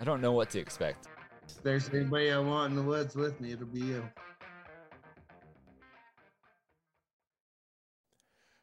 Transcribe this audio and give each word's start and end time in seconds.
I 0.00 0.04
don't 0.04 0.20
know 0.20 0.32
what 0.32 0.50
to 0.50 0.58
expect. 0.58 1.08
If 1.48 1.62
there's 1.62 1.88
anybody 1.90 2.30
I 2.32 2.38
want 2.38 2.70
in 2.70 2.76
the 2.76 2.82
woods 2.82 3.14
with 3.14 3.40
me, 3.40 3.52
it'll 3.52 3.66
be 3.66 3.80
you. 3.80 4.04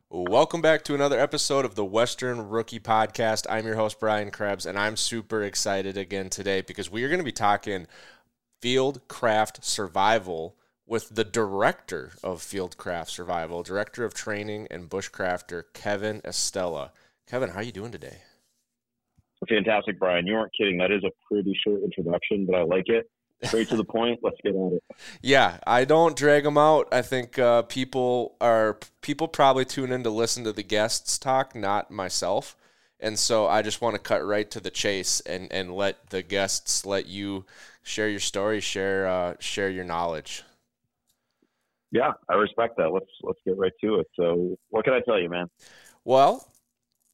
Welcome 0.10 0.62
back 0.62 0.84
to 0.84 0.94
another 0.94 1.18
episode 1.18 1.64
of 1.64 1.76
the 1.76 1.86
Western 1.86 2.50
Rookie 2.50 2.82
Podcast. 2.82 3.46
I'm 3.50 3.66
your 3.66 3.76
host, 3.76 3.98
Brian 3.98 4.30
Krebs, 4.30 4.66
and 4.66 4.78
I'm 4.78 4.98
super 4.98 5.42
excited 5.42 5.96
again 5.96 6.30
today 6.30 6.60
because 6.62 6.92
we 6.92 7.04
are 7.06 7.08
going 7.08 7.20
to 7.20 7.24
be 7.24 7.32
talking 7.32 7.88
Fieldcraft 8.62 9.64
Survival 9.64 10.58
with 10.86 11.16
the 11.16 11.24
director 11.24 12.12
of 12.22 12.42
Fieldcraft 12.42 13.10
Survival, 13.10 13.64
director 13.64 14.04
of 14.04 14.14
training 14.14 14.68
and 14.70 14.90
bushcrafter, 14.90 15.64
Kevin 15.74 16.20
Estela. 16.22 16.90
Kevin, 17.26 17.52
how 17.52 17.60
are 17.60 17.64
you 17.64 17.72
doing 17.72 17.94
today? 17.94 18.18
Fantastic, 19.50 19.98
Brian. 19.98 20.28
You 20.28 20.34
weren't 20.34 20.52
kidding. 20.56 20.78
That 20.78 20.92
is 20.92 21.04
a 21.04 21.12
pretty 21.28 21.58
short 21.66 21.82
introduction, 21.84 22.46
but 22.46 22.56
I 22.56 22.64
like 22.64 22.88
it. 22.88 23.10
Straight 23.44 23.70
to 23.70 23.76
the 23.76 23.84
point. 23.84 24.20
Let's 24.22 24.38
get 24.44 24.56
at 24.56 24.74
it. 24.74 24.84
Yeah, 25.22 25.58
I 25.66 25.84
don't 25.86 26.16
drag 26.16 26.44
them 26.44 26.58
out. 26.58 26.88
I 26.92 27.02
think 27.02 27.40
uh, 27.40 27.64
people 27.64 28.36
are 28.40 28.78
people 29.02 29.28
probably 29.28 29.66
tune 29.66 29.92
in 29.92 30.04
to 30.04 30.12
listen 30.12 30.44
to 30.44 30.54
the 30.54 30.64
guests 30.64 31.18
talk, 31.18 31.56
not 31.56 31.90
myself. 31.90 32.56
And 33.00 33.18
so 33.18 33.48
I 33.48 33.64
just 33.64 33.82
want 33.82 33.96
to 33.96 34.00
cut 34.00 34.24
right 34.24 34.50
to 34.52 34.60
the 34.60 34.70
chase 34.70 35.22
and, 35.22 35.52
and 35.52 35.76
let 35.76 36.12
the 36.12 36.22
guests 36.22 36.86
let 36.86 37.08
you 37.08 37.46
share 37.82 38.08
your 38.08 38.20
story, 38.20 38.60
share 38.60 39.08
uh, 39.08 39.34
share 39.40 39.70
your 39.70 39.86
knowledge. 39.86 40.44
Yeah, 41.92 42.12
I 42.30 42.36
respect 42.36 42.78
that. 42.78 42.92
Let's 42.92 43.10
let's 43.24 43.40
get 43.46 43.58
right 43.58 43.74
to 43.84 43.96
it. 43.96 44.08
So, 44.16 44.56
what 44.70 44.86
can 44.86 44.94
I 44.94 45.02
tell 45.02 45.20
you, 45.20 45.30
man? 45.30 45.48
Well, 46.06 46.48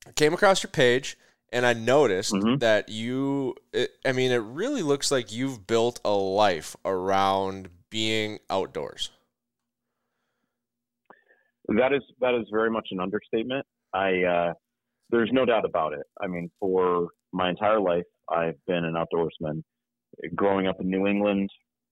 I 0.06 0.12
came 0.12 0.34
across 0.34 0.62
your 0.62 0.72
page 0.72 1.18
and 1.52 1.66
I 1.66 1.74
noticed 1.74 2.34
mm-hmm. 2.34 2.58
that 2.58 2.90
you. 2.90 3.56
It, 3.74 3.92
I 4.06 4.12
mean, 4.12 4.32
it 4.32 4.38
really 4.38 4.82
looks 4.82 5.12
like 5.12 5.32
you've 5.32 5.68
built 5.68 6.00
a 6.04 6.12
life 6.12 6.76
around 6.86 7.70
being 7.90 8.40
outdoors. 8.50 9.12
That 11.68 11.94
is 11.94 12.04
that 12.22 12.34
is 12.34 12.48
very 12.52 12.70
much 12.70 12.88
an 12.92 13.00
understatement. 13.00 13.66
I 13.94 14.24
uh, 14.24 14.54
there's 15.10 15.30
no 15.32 15.46
doubt 15.46 15.66
about 15.66 15.94
it. 15.94 16.06
I 16.22 16.28
mean, 16.28 16.50
for 16.60 17.10
my 17.34 17.50
entire 17.50 17.80
life, 17.80 18.06
I've 18.30 18.56
been 18.66 18.86
an 18.86 18.96
outdoorsman. 18.96 19.64
Growing 20.36 20.68
up 20.68 20.78
in 20.80 20.90
New 20.90 21.06
England 21.06 21.50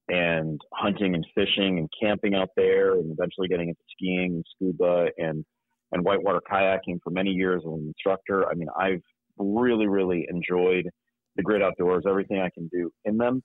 and 0.08 0.60
hunting 0.72 1.14
and 1.14 1.26
fishing 1.34 1.78
and 1.78 1.88
camping 2.00 2.34
out 2.34 2.48
there, 2.56 2.94
and 2.94 3.12
eventually 3.12 3.48
getting 3.48 3.68
into 3.68 3.80
skiing 3.92 4.34
and 4.36 4.44
scuba 4.54 5.08
and 5.18 5.44
and 5.92 6.04
whitewater 6.04 6.40
kayaking 6.50 6.98
for 7.02 7.10
many 7.10 7.30
years 7.30 7.62
as 7.64 7.72
an 7.72 7.86
instructor. 7.86 8.48
I 8.48 8.54
mean, 8.54 8.68
I've 8.78 9.02
really, 9.38 9.86
really 9.86 10.26
enjoyed 10.28 10.88
the 11.36 11.42
great 11.42 11.62
outdoors, 11.62 12.04
everything 12.08 12.40
I 12.40 12.50
can 12.50 12.68
do 12.68 12.90
in 13.04 13.16
them. 13.16 13.42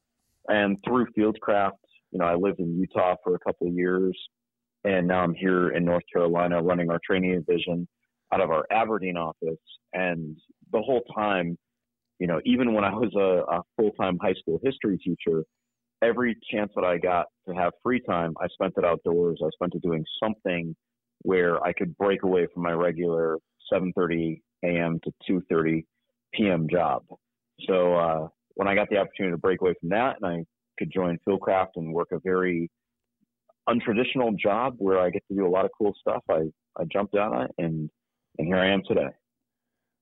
And 0.48 0.78
through 0.86 1.08
Fieldcraft, 1.18 1.72
you 2.12 2.20
know, 2.20 2.26
I 2.26 2.36
lived 2.36 2.60
in 2.60 2.80
Utah 2.80 3.16
for 3.24 3.36
a 3.36 3.40
couple 3.40 3.68
of 3.68 3.74
years, 3.74 4.18
and 4.84 5.08
now 5.08 5.24
I'm 5.24 5.34
here 5.34 5.70
in 5.70 5.86
North 5.86 6.04
Carolina 6.12 6.62
running 6.62 6.90
our 6.90 7.00
training 7.06 7.44
division 7.48 7.88
out 8.34 8.42
of 8.42 8.50
our 8.50 8.66
Aberdeen 8.72 9.18
office. 9.18 9.60
And 9.94 10.38
the 10.72 10.82
whole 10.82 11.04
time, 11.16 11.58
you 12.20 12.28
know, 12.28 12.40
even 12.46 12.74
when 12.74 12.84
I 12.84 12.94
was 12.94 13.12
a, 13.16 13.56
a 13.56 13.62
full 13.78 13.92
time 13.92 14.18
high 14.22 14.34
school 14.34 14.60
history 14.64 14.98
teacher, 14.98 15.44
every 16.02 16.38
chance 16.52 16.72
that 16.76 16.84
I 16.84 16.98
got 16.98 17.28
to 17.48 17.54
have 17.56 17.74
free 17.84 18.02
time, 18.02 18.34
I 18.42 18.48
spent 18.48 18.74
it 18.78 18.86
outdoors. 18.86 19.40
I 19.44 19.50
spent 19.54 19.76
it 19.76 19.82
doing 19.82 20.04
something 20.22 20.76
where 21.24 21.64
I 21.64 21.74
could 21.74 21.96
break 21.98 22.24
away 22.24 22.48
from 22.54 22.64
my 22.64 22.72
regular 22.72 23.38
7:30 23.72 24.42
a.m. 24.64 25.00
to 25.04 25.12
2:30 25.30 25.86
p.m. 26.34 26.68
job. 26.70 27.04
So 27.68 27.96
uh, 27.96 28.28
when 28.56 28.68
I 28.68 28.76
got 28.76 28.90
the 28.90 28.98
opportunity 28.98 29.34
to 29.34 29.38
break 29.38 29.62
away 29.62 29.74
from 29.80 29.90
that, 29.90 30.18
and 30.22 30.26
I 30.26 30.46
could 30.78 30.92
join 30.92 31.20
Fieldcraft 31.28 31.72
and 31.76 31.94
work 31.94 32.10
a 32.12 32.20
very 32.20 32.70
untraditional 33.70 34.36
job 34.38 34.76
where 34.78 35.00
I 35.00 35.10
get 35.10 35.24
to 35.28 35.36
do 35.36 35.46
a 35.46 35.50
lot 35.50 35.66
of 35.66 35.72
cool 35.78 35.94
stuff, 36.00 36.24
I 36.30 36.52
I 36.78 36.86
jumped 36.86 37.16
on 37.16 37.44
it, 37.44 37.52
and 37.58 37.90
and 38.38 38.48
here 38.48 38.58
I 38.58 38.72
am 38.72 38.82
today. 38.88 39.10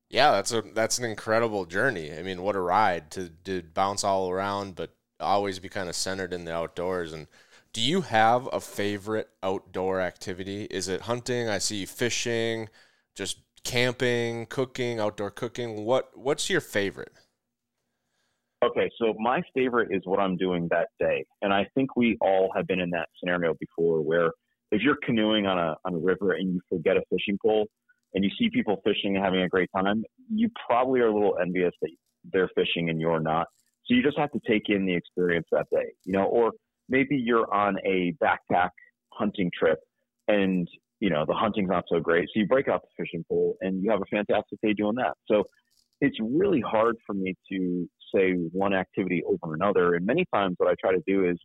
Yeah, 0.09 0.31
that's 0.31 0.51
a 0.51 0.61
that's 0.73 0.97
an 0.97 1.05
incredible 1.05 1.65
journey. 1.65 2.11
I 2.17 2.23
mean, 2.23 2.41
what 2.41 2.55
a 2.55 2.61
ride 2.61 3.11
to 3.11 3.29
to 3.45 3.61
bounce 3.61 4.03
all 4.03 4.29
around, 4.29 4.75
but 4.75 4.95
always 5.19 5.59
be 5.59 5.69
kind 5.69 5.89
of 5.89 5.95
centered 5.95 6.33
in 6.33 6.45
the 6.45 6.53
outdoors. 6.53 7.13
And 7.13 7.27
do 7.73 7.81
you 7.81 8.01
have 8.01 8.49
a 8.51 8.59
favorite 8.59 9.29
outdoor 9.43 10.01
activity? 10.01 10.63
Is 10.65 10.87
it 10.87 11.01
hunting? 11.01 11.47
I 11.49 11.59
see 11.59 11.85
fishing, 11.85 12.69
just 13.15 13.39
camping, 13.63 14.45
cooking, 14.47 14.99
outdoor 14.99 15.31
cooking. 15.31 15.85
What 15.85 16.09
what's 16.15 16.49
your 16.49 16.61
favorite? 16.61 17.11
Okay, 18.63 18.89
so 18.99 19.13
my 19.17 19.41
favorite 19.53 19.89
is 19.91 20.01
what 20.03 20.19
I'm 20.19 20.35
doing 20.35 20.67
that 20.69 20.89
day, 20.99 21.25
and 21.41 21.53
I 21.53 21.65
think 21.75 21.95
we 21.95 22.17
all 22.19 22.51
have 22.55 22.67
been 22.67 22.81
in 22.81 22.89
that 22.89 23.07
scenario 23.19 23.53
before, 23.59 24.01
where 24.01 24.31
if 24.71 24.81
you're 24.81 24.97
canoeing 25.03 25.45
on 25.45 25.57
a 25.57 25.75
on 25.85 25.93
a 25.93 25.97
river 25.97 26.33
and 26.33 26.53
you 26.53 26.61
forget 26.69 26.97
a 26.97 27.01
fishing 27.09 27.37
pole, 27.41 27.67
and 28.13 28.23
you 28.23 28.29
see 28.37 28.49
people 28.49 28.81
fishing 28.83 29.15
and 29.15 29.23
having 29.23 29.41
a 29.41 29.49
great 29.49 29.69
time, 29.75 30.03
you 30.33 30.49
probably 30.67 30.99
are 30.99 31.07
a 31.07 31.13
little 31.13 31.37
envious 31.41 31.73
that 31.81 31.91
they're 32.31 32.49
fishing 32.55 32.89
and 32.89 32.99
you're 32.99 33.19
not. 33.19 33.47
So 33.85 33.95
you 33.95 34.03
just 34.03 34.17
have 34.17 34.31
to 34.31 34.41
take 34.47 34.63
in 34.69 34.85
the 34.85 34.93
experience 34.93 35.47
that 35.51 35.67
day, 35.71 35.93
you 36.05 36.13
know, 36.13 36.25
or 36.25 36.51
maybe 36.89 37.15
you're 37.15 37.51
on 37.53 37.77
a 37.85 38.13
backpack 38.21 38.69
hunting 39.11 39.51
trip 39.57 39.79
and 40.27 40.67
you 40.99 41.09
know, 41.09 41.25
the 41.25 41.33
hunting's 41.33 41.69
not 41.69 41.85
so 41.89 41.99
great. 41.99 42.25
So 42.25 42.39
you 42.39 42.47
break 42.47 42.67
out 42.67 42.81
the 42.81 43.03
fishing 43.03 43.23
pole 43.29 43.55
and 43.61 43.83
you 43.83 43.91
have 43.91 44.01
a 44.01 44.05
fantastic 44.05 44.59
day 44.61 44.73
doing 44.73 44.95
that. 44.95 45.13
So 45.29 45.43
it's 46.01 46.17
really 46.21 46.61
hard 46.61 46.95
for 47.05 47.13
me 47.13 47.35
to 47.51 47.89
say 48.13 48.33
one 48.51 48.73
activity 48.73 49.23
over 49.25 49.53
another. 49.53 49.95
And 49.95 50.05
many 50.05 50.25
times 50.33 50.55
what 50.57 50.69
I 50.69 50.75
try 50.79 50.91
to 50.91 51.03
do 51.07 51.29
is 51.29 51.37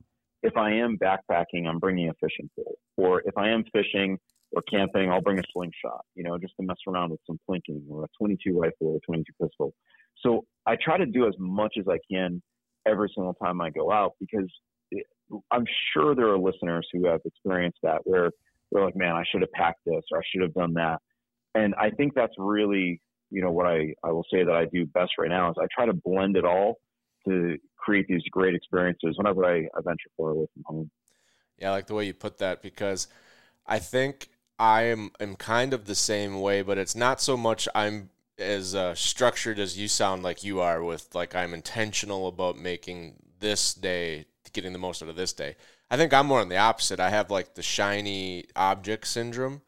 if 0.43 0.57
I 0.57 0.73
am 0.73 0.99
backpacking, 0.99 1.67
I'm 1.67 1.79
bringing 1.79 2.09
a 2.09 2.15
fishing 2.21 2.51
pole. 2.57 2.77
Or 2.97 3.23
if 3.25 3.37
I 3.37 3.49
am 3.49 3.65
fishing 3.73 4.19
or 4.53 4.63
camping, 4.71 5.11
I'll 5.11 5.23
bring 5.23 5.39
a 5.39 5.43
slingshot, 5.53 6.05
you 6.15 6.23
know, 6.23 6.39
just 6.39 6.55
to 6.61 6.67
mess 6.67 6.77
around 6.87 7.11
with 7.11 7.21
some 7.27 7.39
plinking 7.49 7.83
or 7.89 8.05
a 8.05 8.09
22 8.19 8.59
rifle 8.59 8.89
or 8.89 8.97
a 8.97 9.01
22 9.01 9.25
pistol. 9.41 9.73
So 10.21 10.45
I 10.67 10.77
try 10.83 10.99
to 10.99 11.07
do 11.07 11.27
as 11.27 11.35
much 11.39 11.75
as 11.79 11.87
I 11.89 11.99
can 12.11 12.43
every 12.87 13.11
single 13.15 13.35
time 13.35 13.61
I 13.61 13.71
go 13.71 13.91
out 13.91 14.13
because 14.21 14.49
I'm 15.50 15.65
sure 15.93 16.15
there 16.15 16.29
are 16.29 16.39
listeners 16.39 16.87
who 16.93 17.07
have 17.07 17.21
experienced 17.25 17.79
that 17.83 18.00
where 18.05 18.31
they're 18.75 18.85
like, 18.85 18.97
man, 18.97 19.12
I 19.12 19.25
should 19.31 19.41
have 19.41 19.53
packed 19.53 19.81
this 19.87 20.03
or 20.11 20.19
I 20.19 20.23
should 20.31 20.43
have 20.43 20.53
done 20.53 20.75
that. 20.75 20.99
And 21.55 21.75
I 21.76 21.91
think 21.91 22.15
that's 22.15 22.35
really, 22.37 23.00
you 23.31 23.41
know, 23.41 23.53
what 23.53 23.67
I, 23.67 23.94
I 24.03 24.11
will 24.11 24.26
say 24.31 24.44
that 24.44 24.55
I 24.55 24.67
do 24.67 24.85
best 24.87 25.12
right 25.19 25.31
now 25.31 25.50
is 25.50 25.56
I 25.59 25.67
try 25.75 25.87
to 25.87 25.93
blend 25.93 26.37
it 26.37 26.44
all 26.44 26.79
to 27.26 27.56
create 27.79 28.06
these 28.09 28.23
great 28.31 28.55
experiences 28.55 29.17
whenever 29.17 29.47
I, 29.47 29.59
I 29.59 29.81
venture 29.85 30.11
far 30.17 30.31
away 30.31 30.47
from 30.53 30.62
home. 30.67 30.91
Yeah, 31.59 31.69
I 31.69 31.73
like 31.73 31.87
the 31.87 31.94
way 31.94 32.05
you 32.05 32.15
put 32.15 32.38
that 32.38 32.61
because 32.61 33.06
I 33.67 33.79
think 33.79 34.29
I 34.59 34.82
am, 34.82 35.12
am 35.21 35.37
kind 35.37 35.73
of 35.73 35.87
the 35.87 35.94
same 35.94 36.41
way, 36.41 36.62
but 36.62 36.76
it's 36.76 36.97
not 36.97 37.21
so 37.21 37.37
much 37.37 37.69
I'm 37.75 38.11
as 38.38 38.75
uh, 38.75 38.97
structured 38.97 39.61
as 39.61 39.79
you 39.79 39.87
sound 39.87 40.25
like 40.25 40.43
you 40.43 40.61
are 40.61 40.82
with 40.82 41.15
like 41.15 41.37
I'm 41.37 41.55
intentional 41.55 42.26
about 42.26 42.59
making 42.59 43.15
this 43.38 43.73
day 43.75 44.26
getting 44.53 44.73
the 44.73 44.79
most 44.79 45.03
out 45.03 45.09
of 45.09 45.17
this 45.17 45.32
day. 45.32 45.56
I 45.91 45.97
think 45.97 46.13
I'm 46.13 46.27
more 46.27 46.41
on 46.41 46.49
the 46.49 46.57
opposite. 46.57 47.01
I 47.01 47.11
have 47.11 47.31
like 47.31 47.55
the 47.55 47.63
shiny 47.63 48.45
object 48.57 49.07
syndrome 49.07 49.63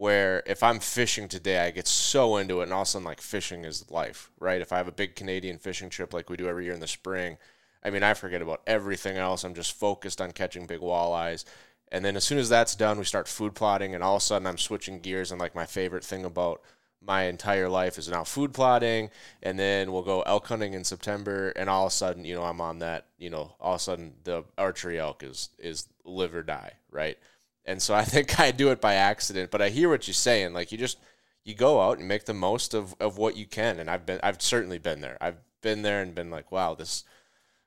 where 0.00 0.42
if 0.46 0.62
I'm 0.62 0.80
fishing 0.80 1.28
today, 1.28 1.58
I 1.58 1.70
get 1.70 1.86
so 1.86 2.38
into 2.38 2.60
it, 2.60 2.64
and 2.64 2.72
all 2.72 2.80
of 2.82 2.88
a 2.88 2.90
sudden, 2.90 3.04
like 3.04 3.20
fishing 3.20 3.66
is 3.66 3.90
life, 3.90 4.30
right? 4.40 4.62
If 4.62 4.72
I 4.72 4.78
have 4.78 4.88
a 4.88 4.92
big 4.92 5.14
Canadian 5.14 5.58
fishing 5.58 5.90
trip 5.90 6.14
like 6.14 6.30
we 6.30 6.38
do 6.38 6.48
every 6.48 6.64
year 6.64 6.72
in 6.72 6.80
the 6.80 6.86
spring, 6.86 7.36
I 7.84 7.90
mean, 7.90 8.02
I 8.02 8.14
forget 8.14 8.40
about 8.40 8.62
everything 8.66 9.18
else. 9.18 9.44
I'm 9.44 9.52
just 9.52 9.78
focused 9.78 10.22
on 10.22 10.32
catching 10.32 10.64
big 10.64 10.80
walleyes. 10.80 11.44
And 11.92 12.02
then 12.02 12.16
as 12.16 12.24
soon 12.24 12.38
as 12.38 12.48
that's 12.48 12.74
done, 12.74 12.98
we 12.98 13.04
start 13.04 13.28
food 13.28 13.54
plotting, 13.54 13.94
and 13.94 14.02
all 14.02 14.16
of 14.16 14.22
a 14.22 14.24
sudden 14.24 14.46
I'm 14.46 14.56
switching 14.56 15.00
gears. 15.00 15.32
And 15.32 15.40
like 15.40 15.54
my 15.54 15.66
favorite 15.66 16.04
thing 16.04 16.24
about 16.24 16.62
my 17.02 17.24
entire 17.24 17.68
life 17.68 17.98
is 17.98 18.08
now 18.08 18.24
food 18.24 18.52
plotting, 18.52 19.10
and 19.42 19.58
then 19.58 19.92
we'll 19.92 20.02
go 20.02 20.22
elk 20.22 20.46
hunting 20.46 20.74
in 20.74 20.84
September, 20.84 21.50
and 21.50 21.70
all 21.70 21.86
of 21.86 21.92
a 21.92 21.94
sudden, 21.94 22.24
you 22.24 22.34
know, 22.34 22.44
I'm 22.44 22.60
on 22.60 22.80
that. 22.80 23.06
You 23.18 23.30
know, 23.30 23.54
all 23.60 23.74
of 23.74 23.80
a 23.80 23.82
sudden 23.82 24.14
the 24.24 24.44
archery 24.58 24.98
elk 24.98 25.22
is 25.22 25.50
is 25.58 25.88
live 26.04 26.34
or 26.34 26.42
die, 26.42 26.74
right? 26.90 27.18
And 27.64 27.80
so 27.80 27.94
I 27.94 28.04
think 28.14 28.38
I 28.38 28.50
do 28.50 28.70
it 28.70 28.80
by 28.80 28.94
accident, 28.94 29.50
but 29.50 29.62
I 29.62 29.70
hear 29.70 29.88
what 29.88 30.06
you're 30.06 30.14
saying. 30.14 30.52
Like 30.52 30.72
you 30.72 30.78
just 30.78 30.98
you 31.44 31.54
go 31.54 31.80
out 31.80 31.98
and 31.98 32.08
make 32.08 32.26
the 32.26 32.34
most 32.34 32.74
of, 32.74 32.94
of 33.00 33.16
what 33.18 33.36
you 33.36 33.46
can. 33.46 33.78
And 33.78 33.90
I've 33.90 34.06
been 34.06 34.20
I've 34.22 34.42
certainly 34.42 34.78
been 34.78 35.00
there. 35.00 35.16
I've 35.20 35.38
been 35.62 35.82
there 35.82 36.02
and 36.02 36.14
been 36.14 36.30
like, 36.30 36.52
wow, 36.52 36.74
this 36.74 37.04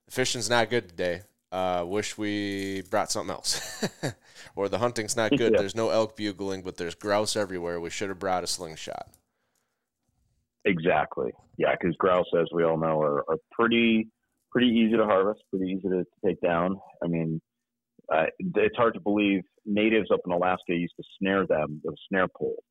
fishing's 0.09 0.49
not 0.49 0.69
good 0.69 0.89
today. 0.89 1.21
Uh, 1.51 1.83
wish 1.85 2.17
we 2.17 2.81
brought 2.89 3.11
something 3.11 3.31
else. 3.31 3.87
or 4.55 4.69
the 4.69 4.79
hunting's 4.79 5.15
not 5.15 5.29
good. 5.31 5.53
Yeah. 5.53 5.59
There's 5.59 5.75
no 5.75 5.89
elk 5.89 6.15
bugling, 6.15 6.63
but 6.63 6.77
there's 6.77 6.95
grouse 6.95 7.35
everywhere. 7.35 7.79
We 7.79 7.91
should 7.91 8.09
have 8.09 8.17
brought 8.17 8.43
a 8.43 8.47
slingshot. 8.47 9.07
Exactly. 10.65 11.31
Yeah, 11.57 11.75
because 11.79 11.95
grouse, 11.97 12.25
as 12.39 12.47
we 12.53 12.63
all 12.63 12.77
know, 12.77 13.01
are, 13.01 13.19
are 13.29 13.37
pretty 13.51 14.07
pretty 14.51 14.67
easy 14.67 14.95
to 14.95 15.05
harvest, 15.05 15.41
pretty 15.49 15.71
easy 15.71 15.89
to 15.89 16.05
take 16.23 16.39
down. 16.41 16.79
I 17.03 17.07
mean, 17.07 17.41
uh, 18.13 18.25
it's 18.39 18.77
hard 18.77 18.93
to 18.95 18.99
believe 19.01 19.41
natives 19.65 20.09
up 20.13 20.21
in 20.25 20.31
Alaska 20.31 20.73
used 20.75 20.93
to 20.97 21.03
snare 21.19 21.47
them 21.47 21.81
with 21.83 21.95
a 21.95 21.97
snare 22.09 22.27
pole, 22.37 22.63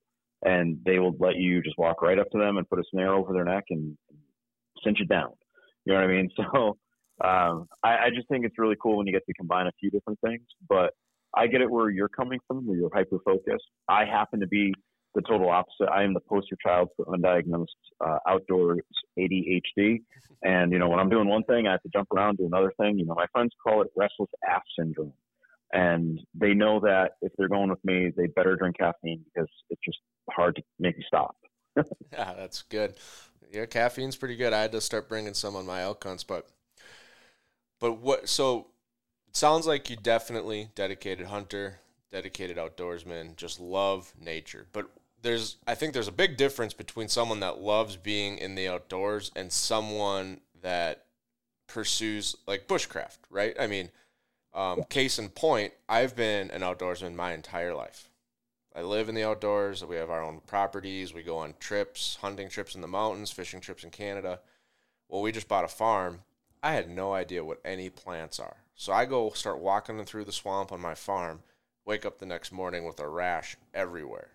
and 0.44 0.78
they 0.86 0.98
would 0.98 1.16
let 1.20 1.36
you 1.36 1.62
just 1.62 1.78
walk 1.78 2.02
right 2.02 2.18
up 2.18 2.30
to 2.32 2.38
them 2.38 2.56
and 2.58 2.68
put 2.68 2.78
a 2.78 2.84
snare 2.90 3.14
over 3.14 3.32
their 3.32 3.44
neck 3.44 3.64
and 3.70 3.96
cinch 4.84 5.00
it 5.00 5.08
down. 5.08 5.30
You 5.84 5.94
know 5.94 6.00
what 6.00 6.10
I 6.10 6.12
mean? 6.12 6.30
So 6.54 6.78
um, 7.22 7.68
I, 7.84 8.06
I 8.06 8.10
just 8.14 8.28
think 8.28 8.44
it's 8.44 8.58
really 8.58 8.76
cool 8.82 8.96
when 8.96 9.06
you 9.06 9.12
get 9.12 9.24
to 9.26 9.34
combine 9.34 9.66
a 9.66 9.72
few 9.78 9.90
different 9.90 10.18
things. 10.24 10.42
But 10.68 10.92
I 11.36 11.46
get 11.46 11.60
it 11.60 11.70
where 11.70 11.90
you're 11.90 12.08
coming 12.08 12.40
from, 12.48 12.66
where 12.66 12.76
you're 12.76 12.90
hyper 12.92 13.18
focused. 13.24 13.64
I 13.88 14.04
happen 14.04 14.40
to 14.40 14.46
be 14.48 14.74
the 15.14 15.22
total 15.22 15.50
opposite. 15.50 15.90
I 15.90 16.02
am 16.04 16.14
the 16.14 16.20
poster 16.20 16.56
child 16.64 16.88
for 16.96 17.04
undiagnosed 17.06 17.66
uh, 18.00 18.18
outdoors 18.26 18.80
ADHD. 19.18 20.02
And, 20.42 20.72
you 20.72 20.78
know, 20.78 20.88
when 20.88 20.98
I'm 20.98 21.08
doing 21.08 21.28
one 21.28 21.44
thing, 21.44 21.66
I 21.66 21.72
have 21.72 21.82
to 21.82 21.88
jump 21.92 22.08
around 22.12 22.38
to 22.38 22.46
another 22.46 22.72
thing. 22.80 22.98
You 22.98 23.06
know, 23.06 23.14
my 23.14 23.26
friends 23.32 23.52
call 23.62 23.82
it 23.82 23.88
restless 23.96 24.30
ass 24.48 24.62
syndrome. 24.78 25.12
And 25.72 26.20
they 26.34 26.52
know 26.52 26.80
that 26.80 27.12
if 27.22 27.32
they're 27.38 27.48
going 27.48 27.70
with 27.70 27.82
me, 27.84 28.12
they 28.16 28.26
better 28.26 28.56
drink 28.56 28.76
caffeine 28.78 29.24
because 29.32 29.48
it's 29.70 29.80
just 29.84 29.98
hard 30.30 30.56
to 30.56 30.62
make 30.78 30.96
you 30.96 31.04
stop. 31.06 31.36
Yeah, 32.12 32.34
that's 32.36 32.60
good. 32.62 32.94
Yeah, 33.50 33.64
caffeine's 33.64 34.16
pretty 34.16 34.36
good. 34.36 34.52
I 34.52 34.60
had 34.60 34.72
to 34.72 34.80
start 34.82 35.08
bringing 35.08 35.32
some 35.32 35.56
on 35.56 35.66
my 35.66 35.80
elk 35.80 36.04
hunts, 36.04 36.24
but 36.24 36.48
but 37.80 37.94
what? 37.94 38.28
So 38.28 38.68
it 39.26 39.36
sounds 39.36 39.66
like 39.66 39.88
you 39.88 39.96
definitely 39.96 40.68
dedicated 40.74 41.26
hunter, 41.26 41.80
dedicated 42.10 42.58
outdoorsman, 42.58 43.36
just 43.36 43.58
love 43.58 44.12
nature. 44.20 44.66
But 44.72 44.90
there's, 45.22 45.56
I 45.66 45.74
think 45.74 45.94
there's 45.94 46.08
a 46.08 46.12
big 46.12 46.36
difference 46.36 46.74
between 46.74 47.08
someone 47.08 47.40
that 47.40 47.60
loves 47.60 47.96
being 47.96 48.38
in 48.38 48.54
the 48.54 48.68
outdoors 48.68 49.30
and 49.34 49.50
someone 49.50 50.40
that 50.62 51.06
pursues 51.66 52.36
like 52.46 52.68
bushcraft, 52.68 53.18
right? 53.30 53.54
I 53.58 53.66
mean, 53.66 53.90
um, 54.54 54.84
case 54.84 55.18
in 55.18 55.28
point, 55.30 55.72
I've 55.88 56.14
been 56.14 56.50
an 56.50 56.60
outdoorsman 56.60 57.14
my 57.14 57.32
entire 57.32 57.74
life. 57.74 58.10
I 58.74 58.82
live 58.82 59.08
in 59.08 59.14
the 59.14 59.24
outdoors. 59.24 59.84
We 59.84 59.96
have 59.96 60.10
our 60.10 60.22
own 60.22 60.40
properties. 60.46 61.14
We 61.14 61.22
go 61.22 61.38
on 61.38 61.54
trips, 61.60 62.18
hunting 62.20 62.48
trips 62.48 62.74
in 62.74 62.80
the 62.80 62.88
mountains, 62.88 63.30
fishing 63.30 63.60
trips 63.60 63.84
in 63.84 63.90
Canada. 63.90 64.40
Well, 65.08 65.22
we 65.22 65.32
just 65.32 65.48
bought 65.48 65.64
a 65.64 65.68
farm. 65.68 66.20
I 66.62 66.72
had 66.72 66.88
no 66.88 67.12
idea 67.12 67.44
what 67.44 67.60
any 67.64 67.90
plants 67.90 68.40
are. 68.40 68.56
So 68.74 68.92
I 68.92 69.04
go 69.04 69.30
start 69.30 69.58
walking 69.58 70.02
through 70.04 70.24
the 70.24 70.32
swamp 70.32 70.72
on 70.72 70.80
my 70.80 70.94
farm, 70.94 71.42
wake 71.84 72.06
up 72.06 72.18
the 72.18 72.26
next 72.26 72.50
morning 72.50 72.84
with 72.84 72.98
a 73.00 73.08
rash 73.08 73.56
everywhere. 73.74 74.30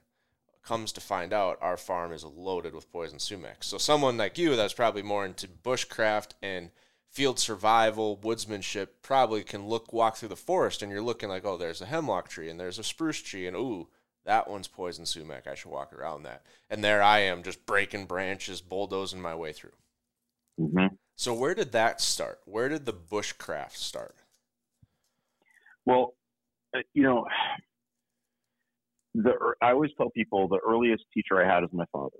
Comes 0.68 0.92
to 0.92 1.02
find 1.02 1.32
out, 1.32 1.58
our 1.62 1.78
farm 1.78 2.12
is 2.12 2.26
loaded 2.26 2.76
with 2.76 2.92
poison 2.92 3.20
sumac. 3.20 3.64
So 3.64 3.78
someone 3.78 4.18
like 4.18 4.38
you 4.38 4.58
that's 4.58 4.74
probably 4.74 5.02
more 5.02 5.24
into 5.24 5.48
bushcraft 5.48 6.32
and 6.42 6.72
field 7.10 7.40
survival, 7.40 8.18
woodsmanship, 8.18 8.88
probably 9.02 9.44
can 9.44 9.66
look 9.66 9.94
walk 9.94 10.18
through 10.18 10.28
the 10.28 10.36
forest 10.36 10.82
and 10.82 10.92
you're 10.92 11.02
looking 11.02 11.30
like, 11.30 11.46
oh, 11.46 11.56
there's 11.56 11.82
a 11.82 11.86
hemlock 11.86 12.28
tree 12.28 12.50
and 12.50 12.60
there's 12.60 12.80
a 12.80 12.84
spruce 12.84 13.22
tree 13.22 13.48
and 13.48 13.56
ooh, 13.56 13.88
that 14.26 14.50
one's 14.50 14.68
poison 14.68 15.06
sumac. 15.06 15.48
I 15.48 15.56
should 15.56 15.72
walk 15.72 15.94
around 15.94 16.24
that. 16.24 16.44
And 16.70 16.84
there 16.84 17.02
I 17.02 17.20
am, 17.20 17.44
just 17.44 17.66
breaking 17.66 18.08
branches, 18.08 18.60
bulldozing 18.60 19.22
my 19.22 19.36
way 19.36 19.54
through. 19.54 19.72
Mm-hmm. 20.60 20.96
So 21.16 21.34
where 21.34 21.56
did 21.56 21.72
that 21.72 22.02
start? 22.02 22.42
Where 22.44 22.68
did 22.68 22.86
the 22.86 22.94
bushcraft 22.94 23.78
start? 23.78 24.18
Well, 25.86 26.14
uh, 26.76 26.80
you 26.94 27.04
know, 27.04 27.26
the 29.18 29.34
I 29.62 29.72
always 29.72 29.92
tell 29.98 30.10
people 30.12 30.48
the 30.48 30.60
earliest 30.66 31.04
teacher 31.14 31.44
I 31.44 31.54
had 31.54 31.64
is 31.64 31.70
my 31.74 31.86
father. 31.92 32.18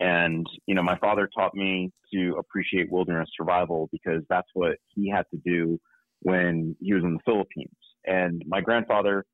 And, 0.00 0.46
you 0.66 0.74
know, 0.74 0.82
my 0.82 0.98
father 0.98 1.28
taught 1.32 1.54
me 1.54 1.92
to 2.12 2.36
appreciate 2.38 2.90
wilderness 2.90 3.28
survival 3.36 3.88
because 3.92 4.22
that's 4.28 4.48
what 4.54 4.76
he 4.88 5.08
had 5.08 5.24
to 5.30 5.40
do 5.44 5.78
when 6.20 6.74
he 6.80 6.92
was 6.94 7.04
in 7.04 7.14
the 7.14 7.20
Philippines. 7.24 7.76
And 8.04 8.42
my 8.46 8.60
grandfather 8.60 9.24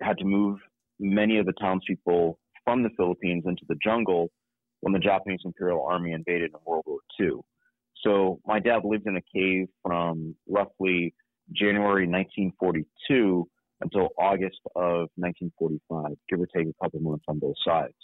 had 0.00 0.16
to 0.18 0.24
move 0.24 0.58
many 0.98 1.38
of 1.38 1.46
the 1.46 1.52
townspeople 1.60 2.38
from 2.64 2.82
the 2.82 2.90
Philippines 2.96 3.44
into 3.46 3.64
the 3.68 3.76
jungle 3.84 4.30
when 4.80 4.92
the 4.92 4.98
Japanese 4.98 5.40
Imperial 5.44 5.84
Army 5.84 6.12
invaded 6.12 6.52
in 6.52 6.60
World 6.64 6.84
War 6.86 7.00
II. 7.20 7.40
So 8.02 8.40
my 8.46 8.60
dad 8.60 8.82
lived 8.84 9.06
in 9.06 9.16
a 9.16 9.22
cave 9.34 9.68
from 9.82 10.34
roughly 10.48 11.14
January 11.52 12.06
1942 12.06 13.48
until 13.80 14.08
August 14.18 14.60
of 14.74 15.08
1945, 15.16 16.16
give 16.28 16.40
or 16.40 16.46
take 16.46 16.66
a 16.66 16.84
couple 16.84 17.00
months 17.00 17.24
on 17.28 17.38
both 17.38 17.56
sides. 17.64 17.94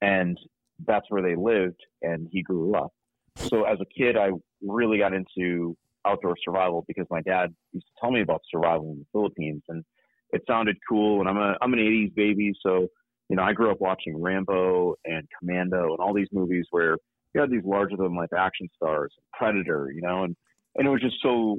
And 0.00 0.38
that's 0.86 1.06
where 1.10 1.22
they 1.22 1.36
lived, 1.36 1.80
and 2.02 2.28
he 2.30 2.42
grew 2.42 2.74
up. 2.74 2.92
So 3.36 3.64
as 3.64 3.78
a 3.80 3.84
kid, 3.96 4.16
I 4.16 4.30
really 4.62 4.98
got 4.98 5.12
into 5.12 5.76
outdoor 6.06 6.36
survival 6.42 6.84
because 6.88 7.06
my 7.10 7.20
dad 7.22 7.54
used 7.72 7.86
to 7.86 7.92
tell 8.00 8.10
me 8.10 8.22
about 8.22 8.40
survival 8.50 8.92
in 8.92 8.98
the 9.00 9.06
Philippines, 9.12 9.62
and 9.68 9.84
it 10.32 10.42
sounded 10.48 10.76
cool. 10.88 11.20
And 11.20 11.28
I'm 11.28 11.36
a 11.36 11.56
I'm 11.60 11.72
an 11.72 11.78
80s 11.78 12.14
baby, 12.14 12.52
so 12.64 12.88
you 13.28 13.36
know 13.36 13.42
I 13.42 13.52
grew 13.52 13.70
up 13.70 13.80
watching 13.80 14.20
Rambo 14.20 14.94
and 15.04 15.28
Commando 15.38 15.90
and 15.90 15.98
all 16.00 16.14
these 16.14 16.28
movies 16.32 16.66
where 16.70 16.96
you 17.34 17.40
had 17.40 17.50
these 17.50 17.64
larger 17.64 17.96
than 17.96 18.16
life 18.16 18.32
action 18.36 18.68
stars, 18.74 19.12
Predator, 19.32 19.90
you 19.94 20.00
know, 20.02 20.24
and 20.24 20.36
and 20.76 20.86
it 20.86 20.90
was 20.90 21.00
just 21.00 21.16
so 21.22 21.58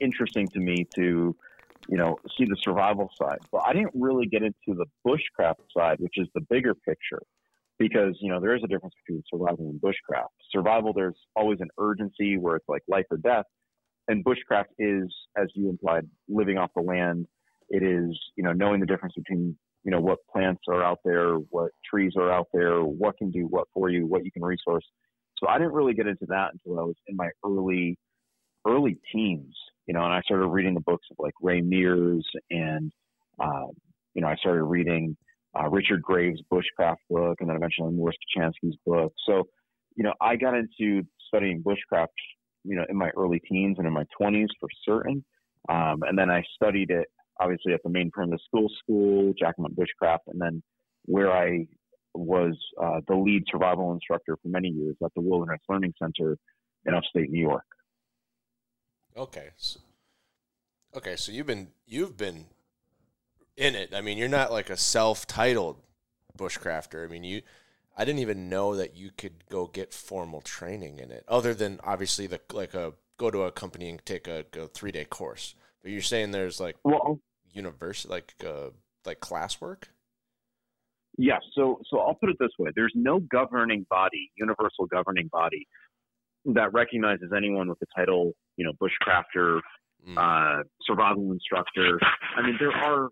interesting 0.00 0.46
to 0.48 0.60
me 0.60 0.86
to 0.94 1.36
you 1.88 1.96
know 1.96 2.16
see 2.36 2.44
the 2.44 2.56
survival 2.62 3.10
side. 3.20 3.38
But 3.52 3.62
I 3.66 3.72
didn't 3.72 3.92
really 3.94 4.26
get 4.26 4.42
into 4.42 4.54
the 4.68 4.86
bushcraft 5.06 5.60
side, 5.76 5.98
which 6.00 6.14
is 6.16 6.28
the 6.34 6.40
bigger 6.50 6.74
picture 6.74 7.22
because 7.78 8.16
you 8.20 8.30
know 8.30 8.40
there 8.40 8.54
is 8.54 8.62
a 8.64 8.68
difference 8.68 8.94
between 9.04 9.22
survival 9.32 9.70
and 9.70 9.80
bushcraft. 9.80 10.28
Survival, 10.50 10.92
there's 10.92 11.18
always 11.36 11.60
an 11.60 11.68
urgency 11.78 12.38
where 12.38 12.56
it's 12.56 12.68
like 12.68 12.82
life 12.88 13.06
or 13.10 13.16
death, 13.18 13.44
and 14.08 14.24
bushcraft 14.24 14.66
is, 14.78 15.12
as 15.36 15.48
you 15.54 15.68
implied, 15.68 16.08
living 16.28 16.58
off 16.58 16.70
the 16.74 16.82
land. 16.82 17.26
It 17.70 17.82
is 17.82 18.18
you 18.36 18.44
know 18.44 18.52
knowing 18.52 18.80
the 18.80 18.86
difference 18.86 19.14
between 19.16 19.56
you 19.84 19.90
know 19.90 20.00
what 20.00 20.18
plants 20.32 20.62
are 20.68 20.82
out 20.82 21.00
there, 21.04 21.34
what 21.34 21.70
trees 21.88 22.12
are 22.16 22.32
out 22.32 22.48
there, 22.52 22.82
what 22.82 23.16
can 23.18 23.30
do 23.30 23.46
what 23.46 23.68
for 23.72 23.88
you, 23.88 24.06
what 24.06 24.24
you 24.24 24.30
can 24.30 24.44
resource. 24.44 24.84
So 25.38 25.48
I 25.48 25.58
didn't 25.58 25.72
really 25.72 25.94
get 25.94 26.06
into 26.06 26.26
that 26.28 26.52
until 26.52 26.78
I 26.78 26.84
was 26.84 26.96
in 27.08 27.16
my 27.16 27.28
early 27.44 27.98
early 28.66 28.98
teens, 29.12 29.54
you 29.86 29.94
know, 29.94 30.04
and 30.04 30.12
I 30.12 30.20
started 30.22 30.46
reading 30.46 30.74
the 30.74 30.80
books 30.80 31.06
of 31.10 31.16
like 31.18 31.34
Ray 31.40 31.60
Mears 31.60 32.26
and 32.50 32.92
um, 33.38 33.70
you 34.14 34.22
know 34.22 34.28
I 34.28 34.36
started 34.36 34.64
reading 34.64 35.16
uh, 35.58 35.68
Richard 35.68 36.02
Graves' 36.02 36.40
bushcraft 36.52 36.96
book, 37.08 37.36
and 37.40 37.48
then 37.48 37.56
eventually 37.56 37.92
Mors 37.92 38.16
Kochanski's 38.36 38.76
book. 38.84 39.12
So, 39.26 39.44
you 39.96 40.02
know, 40.02 40.12
I 40.20 40.36
got 40.36 40.54
into 40.54 41.06
studying 41.28 41.62
bushcraft, 41.62 42.08
you 42.64 42.76
know, 42.76 42.84
in 42.88 42.96
my 42.96 43.10
early 43.16 43.40
teens 43.48 43.76
and 43.78 43.86
in 43.86 43.92
my 43.92 44.04
20s 44.20 44.48
for 44.58 44.68
certain. 44.84 45.24
Um, 45.68 46.02
and 46.02 46.18
then 46.18 46.30
I 46.30 46.42
studied 46.56 46.90
it 46.90 47.06
obviously 47.40 47.72
at 47.72 47.80
the 47.82 47.90
Maine 47.90 48.10
Primitive 48.12 48.40
Skills 48.46 48.72
School, 48.82 49.32
Jack 49.38 49.54
Mountain 49.58 49.76
Bushcraft, 49.76 50.20
and 50.28 50.40
then 50.40 50.62
where 51.04 51.32
I 51.32 51.66
was 52.14 52.56
uh, 52.80 53.00
the 53.08 53.16
lead 53.16 53.42
survival 53.50 53.92
instructor 53.92 54.36
for 54.40 54.48
many 54.48 54.68
years 54.68 54.96
at 55.04 55.10
the 55.14 55.20
Wilderness 55.20 55.60
Learning 55.68 55.92
Center 56.00 56.36
in 56.86 56.94
upstate 56.94 57.30
New 57.30 57.40
York. 57.40 57.64
Okay. 59.16 59.50
So, 59.56 59.80
okay, 60.96 61.16
so 61.16 61.32
you've 61.32 61.46
been 61.46 61.68
you've 61.86 62.16
been 62.16 62.46
in 63.56 63.74
it. 63.74 63.94
I 63.94 64.00
mean, 64.00 64.18
you're 64.18 64.28
not 64.28 64.50
like 64.50 64.70
a 64.70 64.76
self-titled 64.76 65.76
bushcrafter. 66.36 67.04
I 67.04 67.08
mean, 67.08 67.24
you 67.24 67.42
I 67.96 68.04
didn't 68.04 68.20
even 68.20 68.48
know 68.48 68.74
that 68.74 68.96
you 68.96 69.10
could 69.16 69.48
go 69.48 69.66
get 69.66 69.94
formal 69.94 70.40
training 70.40 70.98
in 70.98 71.10
it 71.10 71.24
other 71.28 71.54
than 71.54 71.80
obviously 71.84 72.26
the 72.26 72.40
like 72.52 72.74
a 72.74 72.94
go 73.16 73.30
to 73.30 73.42
a 73.42 73.52
company 73.52 73.88
and 73.88 74.04
take 74.04 74.26
a, 74.26 74.40
a 74.40 74.66
3-day 74.68 75.04
course. 75.04 75.54
But 75.82 75.92
you're 75.92 76.02
saying 76.02 76.32
there's 76.32 76.58
like 76.58 76.76
well, 76.82 77.20
university 77.52 78.12
like 78.12 78.34
uh 78.44 78.70
like 79.06 79.20
classwork? 79.20 79.84
Yes. 81.16 81.42
So, 81.54 81.80
so 81.88 82.00
I'll 82.00 82.14
put 82.14 82.30
it 82.30 82.36
this 82.40 82.50
way: 82.58 82.70
there's 82.74 82.92
no 82.94 83.20
governing 83.20 83.86
body, 83.88 84.30
universal 84.36 84.86
governing 84.86 85.28
body, 85.28 85.68
that 86.46 86.72
recognizes 86.72 87.30
anyone 87.36 87.68
with 87.68 87.78
the 87.78 87.86
title 87.94 88.34
you 88.56 88.64
know, 88.64 88.72
bushcrafter, 88.80 89.60
Mm. 90.06 90.18
uh, 90.18 90.62
survival 90.82 91.32
instructor. 91.32 91.98
I 92.36 92.42
mean, 92.42 92.56
there 92.58 92.72
are 92.72 93.08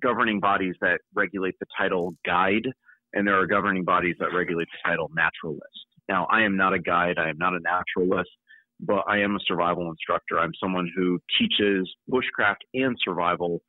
governing 0.00 0.38
bodies 0.38 0.76
that 0.80 1.00
regulate 1.12 1.56
the 1.58 1.66
title 1.76 2.14
guide, 2.24 2.68
and 3.14 3.26
there 3.26 3.36
are 3.36 3.46
governing 3.48 3.84
bodies 3.84 4.14
that 4.20 4.32
regulate 4.32 4.68
the 4.70 4.78
title 4.88 5.10
naturalist. 5.12 5.86
Now, 6.08 6.26
I 6.30 6.42
am 6.42 6.56
not 6.56 6.72
a 6.72 6.78
guide, 6.78 7.18
I 7.18 7.30
am 7.30 7.38
not 7.38 7.54
a 7.54 7.60
naturalist, 7.60 8.30
but 8.78 9.02
I 9.08 9.18
am 9.18 9.34
a 9.34 9.40
survival 9.44 9.90
instructor. 9.90 10.38
I'm 10.38 10.52
someone 10.62 10.88
who 10.94 11.18
teaches 11.36 11.92
bushcraft 12.08 12.62
and 12.74 12.96
survival, 13.04 13.60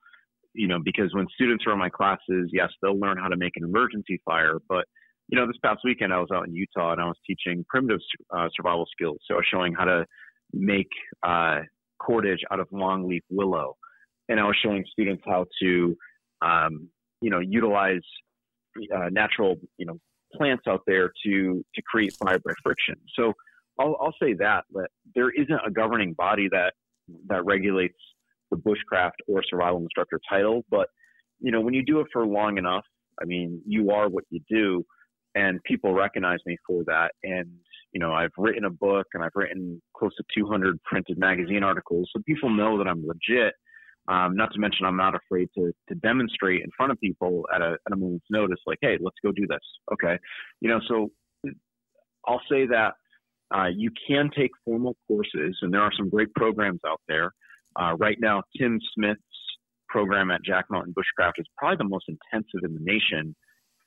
you 0.53 0.67
know, 0.67 0.77
because 0.83 1.13
when 1.15 1.25
students 1.33 1.65
are 1.65 1.73
in 1.73 1.79
my 1.79 1.89
classes, 1.89 2.49
yes, 2.53 2.69
they'll 2.83 2.99
learn 2.99 3.17
how 3.17 3.27
to 3.27 3.37
make 3.37 3.53
an 3.55 3.63
emergency 3.63 4.21
fire, 4.23 4.59
but 4.69 4.85
you 5.29 5.39
know, 5.39 5.47
this 5.47 5.57
past 5.63 5.79
weekend 5.85 6.13
I 6.13 6.19
was 6.19 6.29
out 6.33 6.45
in 6.47 6.53
Utah 6.53 6.91
and 6.91 7.01
I 7.01 7.05
was 7.05 7.17
teaching 7.25 7.65
primitive 7.69 8.01
uh, 8.35 8.49
survival 8.55 8.85
skills. 8.91 9.17
So 9.25 9.35
I 9.35 9.37
was 9.37 9.45
showing 9.49 9.73
how 9.73 9.85
to 9.85 10.05
make 10.53 10.89
uh, 11.23 11.59
cordage 11.99 12.39
out 12.51 12.59
of 12.59 12.67
longleaf 12.69 13.21
willow, 13.29 13.75
and 14.29 14.39
I 14.39 14.43
was 14.43 14.55
showing 14.63 14.83
students 14.91 15.23
how 15.25 15.45
to, 15.61 15.95
um, 16.41 16.89
you 17.21 17.29
know, 17.29 17.39
utilize 17.39 18.01
uh, 18.95 19.09
natural, 19.11 19.55
you 19.77 19.85
know, 19.85 19.97
plants 20.33 20.63
out 20.67 20.81
there 20.87 21.11
to 21.25 21.65
to 21.75 21.81
create 21.83 22.13
fire 22.13 22.39
by 22.39 22.53
friction. 22.63 22.95
So 23.17 23.33
I'll, 23.79 23.97
I'll 24.01 24.15
say 24.21 24.33
that 24.35 24.63
that 24.73 24.89
there 25.15 25.29
isn't 25.29 25.59
a 25.65 25.71
governing 25.71 26.13
body 26.13 26.47
that 26.51 26.73
that 27.27 27.45
regulates 27.45 27.97
the 28.49 28.57
bushcraft 28.57 29.11
or 29.27 29.41
survival 29.49 29.79
instructor 29.79 30.19
title, 30.29 30.63
but 30.69 30.87
you 31.39 31.51
know, 31.51 31.61
when 31.61 31.73
you 31.73 31.83
do 31.83 31.99
it 31.99 32.07
for 32.13 32.25
long 32.25 32.57
enough, 32.57 32.85
I 33.21 33.25
mean, 33.25 33.61
you 33.65 33.91
are 33.91 34.09
what 34.09 34.23
you 34.29 34.41
do, 34.49 34.85
and 35.35 35.61
people 35.63 35.93
recognize 35.93 36.39
me 36.45 36.57
for 36.67 36.83
that. 36.85 37.11
And 37.23 37.49
you 37.91 37.99
know, 37.99 38.13
I've 38.13 38.31
written 38.37 38.65
a 38.65 38.69
book 38.69 39.07
and 39.13 39.23
I've 39.23 39.31
written 39.35 39.81
close 39.95 40.15
to 40.15 40.23
200 40.35 40.81
printed 40.83 41.17
magazine 41.17 41.63
articles, 41.63 42.09
so 42.13 42.21
people 42.25 42.49
know 42.49 42.77
that 42.77 42.87
I'm 42.87 43.05
legit. 43.05 43.53
Um, 44.07 44.35
not 44.35 44.51
to 44.53 44.59
mention, 44.59 44.85
I'm 44.85 44.97
not 44.97 45.13
afraid 45.15 45.49
to 45.55 45.71
to 45.89 45.95
demonstrate 45.95 46.61
in 46.61 46.69
front 46.75 46.91
of 46.91 46.99
people 46.99 47.45
at 47.53 47.61
a 47.61 47.77
at 47.85 47.93
a 47.93 47.95
moment's 47.95 48.25
notice, 48.29 48.59
like, 48.65 48.79
hey, 48.81 48.97
let's 48.99 49.17
go 49.23 49.31
do 49.31 49.45
this. 49.47 49.59
Okay, 49.93 50.17
you 50.59 50.69
know, 50.69 50.79
so 50.87 51.11
I'll 52.25 52.41
say 52.49 52.65
that 52.67 52.93
uh, 53.55 53.67
you 53.67 53.91
can 54.07 54.29
take 54.35 54.51
formal 54.65 54.95
courses, 55.07 55.57
and 55.61 55.73
there 55.73 55.81
are 55.81 55.91
some 55.95 56.09
great 56.09 56.33
programs 56.33 56.79
out 56.87 57.01
there. 57.07 57.31
Uh, 57.79 57.95
right 57.99 58.17
now, 58.19 58.43
Tim 58.57 58.79
Smith's 58.93 59.21
program 59.87 60.31
at 60.31 60.43
Jack 60.43 60.65
Mountain 60.69 60.93
Bushcraft 60.93 61.33
is 61.37 61.45
probably 61.57 61.77
the 61.77 61.89
most 61.89 62.05
intensive 62.07 62.61
in 62.63 62.73
the 62.73 62.79
nation 62.81 63.35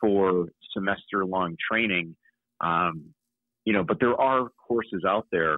for 0.00 0.48
semester 0.72 1.24
long 1.24 1.56
training. 1.70 2.14
Um, 2.60 3.14
you 3.64 3.72
know, 3.72 3.84
but 3.84 3.98
there 4.00 4.18
are 4.20 4.48
courses 4.66 5.04
out 5.06 5.26
there. 5.32 5.56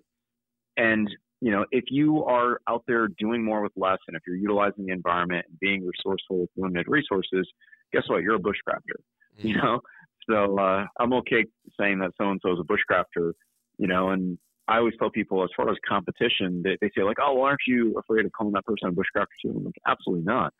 And, 0.77 1.09
you 1.41 1.51
know, 1.51 1.65
if 1.71 1.85
you 1.89 2.25
are 2.25 2.61
out 2.69 2.85
there 2.87 3.09
doing 3.19 3.45
more 3.45 3.63
with 3.63 3.73
less 3.77 3.99
and 4.09 4.17
if 4.17 4.23
you're 4.27 4.37
utilizing 4.37 4.87
the 4.87 4.93
environment 4.93 5.47
and 5.49 5.59
being 5.59 5.87
resourceful 5.87 6.41
with 6.41 6.51
limited 6.57 6.87
resources, 6.89 7.49
guess 7.93 8.03
what? 8.09 8.23
You're 8.23 8.37
a 8.37 8.41
bushcrafter, 8.41 9.01
Mm-hmm. 9.39 9.49
you 9.49 9.57
know? 9.57 9.81
So 10.29 10.59
uh, 10.59 10.87
I'm 10.99 11.13
okay 11.15 11.45
saying 11.79 11.99
that 12.01 12.11
so 12.19 12.31
and 12.31 12.41
so 12.43 12.53
is 12.53 12.59
a 12.61 12.65
bushcrafter, 12.65 13.33
you 13.79 13.87
know, 13.87 14.11
and 14.11 14.39
I 14.69 14.79
always 14.79 14.95
tell 14.99 15.11
people 15.11 15.45
as 15.45 15.51
far 15.57 15.71
as 15.71 15.77
competition, 15.89 16.63
they, 16.65 16.77
they 16.81 16.91
say 16.97 17.05
like, 17.05 17.19
oh, 17.23 17.35
well, 17.35 17.45
aren't 17.45 17.61
you 17.69 17.95
afraid 17.99 18.27
of 18.27 18.33
calling 18.33 18.53
that 18.55 18.65
person 18.65 18.89
a 18.89 18.93
bushcrafter 18.93 19.27
too? 19.43 19.55
I'm 19.57 19.65
like, 19.65 19.75
absolutely 19.87 20.25
not. 20.25 20.53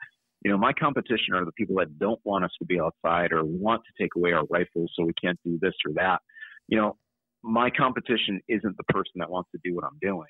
You 0.45 0.53
know, 0.53 0.59
my 0.59 0.73
competition 0.73 1.35
are 1.35 1.45
the 1.45 1.53
people 1.53 1.77
that 1.77 1.99
don't 1.99 2.21
want 2.23 2.45
us 2.45 2.53
to 2.61 2.65
be 2.65 2.79
outside 2.79 3.33
or 3.33 3.43
want 3.43 3.83
to 3.85 4.03
take 4.03 4.15
away 4.15 4.33
our 4.33 4.45
rifles 4.49 4.93
so 4.95 5.05
we 5.05 5.15
can't 5.15 5.39
do 5.45 5.59
this 5.61 5.75
or 5.85 5.93
that. 5.95 6.21
You 6.69 6.79
know, 6.79 6.97
my 7.47 7.71
competition 7.71 8.41
isn't 8.49 8.77
the 8.77 8.85
person 8.85 9.13
that 9.17 9.31
wants 9.31 9.51
to 9.53 9.59
do 9.63 9.75
what 9.75 9.85
I'm 9.85 9.99
doing. 10.03 10.29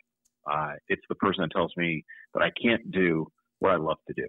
Uh, 0.51 0.75
it's 0.89 1.03
the 1.09 1.15
person 1.15 1.43
that 1.43 1.51
tells 1.51 1.73
me 1.77 2.05
that 2.35 2.43
I 2.43 2.51
can't 2.51 2.91
do 2.91 3.27
what 3.59 3.73
I 3.73 3.77
love 3.77 3.99
to 4.07 4.15
do. 4.15 4.27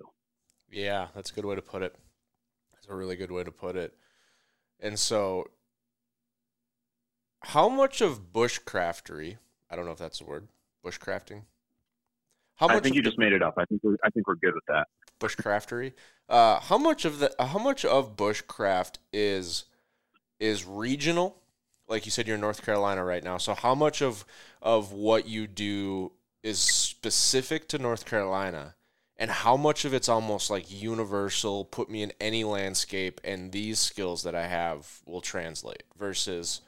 Yeah, 0.72 1.08
that's 1.14 1.32
a 1.32 1.34
good 1.34 1.46
way 1.46 1.56
to 1.56 1.62
put 1.62 1.82
it. 1.84 1.96
That's 2.74 2.88
a 2.88 2.96
really 2.96 3.16
good 3.16 3.32
way 3.32 3.44
to 3.44 3.52
put 3.52 3.76
it. 3.76 3.94
And 4.80 4.98
so, 4.98 5.50
how 7.42 7.70
much 7.70 8.02
of 8.02 8.32
bushcraftery? 8.34 9.38
I 9.70 9.76
don't 9.76 9.86
know 9.86 9.92
if 9.92 9.98
that's 9.98 10.22
a 10.22 10.26
word. 10.26 10.48
Bushcrafting. 10.86 11.44
How 12.56 12.68
I 12.68 12.76
much 12.76 12.84
think 12.84 12.96
you 12.96 13.02
the 13.02 13.10
just 13.10 13.20
made 13.20 13.34
it 13.34 13.44
up. 13.44 13.56
I 13.58 13.66
think 13.66 13.82
we're 13.84 13.98
I 14.04 14.10
think 14.10 14.28
we're 14.28 14.36
good 14.36 14.54
with 14.56 14.66
that. 14.68 14.88
bushcraftery? 15.20 15.94
Uh, 16.30 16.60
how 16.60 16.78
much 16.78 17.06
of 17.06 17.20
the 17.20 17.34
how 17.40 17.60
much 17.60 17.86
of 17.86 18.16
bushcraft 18.16 18.96
is 19.14 19.66
is 20.40 20.66
regional? 20.66 21.42
Like 21.88 22.06
you 22.06 22.12
said, 22.12 22.28
you're 22.28 22.36
in 22.36 22.42
North 22.42 22.66
Carolina 22.66 23.04
right 23.04 23.24
now. 23.24 23.38
So 23.38 23.54
how 23.54 23.74
much 23.76 24.02
of 24.02 24.26
of 24.62 24.92
what 24.92 25.28
you 25.28 25.48
do 25.48 26.12
is 26.44 26.60
specific 26.60 27.68
to 27.70 27.78
North 27.78 28.06
Carolina, 28.06 28.76
and 29.16 29.32
how 29.32 29.58
much 29.58 29.86
of 29.86 29.94
it's 29.94 30.10
almost 30.10 30.50
like 30.50 30.70
universal? 30.70 31.66
Put 31.66 31.90
me 31.90 32.04
in 32.04 32.14
any 32.20 32.44
landscape, 32.44 33.22
and 33.24 33.52
these 33.52 33.80
skills 33.80 34.24
that 34.24 34.36
I 34.36 34.48
have 34.48 35.02
will 35.06 35.22
translate. 35.22 35.84
Versus 35.98 36.62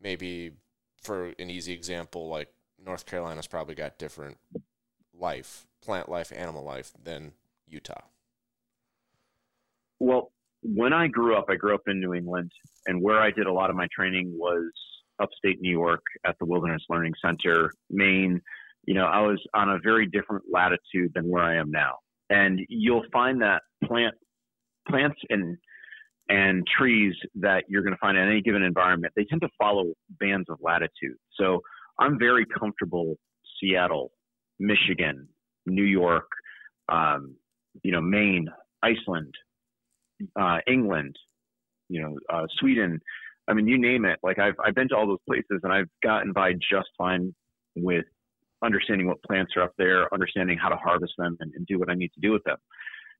maybe, 0.00 0.52
for 1.00 1.32
an 1.38 1.50
easy 1.50 1.72
example, 1.72 2.28
like 2.28 2.52
North 2.84 3.06
Carolina's 3.06 3.46
probably 3.46 3.74
got 3.74 3.98
different 3.98 4.36
life, 5.18 5.66
plant 5.80 6.08
life, 6.08 6.32
animal 6.34 6.62
life 6.62 6.92
than 7.02 7.32
Utah. 7.66 8.02
Well, 9.98 10.30
when 10.62 10.92
I 10.92 11.06
grew 11.06 11.36
up, 11.36 11.46
I 11.48 11.56
grew 11.56 11.74
up 11.74 11.82
in 11.86 12.00
New 12.00 12.14
England, 12.14 12.50
and 12.86 13.02
where 13.02 13.20
I 13.20 13.30
did 13.30 13.46
a 13.46 13.52
lot 13.52 13.70
of 13.70 13.76
my 13.76 13.88
training 13.94 14.32
was 14.34 14.70
upstate 15.20 15.60
New 15.60 15.70
York 15.70 16.02
at 16.26 16.36
the 16.38 16.46
Wilderness 16.46 16.82
Learning 16.88 17.14
Center, 17.24 17.70
Maine. 17.90 18.40
You 18.84 18.94
know, 18.94 19.06
I 19.06 19.20
was 19.20 19.40
on 19.54 19.70
a 19.70 19.78
very 19.82 20.06
different 20.06 20.44
latitude 20.50 21.12
than 21.14 21.28
where 21.28 21.42
I 21.42 21.56
am 21.56 21.70
now, 21.70 21.96
and 22.30 22.60
you'll 22.68 23.06
find 23.12 23.40
that 23.42 23.62
plant 23.84 24.14
plants 24.88 25.18
and 25.30 25.56
and 26.28 26.66
trees 26.66 27.14
that 27.36 27.64
you're 27.68 27.82
going 27.82 27.92
to 27.92 27.98
find 27.98 28.18
in 28.18 28.28
any 28.28 28.40
given 28.42 28.62
environment, 28.62 29.12
they 29.16 29.24
tend 29.24 29.40
to 29.42 29.48
follow 29.58 29.92
bands 30.18 30.48
of 30.50 30.58
latitude. 30.60 31.16
So 31.38 31.60
I'm 32.00 32.18
very 32.18 32.44
comfortable 32.46 33.16
Seattle, 33.60 34.10
Michigan, 34.58 35.28
New 35.66 35.84
York, 35.84 36.26
um, 36.88 37.36
you 37.82 37.92
know, 37.92 38.00
Maine, 38.00 38.48
Iceland, 38.82 39.34
uh, 40.38 40.58
England, 40.66 41.16
you 41.88 42.02
know, 42.02 42.16
uh, 42.32 42.46
Sweden. 42.58 43.00
I 43.48 43.54
mean, 43.54 43.68
you 43.68 43.78
name 43.78 44.04
it. 44.04 44.18
Like 44.22 44.38
I've 44.38 44.54
I've 44.64 44.74
been 44.74 44.88
to 44.88 44.96
all 44.96 45.06
those 45.06 45.18
places, 45.26 45.60
and 45.62 45.72
I've 45.72 45.88
gotten 46.02 46.32
by 46.32 46.52
just 46.54 46.88
fine 46.98 47.34
with 47.76 48.04
understanding 48.64 49.06
what 49.06 49.22
plants 49.22 49.52
are 49.56 49.62
up 49.62 49.72
there, 49.78 50.12
understanding 50.12 50.58
how 50.58 50.68
to 50.68 50.76
harvest 50.76 51.12
them, 51.18 51.36
and, 51.40 51.52
and 51.54 51.66
do 51.66 51.78
what 51.78 51.90
I 51.90 51.94
need 51.94 52.10
to 52.14 52.20
do 52.20 52.32
with 52.32 52.42
them. 52.44 52.56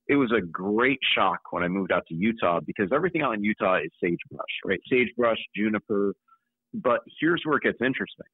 It 0.07 0.15
was 0.15 0.31
a 0.31 0.41
great 0.41 0.99
shock 1.15 1.39
when 1.51 1.63
I 1.63 1.67
moved 1.67 1.91
out 1.91 2.03
to 2.07 2.15
Utah 2.15 2.59
because 2.65 2.89
everything 2.93 3.21
out 3.21 3.33
in 3.33 3.43
Utah 3.43 3.77
is 3.77 3.91
sagebrush, 4.01 4.45
right? 4.65 4.79
Sagebrush, 4.89 5.37
juniper. 5.55 6.13
But 6.73 7.01
here's 7.19 7.41
where 7.43 7.57
it 7.57 7.63
gets 7.63 7.79
interesting. 7.81 8.25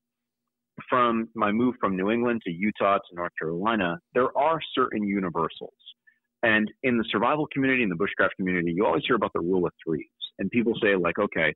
From 0.90 1.30
my 1.36 1.52
move 1.52 1.76
from 1.80 1.96
New 1.96 2.10
England 2.10 2.42
to 2.46 2.52
Utah 2.52 2.98
to 2.98 3.16
North 3.16 3.32
Carolina, 3.40 4.00
there 4.14 4.36
are 4.38 4.60
certain 4.76 5.04
universals. 5.08 5.74
And 6.44 6.70
in 6.84 6.98
the 6.98 7.06
survival 7.10 7.48
community, 7.52 7.84
in 7.84 7.90
the 7.90 7.96
bushcraft 7.96 8.36
community, 8.38 8.74
you 8.76 8.86
always 8.86 9.04
hear 9.08 9.16
about 9.16 9.32
the 9.34 9.40
rule 9.40 9.66
of 9.66 9.72
threes. 9.84 10.08
And 10.40 10.52
people 10.52 10.74
say, 10.82 10.96
like, 10.96 11.18
okay, 11.18 11.54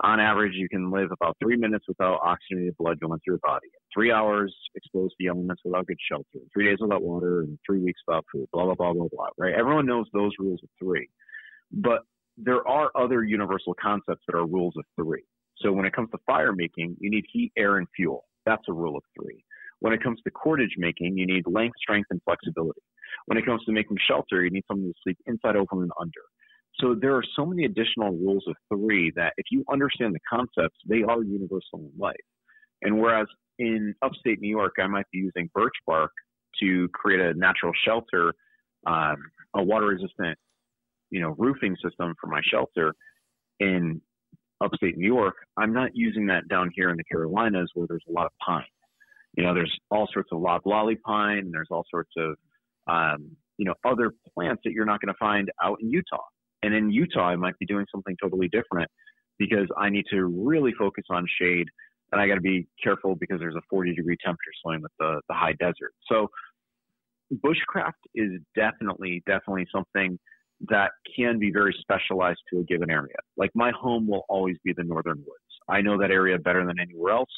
on 0.00 0.18
average, 0.20 0.54
you 0.54 0.68
can 0.68 0.90
live 0.90 1.10
about 1.12 1.36
three 1.40 1.56
minutes 1.56 1.84
without 1.86 2.18
oxygenated 2.24 2.76
blood 2.78 2.98
going 2.98 3.20
through 3.20 3.34
your 3.34 3.38
body, 3.42 3.68
three 3.94 4.10
hours 4.10 4.54
exposed 4.74 5.10
to 5.12 5.16
the 5.20 5.26
elements 5.28 5.62
without 5.64 5.86
good 5.86 5.98
shelter, 6.10 6.44
three 6.52 6.64
days 6.64 6.78
without 6.80 7.02
water, 7.02 7.42
and 7.42 7.58
three 7.64 7.78
weeks 7.78 8.00
without 8.06 8.24
food, 8.32 8.46
blah, 8.52 8.64
blah, 8.64 8.74
blah, 8.74 8.92
blah, 8.92 9.08
blah, 9.12 9.28
right? 9.38 9.54
Everyone 9.54 9.86
knows 9.86 10.06
those 10.12 10.32
rules 10.38 10.60
of 10.62 10.68
three. 10.82 11.08
But 11.70 12.00
there 12.38 12.66
are 12.66 12.90
other 12.96 13.22
universal 13.22 13.74
concepts 13.80 14.22
that 14.26 14.34
are 14.34 14.46
rules 14.46 14.74
of 14.78 14.84
three. 14.96 15.22
So 15.58 15.72
when 15.72 15.84
it 15.84 15.92
comes 15.92 16.10
to 16.12 16.18
fire 16.26 16.52
making, 16.52 16.96
you 16.98 17.10
need 17.10 17.24
heat, 17.30 17.52
air, 17.56 17.76
and 17.76 17.86
fuel. 17.94 18.24
That's 18.46 18.62
a 18.68 18.72
rule 18.72 18.96
of 18.96 19.02
three. 19.14 19.44
When 19.80 19.92
it 19.92 20.02
comes 20.02 20.20
to 20.24 20.30
cordage 20.30 20.74
making, 20.78 21.18
you 21.18 21.26
need 21.26 21.44
length, 21.46 21.76
strength, 21.78 22.08
and 22.10 22.20
flexibility. 22.24 22.80
When 23.26 23.38
it 23.38 23.46
comes 23.46 23.64
to 23.64 23.72
making 23.72 23.96
shelter, 24.08 24.44
you 24.44 24.50
need 24.50 24.64
something 24.68 24.88
to 24.88 24.98
sleep 25.02 25.18
inside, 25.26 25.56
over, 25.56 25.82
and 25.82 25.90
under. 26.00 26.22
So 26.80 26.94
there 26.98 27.14
are 27.14 27.24
so 27.36 27.44
many 27.44 27.64
additional 27.64 28.12
rules 28.12 28.44
of 28.46 28.56
three 28.68 29.12
that 29.16 29.34
if 29.36 29.46
you 29.50 29.64
understand 29.70 30.14
the 30.14 30.20
concepts, 30.28 30.78
they 30.88 31.02
are 31.02 31.22
universal 31.22 31.74
in 31.74 31.90
life. 31.98 32.16
And 32.80 33.00
whereas 33.00 33.26
in 33.58 33.94
upstate 34.02 34.40
New 34.40 34.48
York, 34.48 34.74
I 34.78 34.86
might 34.86 35.06
be 35.12 35.18
using 35.18 35.50
birch 35.54 35.74
bark 35.86 36.12
to 36.60 36.88
create 36.94 37.20
a 37.20 37.34
natural 37.34 37.72
shelter, 37.84 38.32
um, 38.86 39.16
a 39.54 39.62
water 39.62 39.86
resistant, 39.86 40.38
you 41.10 41.20
know, 41.20 41.34
roofing 41.38 41.76
system 41.82 42.14
for 42.20 42.26
my 42.26 42.40
shelter 42.50 42.94
in 43.60 44.00
upstate 44.62 44.96
New 44.96 45.06
York, 45.06 45.34
I'm 45.56 45.72
not 45.72 45.90
using 45.94 46.26
that 46.26 46.48
down 46.48 46.70
here 46.74 46.90
in 46.90 46.96
the 46.96 47.04
Carolinas 47.04 47.70
where 47.74 47.86
there's 47.88 48.04
a 48.08 48.12
lot 48.12 48.26
of 48.26 48.32
pine. 48.44 48.64
You 49.36 49.44
know, 49.44 49.54
there's 49.54 49.74
all 49.90 50.08
sorts 50.12 50.30
of 50.32 50.40
loblolly 50.40 50.96
pine, 50.96 51.38
and 51.38 51.52
there's 51.52 51.68
all 51.70 51.84
sorts 51.90 52.10
of, 52.16 52.36
um, 52.86 53.36
you 53.58 53.64
know, 53.64 53.74
other 53.84 54.12
plants 54.34 54.62
that 54.64 54.72
you're 54.72 54.86
not 54.86 55.00
going 55.00 55.12
to 55.12 55.18
find 55.18 55.50
out 55.62 55.78
in 55.80 55.90
Utah. 55.90 56.24
And 56.62 56.74
in 56.74 56.90
Utah, 56.90 57.28
I 57.28 57.36
might 57.36 57.58
be 57.58 57.66
doing 57.66 57.86
something 57.92 58.16
totally 58.22 58.48
different 58.48 58.90
because 59.38 59.66
I 59.76 59.90
need 59.90 60.04
to 60.10 60.24
really 60.24 60.72
focus 60.78 61.04
on 61.10 61.26
shade 61.40 61.66
and 62.12 62.20
I 62.20 62.28
got 62.28 62.34
to 62.34 62.40
be 62.40 62.66
careful 62.82 63.16
because 63.16 63.40
there's 63.40 63.56
a 63.56 63.62
40 63.70 63.94
degree 63.94 64.16
temperature 64.22 64.52
swing 64.62 64.82
with 64.82 64.92
the 64.98 65.20
the 65.28 65.34
high 65.34 65.54
desert. 65.58 65.92
So 66.06 66.28
bushcraft 67.44 67.92
is 68.14 68.32
definitely 68.54 69.22
definitely 69.26 69.66
something 69.74 70.18
that 70.68 70.90
can 71.16 71.38
be 71.38 71.50
very 71.50 71.74
specialized 71.80 72.38
to 72.52 72.60
a 72.60 72.64
given 72.64 72.90
area. 72.90 73.16
Like 73.36 73.50
my 73.54 73.72
home 73.72 74.06
will 74.06 74.24
always 74.28 74.56
be 74.64 74.72
the 74.76 74.84
northern 74.84 75.18
woods. 75.18 75.52
I 75.68 75.80
know 75.80 75.98
that 75.98 76.10
area 76.10 76.38
better 76.38 76.64
than 76.64 76.78
anywhere 76.78 77.12
else, 77.12 77.30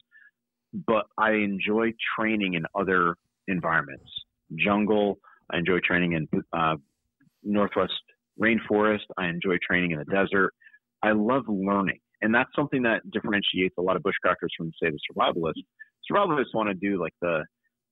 but 0.86 1.06
I 1.16 1.32
enjoy 1.32 1.92
training 2.18 2.54
in 2.54 2.64
other 2.74 3.16
environments. 3.48 4.10
Jungle, 4.56 5.18
I 5.50 5.58
enjoy 5.58 5.78
training 5.84 6.12
in 6.12 6.42
uh, 6.52 6.76
northwest 7.42 7.92
rainforest. 8.40 9.06
I 9.18 9.28
enjoy 9.28 9.56
training 9.66 9.92
in 9.92 9.98
the 9.98 10.04
desert. 10.04 10.52
I 11.02 11.12
love 11.12 11.44
learning, 11.48 12.00
and 12.22 12.34
that's 12.34 12.50
something 12.56 12.82
that 12.82 13.08
differentiates 13.10 13.74
a 13.78 13.82
lot 13.82 13.96
of 13.96 14.02
bushcrafters 14.02 14.48
from, 14.56 14.72
say, 14.82 14.90
the 14.90 14.98
survivalists. 15.12 15.64
Survivalists 16.10 16.54
want 16.54 16.68
to 16.68 16.74
do 16.74 17.00
like 17.00 17.12
the, 17.20 17.44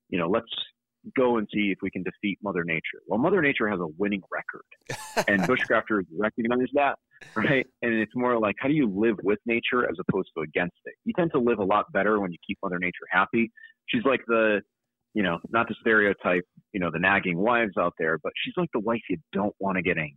you 0.08 0.18
know, 0.18 0.28
let's 0.28 0.46
go 1.16 1.38
and 1.38 1.48
see 1.52 1.70
if 1.70 1.78
we 1.82 1.90
can 1.90 2.02
defeat 2.02 2.38
Mother 2.42 2.64
Nature. 2.64 3.00
Well, 3.06 3.18
Mother 3.18 3.42
Nature 3.42 3.68
has 3.68 3.80
a 3.80 3.86
winning 3.98 4.22
record, 4.30 5.26
and 5.28 5.42
bushcrafters 5.42 6.04
recognize 6.16 6.68
that, 6.74 6.98
right? 7.34 7.66
And 7.82 7.94
it's 7.94 8.14
more 8.14 8.38
like 8.38 8.56
how 8.58 8.68
do 8.68 8.74
you 8.74 8.88
live 8.88 9.16
with 9.22 9.38
nature 9.46 9.84
as 9.88 9.96
opposed 10.08 10.30
to 10.36 10.42
against 10.42 10.76
it. 10.84 10.94
You 11.04 11.12
tend 11.16 11.32
to 11.32 11.40
live 11.40 11.58
a 11.58 11.64
lot 11.64 11.90
better 11.92 12.20
when 12.20 12.32
you 12.32 12.38
keep 12.46 12.58
Mother 12.62 12.78
Nature 12.78 13.06
happy. 13.10 13.50
She's 13.86 14.04
like 14.04 14.20
the, 14.26 14.62
you 15.14 15.22
know, 15.22 15.38
not 15.50 15.68
the 15.68 15.74
stereotype, 15.80 16.44
you 16.72 16.80
know, 16.80 16.90
the 16.90 16.98
nagging 16.98 17.38
wives 17.38 17.72
out 17.78 17.94
there, 17.98 18.18
but 18.22 18.32
she's 18.42 18.54
like 18.56 18.70
the 18.72 18.80
wife 18.80 19.00
you 19.10 19.18
don't 19.32 19.54
want 19.58 19.76
to 19.76 19.82
get 19.82 19.98
angry, 19.98 20.14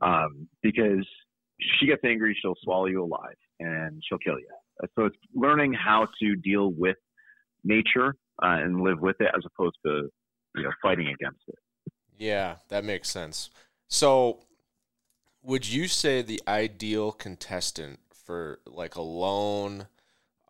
um, 0.00 0.48
because 0.62 1.06
she 1.78 1.86
gets 1.86 2.02
angry, 2.04 2.36
she'll 2.40 2.56
swallow 2.62 2.86
you 2.86 3.04
alive 3.04 3.36
and 3.60 4.02
she'll 4.08 4.18
kill 4.18 4.38
you. 4.38 4.48
So 4.96 5.04
it's 5.06 5.16
learning 5.34 5.72
how 5.72 6.08
to 6.20 6.36
deal 6.36 6.72
with 6.72 6.96
nature 7.62 8.14
uh, 8.42 8.58
and 8.60 8.80
live 8.80 9.00
with 9.00 9.16
it 9.20 9.28
as 9.36 9.44
opposed 9.46 9.76
to 9.86 10.08
you 10.56 10.62
know 10.62 10.70
fighting 10.82 11.08
against 11.08 11.40
it. 11.48 11.58
Yeah, 12.16 12.56
that 12.68 12.84
makes 12.84 13.10
sense. 13.10 13.50
So, 13.88 14.40
would 15.42 15.68
you 15.68 15.88
say 15.88 16.22
the 16.22 16.40
ideal 16.46 17.12
contestant 17.12 18.00
for 18.24 18.60
like 18.66 18.94
Alone 18.94 19.86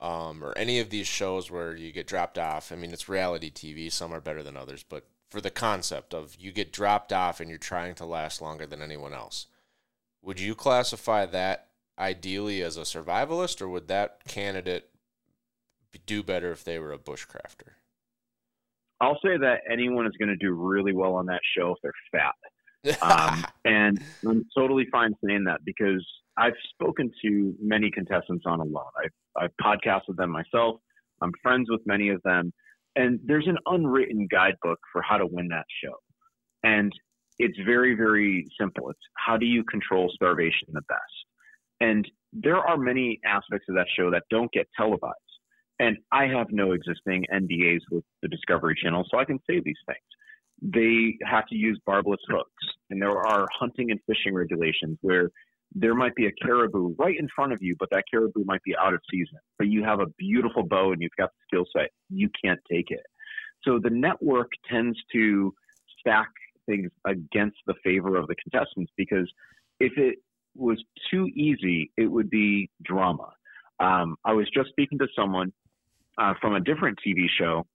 um, 0.04 0.44
or 0.44 0.52
any 0.56 0.80
of 0.80 0.90
these 0.90 1.06
shows 1.06 1.50
where 1.50 1.74
you 1.74 1.90
get 1.90 2.06
dropped 2.06 2.38
off? 2.38 2.70
I 2.70 2.76
mean, 2.76 2.92
it's 2.92 3.08
reality 3.08 3.50
TV; 3.50 3.90
some 3.90 4.12
are 4.12 4.20
better 4.20 4.42
than 4.42 4.56
others, 4.56 4.84
but 4.86 5.06
for 5.30 5.40
the 5.40 5.50
concept 5.50 6.12
of 6.12 6.36
you 6.38 6.52
get 6.52 6.72
dropped 6.72 7.12
off 7.12 7.40
and 7.40 7.48
you're 7.48 7.58
trying 7.58 7.94
to 7.94 8.04
last 8.04 8.42
longer 8.42 8.66
than 8.66 8.82
anyone 8.82 9.14
else, 9.14 9.46
would 10.22 10.38
you 10.38 10.54
classify 10.54 11.24
that 11.26 11.68
ideally 11.98 12.60
as 12.62 12.76
a 12.76 12.82
survivalist, 12.82 13.62
or 13.62 13.68
would 13.68 13.88
that 13.88 14.18
candidate 14.28 14.90
do 16.06 16.22
better 16.22 16.52
if 16.52 16.64
they 16.64 16.78
were 16.78 16.92
a 16.92 16.98
bushcrafter? 16.98 17.72
I'll 19.00 19.18
say 19.24 19.38
that 19.38 19.60
anyone 19.70 20.06
is 20.06 20.12
going 20.18 20.28
to 20.28 20.36
do 20.36 20.52
really 20.52 20.92
well 20.92 21.14
on 21.14 21.26
that 21.26 21.40
show 21.56 21.72
if 21.72 21.78
they're 21.82 21.92
fat. 22.12 22.34
Um, 23.00 23.46
and 23.64 23.98
I'm 24.28 24.44
totally 24.54 24.86
fine 24.92 25.14
saying 25.24 25.44
that 25.44 25.64
because 25.64 26.06
I've 26.36 26.54
spoken 26.70 27.10
to 27.22 27.54
many 27.60 27.90
contestants 27.90 28.44
on 28.46 28.60
Alone. 28.60 28.84
I've, 29.02 29.44
I've 29.44 29.56
podcasted 29.62 30.16
them 30.16 30.30
myself. 30.30 30.80
I'm 31.22 31.32
friends 31.42 31.68
with 31.70 31.80
many 31.86 32.08
of 32.08 32.20
them. 32.22 32.52
And 32.96 33.18
there's 33.24 33.48
an 33.48 33.58
unwritten 33.66 34.28
guidebook 34.30 34.78
for 34.92 35.02
how 35.02 35.18
to 35.18 35.26
win 35.26 35.48
that 35.48 35.66
show. 35.82 35.94
And 36.62 36.92
it's 37.38 37.58
very, 37.64 37.94
very 37.94 38.46
simple. 38.60 38.90
It's 38.90 39.00
how 39.16 39.36
do 39.36 39.46
you 39.46 39.64
control 39.64 40.10
starvation 40.14 40.68
the 40.72 40.82
best? 40.82 41.00
And 41.80 42.08
there 42.32 42.58
are 42.58 42.76
many 42.76 43.20
aspects 43.24 43.66
of 43.68 43.74
that 43.76 43.86
show 43.96 44.10
that 44.10 44.24
don't 44.30 44.50
get 44.52 44.66
televised. 44.76 45.14
And 45.80 45.96
I 46.12 46.26
have 46.26 46.46
no 46.50 46.72
existing 46.72 47.24
NDAs 47.32 47.80
with 47.90 48.04
the 48.22 48.28
Discovery 48.28 48.76
Channel, 48.80 49.04
so 49.10 49.18
I 49.18 49.24
can 49.24 49.38
say 49.48 49.60
these 49.64 49.74
things. 49.86 49.98
They 50.62 51.18
have 51.28 51.46
to 51.48 51.56
use 51.56 51.80
barbless 51.84 52.20
hooks, 52.28 52.64
and 52.90 53.02
there 53.02 53.18
are 53.18 53.46
hunting 53.58 53.90
and 53.90 53.98
fishing 54.06 54.34
regulations 54.34 54.98
where 55.00 55.30
there 55.74 55.94
might 55.94 56.14
be 56.14 56.26
a 56.26 56.32
caribou 56.32 56.94
right 56.98 57.18
in 57.18 57.28
front 57.34 57.52
of 57.52 57.58
you, 57.60 57.74
but 57.78 57.88
that 57.90 58.04
caribou 58.10 58.44
might 58.44 58.62
be 58.62 58.74
out 58.76 58.94
of 58.94 59.00
season. 59.10 59.38
But 59.58 59.68
you 59.68 59.82
have 59.84 60.00
a 60.00 60.06
beautiful 60.18 60.62
bow 60.62 60.92
and 60.92 61.02
you've 61.02 61.10
got 61.18 61.30
the 61.30 61.56
skill 61.56 61.66
set. 61.76 61.90
You 62.10 62.30
can't 62.42 62.60
take 62.70 62.90
it. 62.90 63.04
So 63.64 63.80
the 63.82 63.90
network 63.90 64.50
tends 64.70 64.98
to 65.12 65.52
stack 65.98 66.28
things 66.66 66.90
against 67.06 67.56
the 67.66 67.74
favor 67.82 68.16
of 68.16 68.26
the 68.28 68.36
contestants 68.36 68.92
because 68.96 69.30
if 69.80 69.92
it 69.96 70.18
was 70.54 70.82
too 71.10 71.26
easy, 71.34 71.90
it 71.96 72.06
would 72.06 72.30
be 72.30 72.70
drama. 72.82 73.32
Um, 73.80 74.16
I 74.24 74.32
was 74.32 74.48
just 74.54 74.70
speaking 74.70 74.98
to 74.98 75.08
someone 75.16 75.52
uh, 76.18 76.34
from 76.40 76.54
a 76.54 76.60
different 76.60 76.98
TV 77.04 77.26
show, 77.38 77.66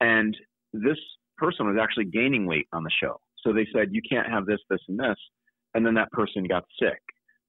and 0.00 0.36
this 0.72 0.98
person 1.38 1.66
was 1.66 1.76
actually 1.80 2.06
gaining 2.06 2.46
weight 2.46 2.66
on 2.72 2.82
the 2.82 2.90
show. 3.00 3.20
So 3.44 3.52
they 3.52 3.66
said, 3.72 3.90
you 3.92 4.02
can't 4.08 4.28
have 4.28 4.46
this, 4.46 4.58
this, 4.68 4.80
and 4.88 4.98
this. 4.98 5.16
And 5.74 5.86
then 5.86 5.94
that 5.94 6.10
person 6.10 6.44
got 6.44 6.64
sick. 6.80 7.00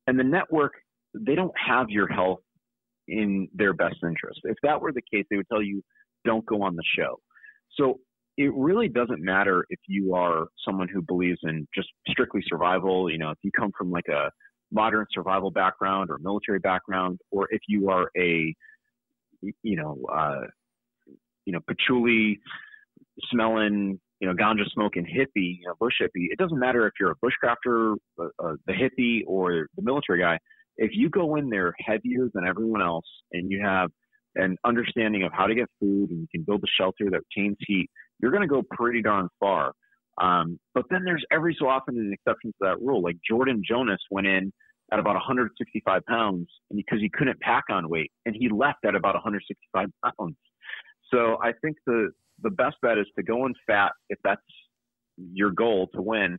And 0.07 0.17
the 0.19 0.23
network, 0.23 0.73
they 1.13 1.35
don't 1.35 1.53
have 1.57 1.89
your 1.89 2.07
health 2.07 2.39
in 3.07 3.47
their 3.53 3.73
best 3.73 3.97
interest. 4.03 4.39
If 4.43 4.57
that 4.63 4.81
were 4.81 4.91
the 4.91 5.01
case, 5.13 5.25
they 5.29 5.37
would 5.37 5.47
tell 5.49 5.61
you, 5.61 5.83
don't 6.25 6.45
go 6.45 6.61
on 6.61 6.75
the 6.75 6.83
show. 6.97 7.19
So 7.75 7.99
it 8.37 8.53
really 8.53 8.87
doesn't 8.87 9.21
matter 9.21 9.65
if 9.69 9.79
you 9.87 10.13
are 10.15 10.47
someone 10.65 10.87
who 10.87 11.01
believes 11.01 11.39
in 11.43 11.67
just 11.73 11.89
strictly 12.07 12.41
survival. 12.47 13.09
You 13.09 13.17
know, 13.17 13.31
if 13.31 13.37
you 13.43 13.51
come 13.57 13.71
from 13.77 13.91
like 13.91 14.07
a 14.09 14.29
modern 14.71 15.05
survival 15.11 15.51
background 15.51 16.09
or 16.09 16.17
military 16.19 16.59
background, 16.59 17.19
or 17.31 17.47
if 17.51 17.61
you 17.67 17.89
are 17.89 18.09
a 18.17 18.53
you 19.41 19.75
know, 19.75 19.97
uh, 20.11 20.41
you 21.45 21.53
know, 21.53 21.59
patchouli 21.67 22.39
smelling, 23.31 23.99
you 24.19 24.27
know, 24.27 24.33
ganja 24.33 24.69
smoking 24.73 25.05
hippie, 25.05 25.59
you 25.59 25.67
know, 25.67 25.73
bush 25.79 25.95
hippie. 26.01 26.27
It 26.31 26.37
doesn't 26.37 26.59
matter 26.59 26.87
if 26.87 26.93
you're 26.99 27.11
a 27.11 27.15
bushcrafter, 27.15 27.95
uh, 28.19 28.27
uh, 28.43 28.53
the 28.65 28.73
hippie, 28.73 29.21
or 29.27 29.67
the 29.75 29.81
military 29.81 30.19
guy. 30.19 30.39
If 30.77 30.91
you 30.93 31.09
go 31.09 31.35
in 31.35 31.49
there 31.49 31.73
heavier 31.79 32.29
than 32.33 32.47
everyone 32.47 32.81
else, 32.81 33.05
and 33.31 33.51
you 33.51 33.61
have 33.63 33.89
an 34.35 34.57
understanding 34.65 35.23
of 35.23 35.31
how 35.33 35.47
to 35.47 35.55
get 35.55 35.67
food, 35.79 36.09
and 36.09 36.21
you 36.21 36.27
can 36.31 36.43
build 36.43 36.63
a 36.63 36.67
shelter 36.79 37.09
that 37.11 37.21
retains 37.35 37.57
heat, 37.67 37.89
you're 38.19 38.31
going 38.31 38.41
to 38.41 38.47
go 38.47 38.63
pretty 38.71 39.01
darn 39.01 39.27
far. 39.39 39.73
Um, 40.19 40.59
but 40.73 40.85
then 40.89 41.03
there's 41.03 41.23
every 41.31 41.55
so 41.59 41.67
often 41.67 41.97
an 41.97 42.11
exception 42.11 42.51
to 42.51 42.57
that 42.61 42.81
rule. 42.81 43.03
Like 43.03 43.17
Jordan 43.27 43.61
Jonas 43.67 43.99
went 44.09 44.25
in 44.25 44.51
at 44.91 44.99
about 44.99 45.13
165 45.15 46.01
pounds 46.07 46.47
and 46.69 46.77
because 46.77 46.99
he 46.99 47.09
couldn't 47.09 47.39
pack 47.41 47.65
on 47.69 47.89
weight, 47.89 48.11
and 48.25 48.35
he 48.37 48.49
left 48.49 48.79
at 48.85 48.95
about 48.95 49.13
165 49.13 49.87
pounds. 50.03 50.35
So 51.13 51.37
I 51.41 51.53
think 51.61 51.77
the 51.85 52.09
the 52.41 52.49
best 52.49 52.75
bet 52.81 52.97
is 52.97 53.07
to 53.15 53.23
go 53.23 53.45
in 53.45 53.53
fat 53.65 53.91
if 54.09 54.19
that's 54.23 54.41
your 55.17 55.51
goal 55.51 55.87
to 55.93 56.01
win. 56.01 56.37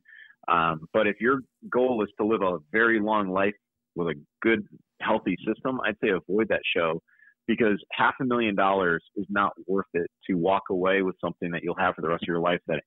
Um, 0.49 0.89
but 0.93 1.07
if 1.07 1.21
your 1.21 1.41
goal 1.71 2.03
is 2.03 2.11
to 2.21 2.27
live 2.27 2.43
a 2.43 2.59
very 2.73 3.01
long 3.01 3.29
life 3.29 3.55
with 3.95 4.09
a 4.09 4.15
good, 4.41 4.65
healthy 5.01 5.37
system, 5.47 5.81
I'd 5.85 5.97
say 6.03 6.11
avoid 6.11 6.49
that 6.49 6.63
show 6.75 7.03
because 7.47 7.83
half 7.93 8.15
a 8.21 8.25
million 8.25 8.55
dollars 8.55 9.03
is 9.17 9.27
not 9.29 9.53
worth 9.67 9.87
it 9.95 10.11
to 10.27 10.35
walk 10.35 10.65
away 10.71 11.03
with 11.03 11.17
something 11.21 11.51
that 11.51 11.63
you'll 11.63 11.79
have 11.79 11.95
for 11.95 12.03
the 12.03 12.09
rest 12.09 12.23
of 12.23 12.29
your 12.29 12.41
life 12.41 12.61
that 12.67 12.83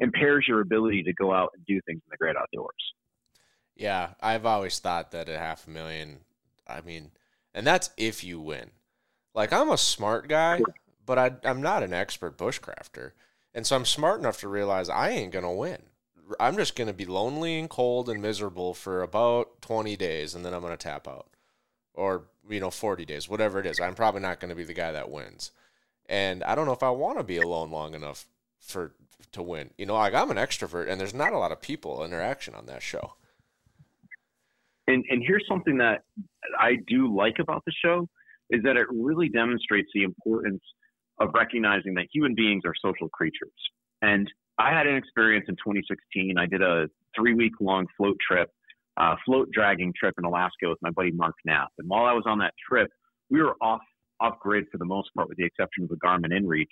impairs 0.00 0.46
your 0.48 0.60
ability 0.60 1.02
to 1.04 1.12
go 1.12 1.32
out 1.32 1.50
and 1.54 1.64
do 1.66 1.80
things 1.86 1.98
in 1.98 2.10
the 2.10 2.16
great 2.16 2.36
outdoors. 2.36 2.72
Yeah, 3.76 4.10
I've 4.20 4.46
always 4.46 4.78
thought 4.78 5.12
that 5.12 5.28
a 5.28 5.38
half 5.38 5.66
a 5.66 5.70
million, 5.70 6.20
I 6.66 6.80
mean, 6.80 7.10
and 7.54 7.66
that's 7.66 7.90
if 7.96 8.24
you 8.24 8.40
win. 8.40 8.70
Like, 9.34 9.52
I'm 9.52 9.70
a 9.70 9.78
smart 9.78 10.28
guy, 10.28 10.60
but 11.04 11.18
I, 11.18 11.32
I'm 11.44 11.62
not 11.62 11.82
an 11.82 11.92
expert 11.92 12.36
bushcrafter. 12.36 13.12
And 13.54 13.66
so 13.66 13.76
I'm 13.76 13.84
smart 13.84 14.20
enough 14.20 14.38
to 14.40 14.48
realize 14.48 14.88
I 14.88 15.10
ain't 15.10 15.32
going 15.32 15.44
to 15.44 15.50
win. 15.50 15.82
I'm 16.40 16.56
just 16.56 16.76
going 16.76 16.88
to 16.88 16.94
be 16.94 17.04
lonely 17.04 17.58
and 17.58 17.68
cold 17.68 18.08
and 18.08 18.22
miserable 18.22 18.72
for 18.72 19.02
about 19.02 19.60
20 19.60 19.96
days, 19.96 20.34
and 20.34 20.44
then 20.44 20.54
I'm 20.54 20.62
going 20.62 20.72
to 20.72 20.76
tap 20.76 21.06
out. 21.06 21.26
Or, 21.94 22.24
you 22.48 22.60
know, 22.60 22.70
40 22.70 23.04
days, 23.04 23.28
whatever 23.28 23.60
it 23.60 23.66
is. 23.66 23.78
I'm 23.78 23.94
probably 23.94 24.22
not 24.22 24.40
going 24.40 24.48
to 24.48 24.54
be 24.54 24.64
the 24.64 24.72
guy 24.72 24.92
that 24.92 25.10
wins. 25.10 25.50
And 26.06 26.42
I 26.44 26.54
don't 26.54 26.64
know 26.66 26.72
if 26.72 26.82
I 26.82 26.90
want 26.90 27.18
to 27.18 27.24
be 27.24 27.36
alone 27.36 27.70
long 27.70 27.94
enough 27.94 28.26
for 28.58 28.94
to 29.32 29.42
win. 29.42 29.70
You 29.76 29.86
know, 29.86 29.94
like 29.94 30.14
I'm 30.14 30.30
an 30.30 30.36
extrovert, 30.36 30.88
and 30.88 31.00
there's 31.00 31.14
not 31.14 31.32
a 31.32 31.38
lot 31.38 31.52
of 31.52 31.60
people 31.60 32.04
interaction 32.04 32.54
on 32.54 32.66
that 32.66 32.82
show. 32.82 33.14
And 34.86 35.04
and 35.08 35.22
here's 35.24 35.46
something 35.48 35.78
that 35.78 36.02
I 36.58 36.76
do 36.86 37.14
like 37.14 37.36
about 37.38 37.64
the 37.64 37.72
show 37.84 38.08
is 38.50 38.62
that 38.64 38.76
it 38.76 38.86
really 38.90 39.28
demonstrates 39.28 39.90
the 39.94 40.02
importance 40.02 40.62
of 41.22 41.30
recognizing 41.34 41.94
that 41.94 42.06
human 42.12 42.34
beings 42.34 42.62
are 42.66 42.74
social 42.84 43.08
creatures. 43.08 43.52
And 44.02 44.30
I 44.58 44.70
had 44.76 44.86
an 44.86 44.96
experience 44.96 45.46
in 45.48 45.54
2016. 45.56 46.36
I 46.36 46.46
did 46.46 46.62
a 46.62 46.88
three 47.16 47.34
week 47.34 47.52
long 47.60 47.86
float 47.96 48.16
trip, 48.26 48.50
uh, 48.96 49.14
float 49.24 49.48
dragging 49.52 49.92
trip 49.98 50.14
in 50.18 50.24
Alaska 50.24 50.68
with 50.68 50.78
my 50.82 50.90
buddy 50.90 51.12
Mark 51.12 51.34
Knapp. 51.44 51.68
And 51.78 51.88
while 51.88 52.04
I 52.04 52.12
was 52.12 52.24
on 52.26 52.38
that 52.38 52.54
trip, 52.68 52.90
we 53.30 53.40
were 53.40 53.56
off 53.60 53.80
off 54.20 54.38
grid 54.40 54.66
for 54.70 54.78
the 54.78 54.84
most 54.84 55.10
part, 55.16 55.28
with 55.28 55.38
the 55.38 55.44
exception 55.44 55.84
of 55.84 55.90
the 55.90 55.96
Garmin 55.96 56.32
InReach. 56.32 56.66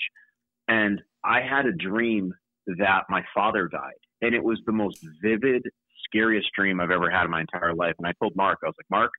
And 0.69 1.01
I 1.25 1.41
had 1.41 1.67
a 1.67 1.73
dream 1.73 2.33
that 2.79 3.03
my 3.09 3.25
father 3.35 3.67
died, 3.67 3.99
and 4.23 4.35
it 4.35 4.45
was 4.45 4.61
the 4.67 4.73
most 4.73 5.05
vivid, 5.21 5.63
scariest 6.05 6.49
dream 6.57 6.81
I've 6.81 6.93
ever 6.93 7.11
had 7.11 7.25
in 7.25 7.31
my 7.31 7.41
entire 7.41 7.75
life. 7.75 7.95
And 7.99 8.07
I 8.07 8.13
told 8.21 8.37
Mark, 8.37 8.59
I 8.63 8.67
was 8.67 8.77
like, 8.79 8.91
Mark, 8.91 9.11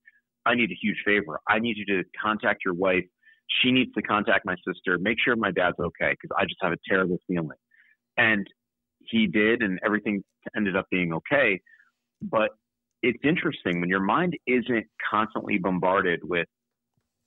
I 0.46 0.56
need 0.56 0.72
a 0.72 0.80
huge 0.82 0.98
favor. 1.06 1.39
I 1.50 1.60
need 1.60 1.78
you 1.78 1.86
to 1.88 2.04
contact 2.22 2.63
your 2.63 2.74
wife. 2.74 3.04
She 3.62 3.72
needs 3.72 3.92
to 3.94 4.02
contact 4.02 4.46
my 4.46 4.56
sister, 4.68 4.98
make 5.00 5.18
sure 5.24 5.36
my 5.36 5.52
dad's 5.52 5.80
okay 5.80 6.12
because 6.12 6.36
I 6.38 6.46
just 6.46 6.58
have 6.62 6.72
a 6.72 6.78
terrible 6.88 7.18
feeling. 7.28 7.58
And 8.18 8.48
he 9.00 9.28
did, 9.28 9.62
and 9.62 9.80
everything 9.86 10.24
ended 10.56 10.76
up 10.76 10.86
being 10.90 11.14
okay. 11.14 11.60
But 12.22 12.52
it's 13.02 13.20
interesting 13.24 13.80
when 13.80 13.90
your 13.90 14.00
mind 14.00 14.38
isn't 14.48 14.86
constantly 15.10 15.58
bombarded 15.58 16.20
with 16.24 16.48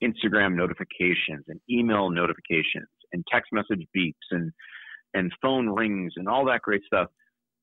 Instagram 0.03 0.55
notifications 0.55 1.45
and 1.49 1.61
email 1.71 2.11
notifications 2.11 2.89
and 3.13 3.25
text 3.31 3.53
message 3.53 3.87
beeps 3.97 4.13
and 4.31 4.53
and 5.15 5.33
phone 5.41 5.69
rings 5.69 6.13
and 6.17 6.29
all 6.29 6.45
that 6.47 6.61
great 6.63 6.83
stuff. 6.87 7.09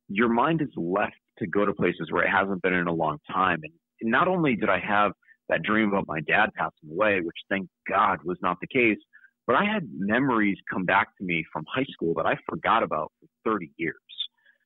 Your 0.08 0.30
mind 0.30 0.62
is 0.62 0.70
left 0.78 1.16
to 1.40 1.48
go 1.48 1.66
to 1.66 1.74
places 1.74 2.08
where 2.10 2.24
it 2.24 2.30
hasn't 2.30 2.62
been 2.62 2.74
in 2.74 2.88
a 2.88 2.94
long 2.94 3.18
time. 3.32 3.60
And 3.64 4.12
not 4.12 4.30
only 4.30 4.56
did 4.56 4.70
I 4.70 4.80
have 4.80 5.12
that 5.52 5.62
dream 5.64 5.90
about 5.90 6.08
my 6.08 6.22
dad 6.22 6.50
passing 6.56 6.90
away, 6.92 7.20
which 7.20 7.36
thank 7.50 7.68
God 7.88 8.20
was 8.24 8.38
not 8.42 8.58
the 8.62 8.68
case, 8.68 8.98
but 9.46 9.56
I 9.56 9.66
had 9.66 9.88
memories 9.96 10.58
come 10.72 10.86
back 10.86 11.10
to 11.18 11.24
me 11.24 11.44
from 11.52 11.66
high 11.74 11.86
school 11.92 12.14
that 12.16 12.26
I 12.26 12.36
forgot 12.50 12.84
about 12.84 13.12
for 13.20 13.52
30 13.52 13.70
years. 13.78 13.96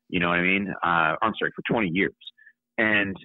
You 0.10 0.20
know 0.20 0.30
what 0.30 0.38
I 0.38 0.44
mean? 0.44 0.74
Uh, 0.84 1.16
I'm 1.22 1.34
sorry, 1.40 1.52
for 1.56 1.64
20 1.74 1.90
years. 1.92 2.14
And 2.78 3.16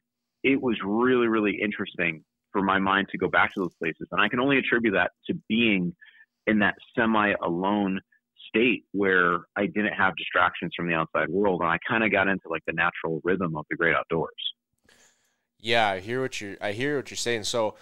it 0.43 0.61
was 0.61 0.77
really, 0.85 1.29
really 1.29 1.61
interesting 1.63 2.25
for 2.53 2.63
my 2.63 2.79
mind 2.79 3.09
to 3.11 3.19
go 3.19 3.29
back 3.29 3.53
to 3.55 3.61
those 3.61 3.75
places. 3.79 4.09
And 4.11 4.21
I 4.21 4.29
can 4.29 4.41
only 4.41 4.59
attribute 4.59 4.95
that 4.95 5.11
to 5.27 5.35
being 5.49 5.95
in 6.47 6.61
that 6.61 6.77
semi 6.97 7.35
alone 7.43 8.01
state 8.49 8.85
where 8.93 9.41
I 9.57 9.67
didn't 9.67 9.93
have 9.93 10.17
distractions 10.17 10.73
from 10.75 10.89
the 10.89 10.95
outside 10.95 11.29
world. 11.29 11.61
And 11.61 11.71
I 11.71 11.79
kind 11.87 12.03
of 12.03 12.11
got 12.11 12.27
into 12.27 12.49
like 12.49 12.63
the 12.67 12.73
natural 12.73 13.21
rhythm 13.23 13.57
of 13.57 13.67
the 13.71 13.77
great 13.77 13.95
outdoors. 13.95 14.33
Yeah, 15.61 15.89
I 15.89 16.01
hear 16.01 16.21
what 16.21 16.41
you're. 16.41 16.57
I 16.61 16.73
hear 16.73 16.97
what 16.97 17.11
you're 17.11 17.17
saying. 17.17 17.45
So, 17.45 17.77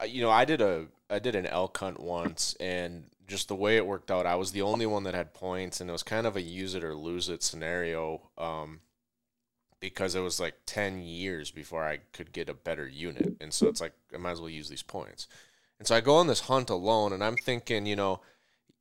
uh, 0.00 0.04
you 0.04 0.22
know, 0.22 0.30
I 0.30 0.44
did 0.44 0.60
a 0.60 0.86
I 1.10 1.18
did 1.18 1.34
an 1.34 1.46
elk 1.46 1.76
hunt 1.78 2.00
once, 2.00 2.56
and 2.60 3.04
just 3.26 3.48
the 3.48 3.54
way 3.54 3.76
it 3.76 3.86
worked 3.86 4.10
out, 4.10 4.26
I 4.26 4.34
was 4.34 4.52
the 4.52 4.62
only 4.62 4.86
one 4.86 5.04
that 5.04 5.14
had 5.14 5.34
points, 5.34 5.80
and 5.80 5.88
it 5.88 5.92
was 5.92 6.02
kind 6.02 6.26
of 6.26 6.36
a 6.36 6.42
use 6.42 6.74
it 6.74 6.84
or 6.84 6.94
lose 6.94 7.28
it 7.28 7.42
scenario. 7.42 8.22
Um, 8.36 8.80
because 9.82 10.14
it 10.14 10.20
was 10.20 10.38
like 10.38 10.54
10 10.64 11.02
years 11.02 11.50
before 11.50 11.84
I 11.84 11.98
could 12.12 12.32
get 12.32 12.48
a 12.48 12.54
better 12.54 12.86
unit. 12.86 13.34
And 13.40 13.52
so 13.52 13.66
it's 13.66 13.80
like, 13.80 13.92
I 14.14 14.16
might 14.16 14.30
as 14.30 14.40
well 14.40 14.48
use 14.48 14.68
these 14.68 14.84
points. 14.84 15.26
And 15.80 15.88
so 15.88 15.96
I 15.96 16.00
go 16.00 16.14
on 16.14 16.28
this 16.28 16.42
hunt 16.42 16.70
alone 16.70 17.12
and 17.12 17.22
I'm 17.22 17.34
thinking, 17.34 17.84
you 17.84 17.96
know, 17.96 18.20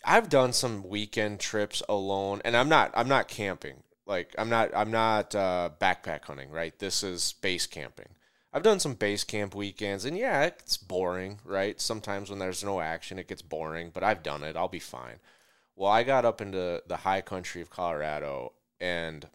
I've 0.06 0.30
done 0.30 0.54
some 0.54 0.88
weekend 0.88 1.40
trips 1.40 1.82
alone 1.90 2.44
and 2.46 2.56
I'm 2.56 2.70
not, 2.70 2.92
I'm 2.94 3.08
not 3.08 3.28
camping. 3.28 3.82
Like 4.06 4.36
I'm 4.38 4.50
not, 4.50 4.70
I'm 4.76 4.92
not 4.92 5.34
uh, 5.34 5.72
backpack 5.82 6.26
hunting, 6.26 6.52
right? 6.52 6.78
This 6.78 7.02
is 7.02 7.34
base 7.42 7.66
camping. 7.66 8.10
I've 8.54 8.64
done 8.64 8.80
some 8.80 8.96
base 8.96 9.24
camp 9.24 9.56
weekends 9.56 10.04
and 10.04 10.18
yeah, 10.18 10.44
it's 10.44 10.78
boring, 10.78 11.40
right? 11.46 11.80
Sometimes 11.80 12.30
when 12.30 12.40
there's 12.40 12.64
no 12.64 12.82
action, 12.82 13.18
it 13.18 13.28
gets 13.28 13.42
boring, 13.42 13.92
but 13.94 14.04
I've 14.04 14.24
done 14.24 14.44
it. 14.44 14.58
I'll 14.58 14.68
be 14.68 14.80
fine. 14.80 15.20
Well, 15.76 15.90
I 15.90 16.04
got 16.04 16.26
up 16.26 16.42
into 16.42 16.84
the 16.86 16.98
high 16.98 17.22
country 17.22 17.62
of 17.62 17.70
Colorado 17.70 18.52
and 18.80 19.28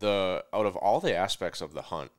the 0.00 0.44
out 0.52 0.66
of 0.66 0.76
all 0.76 1.00
the 1.00 1.14
aspects 1.14 1.60
of 1.62 1.72
the 1.72 1.82
hunt, 1.82 2.10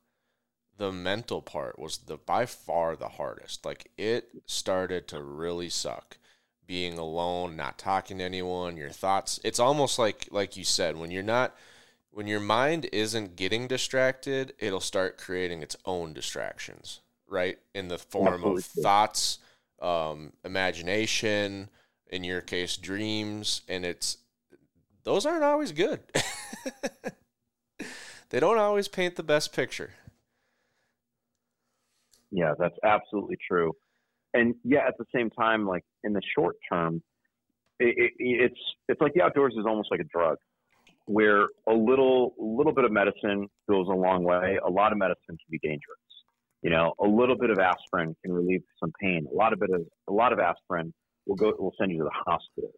the 0.77 0.91
mental 0.91 1.41
part 1.41 1.77
was 1.77 1.99
the 1.99 2.17
by 2.17 2.45
far 2.45 2.95
the 2.95 3.09
hardest. 3.09 3.65
Like 3.65 3.91
it 3.97 4.29
started 4.47 5.07
to 5.09 5.21
really 5.21 5.69
suck 5.69 6.17
being 6.65 6.97
alone, 6.97 7.55
not 7.55 7.77
talking 7.77 8.17
to 8.17 8.23
anyone, 8.23 8.75
your 8.75 8.89
thoughts. 8.89 9.39
It's 9.43 9.59
almost 9.59 9.99
like 9.99 10.27
like 10.31 10.57
you 10.57 10.63
said 10.63 10.97
when 10.97 11.11
you're 11.11 11.23
not 11.23 11.55
when 12.15 12.27
your 12.27 12.39
mind 12.39 12.87
isn't 12.93 13.35
getting 13.35 13.67
distracted, 13.67 14.53
it'll 14.57 14.79
start 14.79 15.17
creating 15.17 15.61
its 15.61 15.75
own 15.83 16.13
distractions, 16.13 17.01
right? 17.27 17.57
In 17.73 17.89
the 17.89 17.97
form 17.97 18.35
Absolutely. 18.35 18.59
of 18.59 18.65
thoughts, 18.65 19.39
um, 19.81 20.31
imagination, 20.45 21.69
in 22.07 22.23
your 22.23 22.39
case, 22.39 22.77
dreams, 22.77 23.63
and 23.67 23.83
it's 23.83 24.19
those 25.03 25.25
aren't 25.25 25.43
always 25.43 25.73
good. 25.73 25.99
they 28.29 28.39
don't 28.39 28.59
always 28.59 28.87
paint 28.87 29.17
the 29.17 29.23
best 29.23 29.51
picture. 29.51 29.89
Yeah, 32.31 32.53
that's 32.57 32.77
absolutely 32.81 33.35
true. 33.45 33.73
And 34.33 34.55
yeah, 34.63 34.87
at 34.87 34.97
the 34.97 35.05
same 35.13 35.29
time, 35.31 35.67
like 35.67 35.83
in 36.05 36.13
the 36.13 36.21
short 36.33 36.55
term, 36.71 37.03
it, 37.81 37.93
it, 37.97 38.13
it's 38.17 38.59
it's 38.87 39.01
like 39.01 39.13
the 39.13 39.21
outdoors 39.21 39.53
is 39.57 39.65
almost 39.67 39.89
like 39.91 39.99
a 39.99 40.05
drug, 40.05 40.37
where 41.05 41.47
a 41.67 41.73
little 41.73 42.33
little 42.37 42.73
bit 42.73 42.85
of 42.85 42.91
medicine 42.91 43.47
goes 43.69 43.87
a 43.87 43.95
long 43.95 44.23
way. 44.23 44.57
A 44.65 44.69
lot 44.69 44.91
of 44.91 44.97
medicine 44.97 45.19
can 45.27 45.37
be 45.49 45.59
dangerous. 45.59 45.99
You 46.61 46.71
know, 46.71 46.93
a 46.99 47.07
little 47.07 47.37
bit 47.37 47.51
of 47.51 47.59
aspirin 47.59 48.15
can 48.23 48.33
relieve 48.33 48.61
some 48.79 48.91
pain. 48.99 49.27
A 49.31 49.35
lot 49.35 49.53
of 49.53 49.59
bit 49.59 49.69
of 49.69 49.81
a 50.09 50.13
lot 50.13 50.33
of 50.33 50.39
aspirin 50.39 50.93
will 51.25 51.35
go 51.35 51.53
will 51.59 51.73
send 51.79 51.91
you 51.91 51.99
to 51.99 52.03
the 52.05 52.09
hospital. 52.11 52.71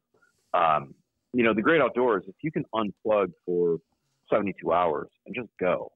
Um, 0.53 0.93
you 1.33 1.43
know, 1.43 1.53
the 1.53 1.61
great 1.61 1.81
outdoors. 1.81 2.23
If 2.27 2.35
you 2.41 2.51
can 2.51 2.65
unplug 2.73 3.31
for 3.45 3.77
72 4.31 4.71
hours 4.71 5.07
and 5.25 5.35
just 5.35 5.49
go, 5.59 5.91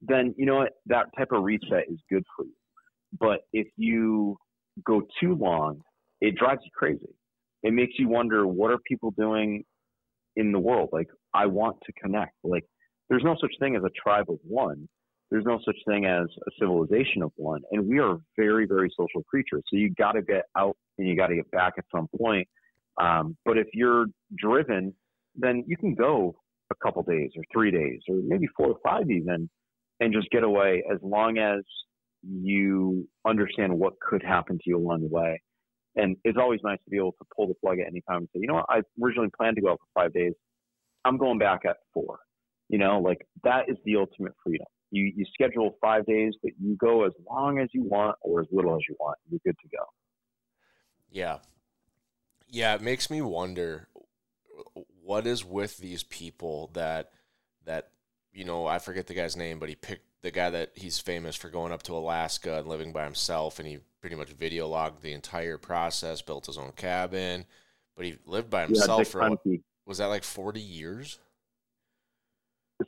then 0.00 0.34
you 0.38 0.46
know 0.46 0.56
what? 0.56 0.72
That 0.86 1.06
type 1.16 1.28
of 1.32 1.42
reset 1.42 1.84
is 1.90 1.98
good 2.10 2.24
for 2.36 2.44
you. 2.44 2.54
But 3.18 3.40
if 3.52 3.66
you 3.76 4.36
go 4.84 5.02
too 5.20 5.34
long, 5.34 5.80
it 6.20 6.36
drives 6.36 6.60
you 6.64 6.70
crazy. 6.74 7.14
It 7.62 7.72
makes 7.72 7.94
you 7.98 8.08
wonder 8.08 8.46
what 8.46 8.70
are 8.70 8.78
people 8.86 9.12
doing 9.12 9.64
in 10.36 10.52
the 10.52 10.58
world? 10.58 10.90
Like, 10.92 11.08
I 11.34 11.46
want 11.46 11.76
to 11.86 11.92
connect. 11.92 12.34
Like, 12.42 12.64
there's 13.08 13.24
no 13.24 13.36
such 13.40 13.52
thing 13.60 13.76
as 13.76 13.82
a 13.84 13.90
tribe 13.90 14.26
of 14.28 14.38
one. 14.42 14.88
There's 15.30 15.44
no 15.44 15.58
such 15.64 15.76
thing 15.86 16.04
as 16.04 16.26
a 16.46 16.50
civilization 16.60 17.22
of 17.22 17.32
one. 17.36 17.62
And 17.72 17.88
we 17.88 17.98
are 17.98 18.18
very, 18.36 18.66
very 18.66 18.90
social 18.96 19.22
creatures. 19.24 19.62
So 19.68 19.76
you 19.76 19.92
got 19.98 20.12
to 20.12 20.22
get 20.22 20.44
out 20.56 20.76
and 20.98 21.08
you 21.08 21.16
got 21.16 21.28
to 21.28 21.36
get 21.36 21.50
back 21.50 21.74
at 21.76 21.84
some 21.94 22.08
point. 22.18 22.46
Um, 23.00 23.36
but 23.44 23.58
if 23.58 23.66
you're 23.74 24.06
driven, 24.38 24.94
then 25.34 25.64
you 25.66 25.76
can 25.76 25.94
go 25.94 26.36
a 26.70 26.74
couple 26.76 27.02
days 27.02 27.30
or 27.36 27.42
three 27.52 27.70
days 27.70 28.00
or 28.08 28.20
maybe 28.24 28.46
four 28.56 28.68
or 28.68 28.78
five 28.84 29.10
even 29.10 29.48
and 30.00 30.12
just 30.12 30.30
get 30.30 30.44
away 30.44 30.82
as 30.92 30.98
long 31.02 31.38
as 31.38 31.62
you 32.22 33.06
understand 33.26 33.72
what 33.76 33.94
could 34.00 34.22
happen 34.22 34.56
to 34.56 34.62
you 34.66 34.78
along 34.78 35.02
the 35.02 35.08
way. 35.08 35.40
And 35.96 36.16
it's 36.24 36.38
always 36.38 36.60
nice 36.64 36.78
to 36.84 36.90
be 36.90 36.96
able 36.96 37.12
to 37.12 37.24
pull 37.36 37.46
the 37.46 37.54
plug 37.54 37.78
at 37.78 37.86
any 37.86 38.02
time 38.08 38.18
and 38.18 38.28
say, 38.32 38.40
you 38.40 38.48
know 38.48 38.54
what, 38.54 38.66
I 38.68 38.82
originally 39.02 39.30
planned 39.36 39.56
to 39.56 39.62
go 39.62 39.72
out 39.72 39.80
for 39.80 40.02
five 40.02 40.12
days. 40.12 40.32
I'm 41.04 41.18
going 41.18 41.38
back 41.38 41.60
at 41.64 41.76
four. 41.92 42.20
You 42.68 42.78
know, 42.78 42.98
like 42.98 43.26
that 43.42 43.68
is 43.68 43.76
the 43.84 43.96
ultimate 43.96 44.32
freedom. 44.42 44.66
You 44.90 45.12
you 45.14 45.24
schedule 45.32 45.76
five 45.80 46.06
days, 46.06 46.34
but 46.42 46.52
you 46.60 46.76
go 46.76 47.04
as 47.04 47.12
long 47.30 47.58
as 47.58 47.68
you 47.72 47.82
want 47.82 48.16
or 48.22 48.40
as 48.40 48.46
little 48.50 48.74
as 48.74 48.82
you 48.88 48.96
want. 48.98 49.18
You're 49.30 49.40
good 49.44 49.56
to 49.62 49.68
go. 49.76 49.84
Yeah. 51.10 51.38
Yeah, 52.48 52.74
it 52.74 52.82
makes 52.82 53.10
me 53.10 53.20
wonder 53.20 53.88
what 55.02 55.26
is 55.26 55.44
with 55.44 55.78
these 55.78 56.02
people 56.02 56.70
that 56.74 57.10
that 57.64 57.90
you 58.32 58.44
know 58.44 58.66
I 58.66 58.78
forget 58.78 59.06
the 59.06 59.14
guy's 59.14 59.36
name, 59.36 59.58
but 59.58 59.68
he 59.68 59.74
picked 59.74 60.06
the 60.22 60.30
guy 60.30 60.50
that 60.50 60.70
he's 60.74 60.98
famous 60.98 61.36
for 61.36 61.50
going 61.50 61.72
up 61.72 61.82
to 61.84 61.94
Alaska 61.94 62.58
and 62.58 62.66
living 62.66 62.92
by 62.92 63.04
himself, 63.04 63.58
and 63.58 63.68
he 63.68 63.78
pretty 64.00 64.16
much 64.16 64.30
video 64.30 64.68
logged 64.68 65.02
the 65.02 65.12
entire 65.12 65.58
process, 65.58 66.22
built 66.22 66.46
his 66.46 66.56
own 66.56 66.72
cabin, 66.72 67.44
but 67.94 68.06
he 68.06 68.16
lived 68.26 68.48
by 68.48 68.64
himself 68.64 69.00
yeah, 69.00 69.04
for 69.04 69.38
was 69.86 69.98
that 69.98 70.06
like 70.06 70.24
forty 70.24 70.60
years? 70.60 71.18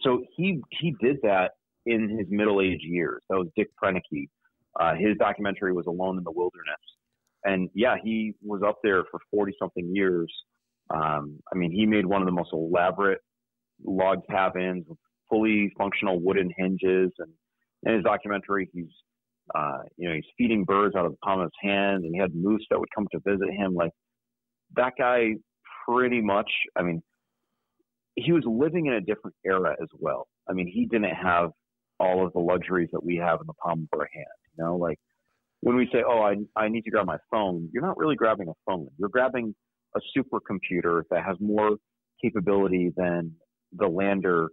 So 0.02 0.24
he 0.36 0.60
he 0.70 0.94
did 1.00 1.18
that 1.22 1.52
in 1.84 2.18
his 2.18 2.26
middle 2.30 2.60
age 2.60 2.80
years. 2.82 3.22
That 3.30 3.36
was 3.36 3.48
Dick 3.56 3.68
Proenneke. 3.82 4.28
Uh, 4.78 4.94
his 4.94 5.16
documentary 5.18 5.72
was 5.72 5.86
Alone 5.86 6.18
in 6.18 6.24
the 6.24 6.32
Wilderness, 6.32 6.76
and 7.44 7.70
yeah, 7.74 7.96
he 8.02 8.34
was 8.42 8.62
up 8.66 8.78
there 8.82 9.04
for 9.10 9.20
forty 9.30 9.54
something 9.58 9.94
years 9.94 10.30
um, 10.90 11.40
I 11.52 11.56
mean, 11.56 11.72
he 11.72 11.86
made 11.86 12.06
one 12.06 12.22
of 12.22 12.26
the 12.26 12.32
most 12.32 12.50
elaborate 12.52 13.20
log 13.84 14.26
cabins 14.30 14.84
with 14.88 14.98
fully 15.28 15.72
functional 15.76 16.20
wooden 16.20 16.50
hinges. 16.56 17.12
And 17.18 17.32
in 17.84 17.94
his 17.94 18.04
documentary, 18.04 18.68
he's, 18.72 18.86
uh, 19.54 19.78
you 19.96 20.08
know, 20.08 20.14
he's 20.14 20.24
feeding 20.38 20.64
birds 20.64 20.94
out 20.94 21.06
of 21.06 21.12
the 21.12 21.18
palm 21.18 21.40
of 21.40 21.46
his 21.46 21.70
hand, 21.70 22.04
and 22.04 22.14
he 22.14 22.20
had 22.20 22.34
moose 22.34 22.64
that 22.70 22.78
would 22.78 22.88
come 22.94 23.06
to 23.12 23.20
visit 23.26 23.50
him. 23.52 23.74
Like 23.74 23.92
that 24.76 24.92
guy, 24.96 25.34
pretty 25.88 26.20
much. 26.20 26.50
I 26.76 26.82
mean, 26.82 27.02
he 28.14 28.32
was 28.32 28.44
living 28.46 28.86
in 28.86 28.94
a 28.94 29.00
different 29.00 29.36
era 29.44 29.76
as 29.80 29.88
well. 29.98 30.28
I 30.48 30.52
mean, 30.52 30.66
he 30.66 30.86
didn't 30.86 31.14
have 31.14 31.50
all 31.98 32.26
of 32.26 32.32
the 32.32 32.40
luxuries 32.40 32.88
that 32.92 33.04
we 33.04 33.16
have 33.16 33.40
in 33.40 33.46
the 33.46 33.54
palm 33.54 33.88
of 33.92 33.98
our 33.98 34.08
hand. 34.12 34.26
You 34.56 34.64
know, 34.64 34.76
like 34.76 34.98
when 35.60 35.76
we 35.76 35.88
say, 35.92 36.02
"Oh, 36.06 36.20
I 36.20 36.36
I 36.56 36.68
need 36.68 36.82
to 36.82 36.90
grab 36.90 37.06
my 37.06 37.18
phone," 37.30 37.68
you're 37.72 37.82
not 37.82 37.96
really 37.96 38.16
grabbing 38.16 38.48
a 38.48 38.52
phone. 38.66 38.88
You're 38.98 39.08
grabbing 39.08 39.54
a 39.94 40.00
supercomputer 40.16 41.02
that 41.10 41.24
has 41.24 41.36
more 41.40 41.76
capability 42.22 42.92
than 42.96 43.32
the 43.72 43.86
lander 43.86 44.48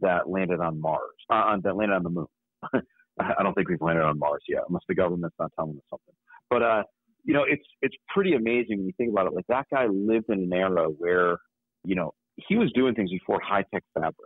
that 0.00 0.28
landed 0.28 0.60
on 0.60 0.80
Mars, 0.80 1.00
uh, 1.30 1.56
that 1.62 1.76
landed 1.76 1.94
on 1.94 2.02
the 2.02 2.10
moon. 2.10 2.26
I 3.20 3.42
don't 3.42 3.54
think 3.54 3.68
we've 3.68 3.80
landed 3.80 4.02
on 4.04 4.18
Mars 4.18 4.42
yet, 4.48 4.62
unless 4.68 4.82
the 4.88 4.94
government's 4.94 5.36
not 5.38 5.52
telling 5.56 5.76
us 5.76 5.82
something. 5.90 6.14
But 6.50 6.62
uh, 6.62 6.82
you 7.24 7.34
know, 7.34 7.44
it's 7.46 7.64
it's 7.82 7.96
pretty 8.08 8.34
amazing 8.34 8.78
when 8.78 8.86
you 8.86 8.92
think 8.96 9.10
about 9.10 9.26
it. 9.26 9.34
Like 9.34 9.46
that 9.48 9.66
guy 9.72 9.86
lived 9.86 10.26
in 10.28 10.40
an 10.40 10.52
era 10.52 10.86
where, 10.86 11.38
you 11.84 11.94
know, 11.94 12.12
he 12.36 12.56
was 12.56 12.72
doing 12.74 12.94
things 12.94 13.10
before 13.10 13.40
high 13.40 13.64
tech 13.72 13.82
fabrics. 13.94 14.16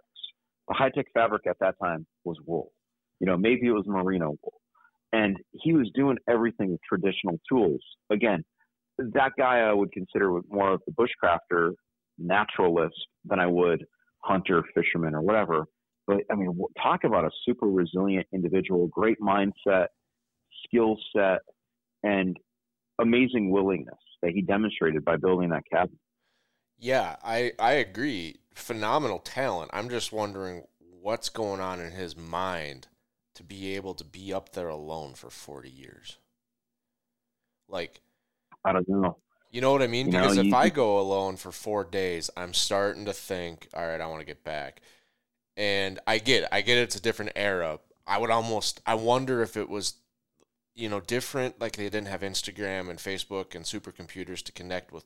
The 0.69 0.75
high 0.75 0.91
tech 0.91 1.07
fabric 1.15 1.47
at 1.47 1.57
that 1.61 1.75
time 1.83 2.07
was 2.25 2.37
wool. 2.47 2.73
You 3.21 3.27
know, 3.27 3.37
maybe 3.37 3.67
it 3.67 3.73
was 3.73 3.85
merino 3.87 4.35
wool, 4.43 4.61
and 5.13 5.37
he 5.53 5.73
was 5.73 5.91
doing 5.95 6.17
everything 6.29 6.73
with 6.73 6.81
traditional 6.89 7.39
tools. 7.49 7.81
Again, 8.11 8.45
that 8.99 9.33
guy 9.39 9.61
I 9.61 9.73
would 9.73 9.93
consider 9.93 10.41
more 10.49 10.73
of 10.73 10.83
the 10.87 10.93
bushcrafter 10.93 11.73
naturalist 12.19 12.95
than 13.25 13.39
I 13.39 13.47
would 13.47 13.85
hunter, 14.23 14.63
fisherman, 14.75 15.15
or 15.15 15.23
whatever. 15.23 15.67
But 16.07 16.19
I 16.31 16.35
mean, 16.35 16.57
talk 16.83 17.05
about 17.05 17.25
a 17.25 17.31
super 17.45 17.67
resilient 17.67 18.27
individual, 18.33 18.89
great 18.89 19.19
mindset, 19.21 19.87
skill 20.65 20.97
set, 21.17 21.41
and 22.03 22.37
amazing 23.03 23.51
willingness 23.51 23.99
that 24.23 24.33
he 24.33 24.43
demonstrated 24.43 25.05
by 25.05 25.17
building 25.17 25.51
that 25.51 25.65
cabin. 25.71 25.99
Yeah, 26.79 27.17
I, 27.23 27.53
I 27.59 27.73
agree. 27.73 28.37
Phenomenal 28.55 29.19
talent. 29.21 29.71
I'm 29.73 29.89
just 29.89 30.13
wondering 30.13 30.65
what's 30.79 31.29
going 31.29 31.61
on 31.61 31.81
in 31.81 31.93
his 31.93 32.17
mind 32.17 32.89
to 33.35 33.43
be 33.43 33.75
able 33.77 33.95
to 33.95 34.05
be 34.05 34.33
up 34.33 34.53
there 34.53 34.69
alone 34.69 35.15
for 35.15 35.31
40 35.31 35.71
years. 35.71 36.19
Like, 37.69 38.01
I 38.65 38.73
don't 38.73 38.89
know. 38.89 39.19
You 39.51 39.61
know 39.61 39.73
what 39.73 39.83
I 39.83 39.87
mean? 39.87 40.07
You 40.07 40.13
Because 40.13 40.37
know, 40.37 40.43
if 40.43 40.47
you- 40.49 40.57
I 40.57 40.69
go 40.71 40.99
alone 40.99 41.37
for 41.37 41.53
four 41.53 41.85
days, 41.85 42.31
I'm 42.37 42.55
starting 42.55 43.05
to 43.05 43.13
think, 43.13 43.69
all 43.75 43.87
right, 43.87 44.01
I 44.01 44.07
want 44.07 44.21
to 44.21 44.27
get 44.27 44.45
back. 44.45 44.81
And 45.57 46.01
I 46.07 46.19
get, 46.19 46.45
it. 46.45 46.49
I 46.53 46.63
get 46.63 46.79
it, 46.79 46.83
it's 46.83 46.97
a 46.97 47.03
different 47.03 47.33
era. 47.37 47.79
I 48.07 48.19
would 48.19 48.31
almost, 48.31 48.81
I 48.87 48.95
wonder 48.95 49.43
if 49.43 49.57
it 49.57 49.69
was, 49.69 49.95
you 50.75 50.89
know, 50.89 51.01
different. 51.01 51.61
Like 51.61 51.77
they 51.77 51.85
didn't 51.85 52.09
have 52.09 52.23
Instagram 52.23 52.91
and 52.91 52.99
Facebook 52.99 53.55
and 53.55 53.65
supercomputers 53.65 54.43
to 54.45 54.53
connect 54.53 54.93
with 54.93 55.05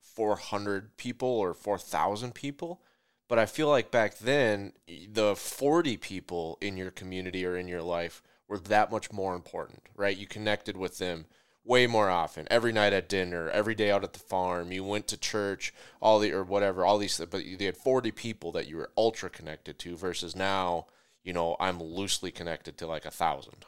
400 0.00 0.96
people 0.96 1.28
or 1.28 1.54
4,000 1.54 2.34
people. 2.34 2.82
But 3.28 3.38
I 3.38 3.46
feel 3.46 3.68
like 3.68 3.90
back 3.90 4.18
then, 4.18 4.74
the 4.86 5.34
40 5.34 5.96
people 5.96 6.58
in 6.60 6.76
your 6.76 6.90
community 6.90 7.46
or 7.46 7.56
in 7.56 7.68
your 7.68 7.82
life 7.82 8.22
were 8.48 8.58
that 8.58 8.92
much 8.92 9.12
more 9.12 9.34
important, 9.34 9.82
right? 9.96 10.16
You 10.16 10.26
connected 10.26 10.76
with 10.76 10.98
them 10.98 11.26
way 11.64 11.86
more 11.86 12.10
often 12.10 12.46
every 12.50 12.72
night 12.72 12.92
at 12.92 13.08
dinner 13.08 13.48
every 13.48 13.74
day 13.74 13.90
out 13.90 14.04
at 14.04 14.12
the 14.12 14.18
farm 14.18 14.70
you 14.70 14.84
went 14.84 15.08
to 15.08 15.16
church 15.16 15.72
all 16.00 16.18
the 16.18 16.30
or 16.30 16.44
whatever 16.44 16.84
all 16.84 16.98
these 16.98 17.18
but 17.30 17.44
you 17.44 17.56
had 17.58 17.76
40 17.76 18.10
people 18.10 18.52
that 18.52 18.68
you 18.68 18.76
were 18.76 18.90
ultra 18.98 19.30
connected 19.30 19.78
to 19.78 19.96
versus 19.96 20.36
now 20.36 20.86
you 21.22 21.32
know 21.32 21.56
i'm 21.58 21.82
loosely 21.82 22.30
connected 22.30 22.76
to 22.76 22.86
like 22.86 23.06
a 23.06 23.10
thousand 23.10 23.64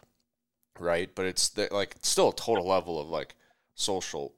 right 0.80 1.14
but 1.14 1.26
it's 1.26 1.48
the, 1.50 1.68
like 1.70 1.94
it's 1.96 2.08
still 2.08 2.30
a 2.30 2.34
total 2.34 2.66
level 2.66 3.00
of 3.00 3.08
like 3.08 3.34
social 3.74 4.34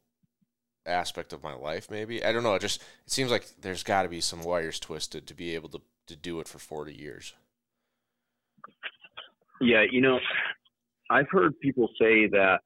aspect 0.86 1.32
of 1.32 1.42
my 1.42 1.54
life 1.54 1.90
maybe 1.90 2.24
i 2.24 2.32
don't 2.32 2.42
know 2.42 2.54
it 2.54 2.60
just 2.62 2.80
it 3.06 3.12
seems 3.12 3.30
like 3.30 3.46
there's 3.60 3.82
got 3.82 4.02
to 4.02 4.08
be 4.08 4.20
some 4.20 4.42
wires 4.42 4.80
twisted 4.80 5.26
to 5.26 5.34
be 5.34 5.54
able 5.54 5.68
to 5.68 5.80
to 6.06 6.16
do 6.16 6.40
it 6.40 6.48
for 6.48 6.58
40 6.58 6.94
years 6.94 7.34
Yeah, 9.60 9.84
you 9.90 10.00
know, 10.00 10.18
I've 11.10 11.28
heard 11.30 11.58
people 11.60 11.88
say 12.00 12.28
that 12.28 12.60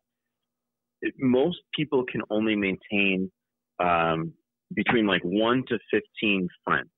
it- 1.01 1.15
most 1.19 1.61
people 1.75 2.05
can 2.05 2.23
only 2.31 2.57
maintain 2.57 3.31
um, 3.79 4.33
between 4.75 5.07
like 5.07 5.23
one 5.25 5.65
to 5.69 5.79
15 5.91 6.49
friends, 6.65 6.91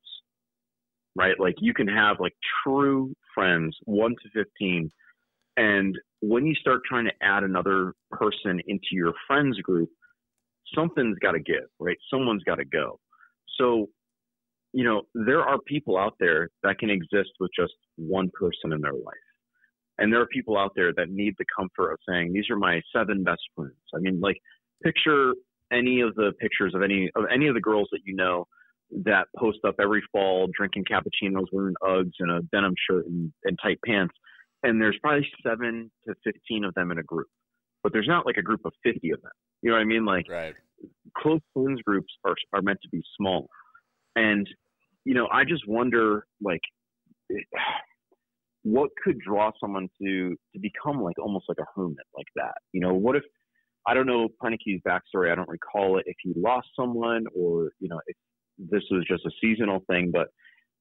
right? 1.16 1.38
Like 1.38 1.56
you 1.60 1.72
can 1.74 1.88
have 1.88 2.20
like 2.20 2.34
true 2.62 3.14
friends, 3.34 3.76
one 3.84 4.14
to 4.22 4.30
15. 4.44 4.90
And 5.56 5.96
when 6.20 6.46
you 6.46 6.54
start 6.54 6.80
trying 6.88 7.04
to 7.04 7.12
add 7.22 7.44
another 7.44 7.92
person 8.10 8.60
into 8.66 8.88
your 8.92 9.12
friends 9.26 9.58
group, 9.60 9.88
something's 10.74 11.18
got 11.20 11.32
to 11.32 11.40
give, 11.40 11.64
right? 11.78 11.96
Someone's 12.10 12.42
got 12.44 12.56
to 12.56 12.64
go. 12.64 12.98
So, 13.58 13.88
you 14.72 14.84
know, 14.84 15.02
there 15.14 15.42
are 15.42 15.58
people 15.66 15.96
out 15.96 16.14
there 16.18 16.48
that 16.62 16.78
can 16.78 16.90
exist 16.90 17.30
with 17.38 17.50
just 17.56 17.74
one 17.96 18.30
person 18.38 18.72
in 18.72 18.80
their 18.80 18.92
life. 18.92 19.14
And 19.98 20.12
there 20.12 20.20
are 20.20 20.26
people 20.26 20.58
out 20.58 20.72
there 20.74 20.92
that 20.96 21.10
need 21.10 21.34
the 21.38 21.44
comfort 21.56 21.92
of 21.92 21.98
saying, 22.08 22.32
these 22.32 22.50
are 22.50 22.56
my 22.56 22.80
seven 22.94 23.22
best 23.22 23.42
friends. 23.54 23.74
I 23.94 23.98
mean, 23.98 24.18
like, 24.20 24.38
picture 24.82 25.34
any 25.72 26.00
of 26.00 26.14
the 26.16 26.32
pictures 26.40 26.74
of 26.74 26.82
any 26.82 27.10
of 27.14 27.24
any 27.32 27.46
of 27.48 27.54
the 27.54 27.60
girls 27.60 27.88
that 27.92 28.00
you 28.04 28.14
know 28.14 28.46
that 29.04 29.26
post 29.36 29.58
up 29.66 29.76
every 29.80 30.02
fall 30.12 30.48
drinking 30.56 30.84
cappuccinos, 30.84 31.46
wearing 31.52 31.74
Uggs 31.82 32.12
and 32.20 32.30
a 32.30 32.42
denim 32.52 32.74
shirt 32.88 33.06
and, 33.06 33.32
and 33.44 33.58
tight 33.62 33.78
pants. 33.84 34.14
And 34.64 34.80
there's 34.80 34.98
probably 35.00 35.28
seven 35.46 35.90
to 36.08 36.14
15 36.24 36.64
of 36.64 36.74
them 36.74 36.90
in 36.90 36.98
a 36.98 37.02
group, 37.02 37.28
but 37.82 37.92
there's 37.92 38.08
not 38.08 38.26
like 38.26 38.38
a 38.38 38.42
group 38.42 38.62
of 38.64 38.72
50 38.82 39.10
of 39.10 39.22
them. 39.22 39.30
You 39.62 39.70
know 39.70 39.76
what 39.76 39.82
I 39.82 39.84
mean? 39.84 40.04
Like, 40.04 40.26
right 40.28 40.54
close 41.16 41.40
friends 41.52 41.80
groups 41.82 42.12
are 42.24 42.34
are 42.52 42.62
meant 42.62 42.78
to 42.82 42.88
be 42.90 43.02
small, 43.16 43.48
and 44.16 44.48
you 45.04 45.14
know, 45.14 45.28
I 45.32 45.44
just 45.44 45.66
wonder 45.66 46.26
like 46.42 46.60
what 48.62 48.90
could 49.02 49.18
draw 49.20 49.50
someone 49.60 49.88
to 50.02 50.30
to 50.30 50.60
become 50.60 51.02
like 51.02 51.18
almost 51.18 51.46
like 51.48 51.58
a 51.58 51.66
hermit 51.74 52.06
like 52.16 52.26
that. 52.36 52.54
You 52.72 52.80
know, 52.80 52.94
what 52.94 53.16
if 53.16 53.22
I 53.86 53.94
don't 53.94 54.06
know 54.06 54.28
Proenneke's 54.42 54.82
backstory. 54.86 55.30
I 55.30 55.34
don't 55.34 55.48
recall 55.48 55.98
it 55.98 56.04
if 56.06 56.16
he 56.22 56.32
lost 56.36 56.68
someone 56.78 57.24
or 57.34 57.70
you 57.80 57.88
know 57.88 58.00
if 58.06 58.16
this 58.58 58.82
was 58.90 59.04
just 59.08 59.26
a 59.26 59.30
seasonal 59.40 59.84
thing, 59.90 60.10
but 60.12 60.28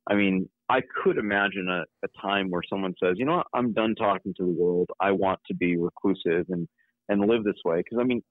I 0.09 0.15
mean, 0.15 0.49
I 0.69 0.81
could 1.03 1.17
imagine 1.17 1.67
a, 1.69 1.83
a 2.05 2.21
time 2.21 2.49
where 2.49 2.61
someone 2.69 2.93
says, 3.01 3.15
you 3.17 3.25
know 3.25 3.37
what, 3.37 3.47
I'm 3.53 3.73
done 3.73 3.95
talking 3.95 4.33
to 4.37 4.43
the 4.43 4.51
world. 4.51 4.89
I 4.99 5.11
want 5.11 5.39
to 5.47 5.53
be 5.53 5.77
reclusive 5.77 6.45
and 6.49 6.67
and 7.09 7.27
live 7.27 7.43
this 7.43 7.59
way 7.65 7.77
because 7.77 7.97
I 7.99 8.05
mean 8.05 8.21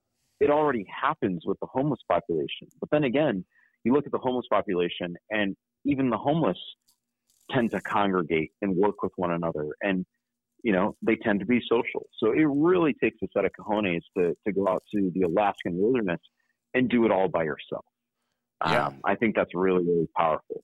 it 0.40 0.50
already 0.50 0.84
happens 1.02 1.42
with 1.46 1.58
the 1.60 1.66
homeless 1.66 2.00
population. 2.10 2.68
But 2.80 2.90
then 2.90 3.04
again, 3.04 3.44
you 3.84 3.92
look 3.92 4.06
at 4.06 4.12
the 4.12 4.18
homeless 4.18 4.46
population, 4.50 5.14
and 5.30 5.56
even 5.84 6.10
the 6.10 6.16
homeless 6.16 6.58
tend 7.50 7.70
to 7.72 7.80
congregate 7.80 8.50
and 8.60 8.76
work 8.76 9.02
with 9.02 9.12
one 9.16 9.32
another, 9.32 9.68
and 9.82 10.04
you 10.64 10.72
know 10.72 10.96
they 11.02 11.16
tend 11.16 11.40
to 11.40 11.46
be 11.46 11.60
social. 11.68 12.08
So 12.18 12.32
it 12.32 12.46
really 12.48 12.94
takes 12.94 13.18
a 13.22 13.26
set 13.36 13.44
of 13.44 13.52
cojones 13.58 14.02
to 14.16 14.34
to 14.46 14.52
go 14.52 14.68
out 14.68 14.82
to 14.94 15.12
the 15.14 15.22
Alaskan 15.22 15.76
wilderness 15.76 16.20
and 16.74 16.88
do 16.88 17.04
it 17.04 17.12
all 17.12 17.28
by 17.28 17.44
yourself. 17.44 17.84
Yeah. 18.66 18.86
Um, 18.86 19.00
I 19.04 19.14
think 19.16 19.36
that's 19.36 19.54
really 19.54 19.84
really 19.84 20.08
powerful. 20.16 20.62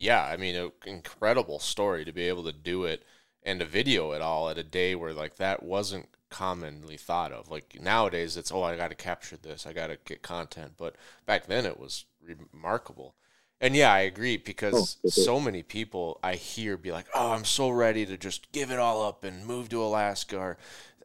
Yeah, 0.00 0.24
I 0.24 0.36
mean, 0.38 0.56
an 0.56 0.72
incredible 0.86 1.60
story 1.60 2.04
to 2.06 2.12
be 2.12 2.28
able 2.28 2.44
to 2.44 2.52
do 2.52 2.84
it 2.84 3.04
and 3.44 3.60
to 3.60 3.66
video 3.66 4.12
it 4.12 4.22
all 4.22 4.50
at 4.50 4.58
a 4.58 4.64
day 4.64 4.94
where 4.96 5.12
like 5.14 5.36
that 5.36 5.62
wasn't 5.62 6.08
commonly 6.30 6.96
thought 6.98 7.32
of. 7.32 7.50
Like 7.50 7.78
nowadays, 7.80 8.36
it's 8.36 8.52
oh, 8.52 8.62
I 8.64 8.76
got 8.76 8.88
to 8.90 8.96
capture 8.96 9.36
this, 9.38 9.66
I 9.66 9.72
got 9.74 9.88
to 9.88 9.98
get 10.04 10.22
content, 10.22 10.74
but 10.78 10.96
back 11.26 11.46
then 11.46 11.66
it 11.66 11.78
was 11.80 12.06
remarkable. 12.22 13.14
And 13.60 13.76
yeah, 13.76 13.92
I 13.92 14.00
agree 14.00 14.38
because 14.38 14.78
Oh, 14.78 14.88
okay. 15.04 15.30
so 15.30 15.38
many 15.38 15.62
people 15.62 16.18
I 16.22 16.34
hear 16.36 16.76
be 16.78 16.92
like, 16.92 17.06
"Oh, 17.14 17.32
I'm 17.32 17.44
so 17.44 17.68
ready 17.70 18.06
to 18.06 18.16
just 18.16 18.52
give 18.52 18.70
it 18.70 18.78
all 18.78 19.02
up 19.02 19.22
and 19.24 19.46
move 19.46 19.68
to 19.70 19.82
Alaska." 19.84 20.38
Or, 20.38 20.58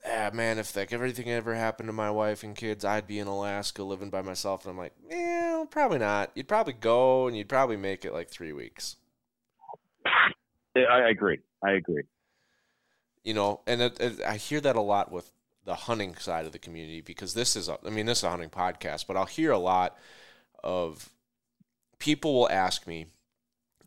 ah, 0.05 0.29
man, 0.34 0.58
if 0.60 0.75
like 0.75 0.93
everything 0.93 1.29
ever 1.29 1.55
happened 1.55 1.88
to 1.89 1.93
my 1.93 2.12
wife 2.12 2.43
and 2.43 2.55
kids, 2.55 2.86
I'd 2.86 3.08
be 3.08 3.19
in 3.19 3.27
Alaska 3.27 3.84
living 3.84 4.10
by 4.10 4.21
myself. 4.21 4.63
And 4.65 4.71
I'm 4.71 4.77
like, 4.77 4.93
"Yeah, 5.10 5.55
probably 5.71 5.99
not. 5.99 6.32
You'd 6.36 6.47
probably 6.47 6.73
go 6.73 7.28
and 7.28 7.38
you'd 7.38 7.49
probably 7.49 7.78
make 7.78 8.06
it 8.06 8.13
like 8.13 8.30
three 8.30 8.54
weeks." 8.54 8.97
I, 10.75 10.82
I 10.82 11.10
agree. 11.10 11.39
I 11.63 11.71
agree. 11.73 12.04
you 13.23 13.34
know, 13.34 13.62
and 13.67 13.82
it, 13.82 13.99
it, 13.99 14.21
I 14.25 14.38
hear 14.38 14.62
that 14.62 14.75
a 14.75 14.82
lot 14.82 15.12
with 15.12 15.32
the 15.65 15.75
hunting 15.75 16.15
side 16.17 16.45
of 16.45 16.51
the 16.51 16.60
community 16.60 17.01
because 17.01 17.34
this 17.34 17.56
is, 17.56 17.67
a, 17.69 17.78
I 17.86 17.89
mean, 17.89 18.06
this 18.06 18.19
is 18.19 18.23
a 18.23 18.30
hunting 18.30 18.49
podcast, 18.49 19.08
but 19.08 19.17
I'll 19.17 19.25
hear 19.25 19.51
a 19.51 19.58
lot 19.58 19.97
of 20.63 21.10
people 21.99 22.34
will 22.36 22.49
ask 22.49 22.86
me 22.88 23.08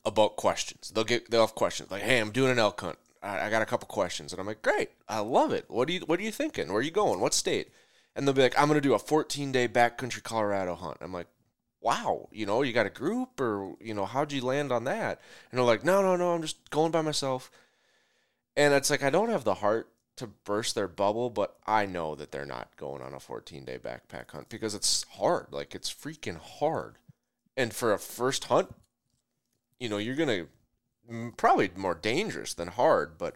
about 0.05 0.37
questions. 0.37 0.91
They'll 0.95 1.05
get, 1.05 1.31
they'll 1.31 1.43
have 1.43 1.55
questions 1.55 1.91
like, 1.91 2.03
"Hey, 2.03 2.19
I'm 2.21 2.31
doing 2.33 2.51
an 2.53 2.59
elk 2.59 2.81
hunt. 2.81 2.99
I, 3.23 3.47
I 3.47 3.51
got 3.51 3.63
a 3.63 3.67
couple 3.67 3.87
questions," 3.89 4.33
and 4.33 4.41
I'm 4.41 4.47
like, 4.47 4.63
"Great, 4.63 4.91
I 5.09 5.21
love 5.21 5.53
it. 5.53 5.67
What 5.69 5.89
do 5.89 5.95
you, 5.95 6.01
what 6.01 6.19
are 6.21 6.23
you 6.23 6.33
thinking? 6.33 6.69
Where 6.69 6.79
are 6.79 6.83
you 6.83 6.91
going? 6.91 7.21
What 7.21 7.35
state?" 7.35 7.71
And 8.17 8.27
they'll 8.27 8.35
be 8.35 8.43
like, 8.43 8.59
"I'm 8.59 8.69
going 8.69 8.81
to 8.81 8.89
do 8.89 8.95
a 8.95 8.99
14 8.99 9.53
day 9.53 9.69
backcountry 9.69 10.23
Colorado 10.23 10.75
hunt." 10.75 10.99
I'm 11.01 11.13
like, 11.13 11.29
wow, 11.81 12.29
you 12.33 12.47
know, 12.47 12.63
you 12.63 12.73
got 12.73 12.87
a 12.87 12.91
group 12.91 13.41
or, 13.41 13.75
you 13.81 13.95
know, 13.95 14.05
how'd 14.05 14.33
you 14.33 14.41
land 14.41 14.73
on 14.73 14.85
that? 14.85 15.21
And 15.51 15.59
they're 15.59 15.67
like, 15.67 15.85
no, 15.85 16.03
no, 16.03 16.17
no, 16.17 16.33
I'm 16.33 16.43
just 16.43 16.71
going 16.71 16.91
by 16.91 17.03
myself. 17.03 17.51
And 18.57 18.75
it's 18.75 18.91
like, 18.91 19.03
I 19.03 19.11
don't 19.11 19.31
have 19.31 19.45
the 19.45 19.55
heart 19.55 19.89
to 20.17 20.27
burst 20.27 20.75
their 20.75 20.89
bubble, 20.89 21.31
but 21.31 21.57
I 21.67 21.87
know 21.87 22.17
that 22.17 22.33
they're 22.33 22.45
not 22.45 22.77
going 22.77 23.03
on 23.03 23.15
a 23.15 23.21
14 23.21 23.65
day 23.65 23.79
backpack 23.79 24.31
hunt 24.33 24.49
because 24.49 24.75
it's 24.75 25.05
hard. 25.17 25.47
Like, 25.53 25.75
it's 25.75 25.93
freaking 25.93 26.39
hard. 26.39 26.97
And 27.57 27.73
for 27.73 27.93
a 27.93 27.99
first 27.99 28.45
hunt, 28.45 28.75
you 29.79 29.89
know, 29.89 29.99
you're 29.99 30.17
going 30.17 30.29
to 31.09 31.33
probably 31.37 31.71
more 31.77 31.95
dangerous 31.95 32.55
than 32.55 32.69
hard, 32.69 33.17
but 33.19 33.35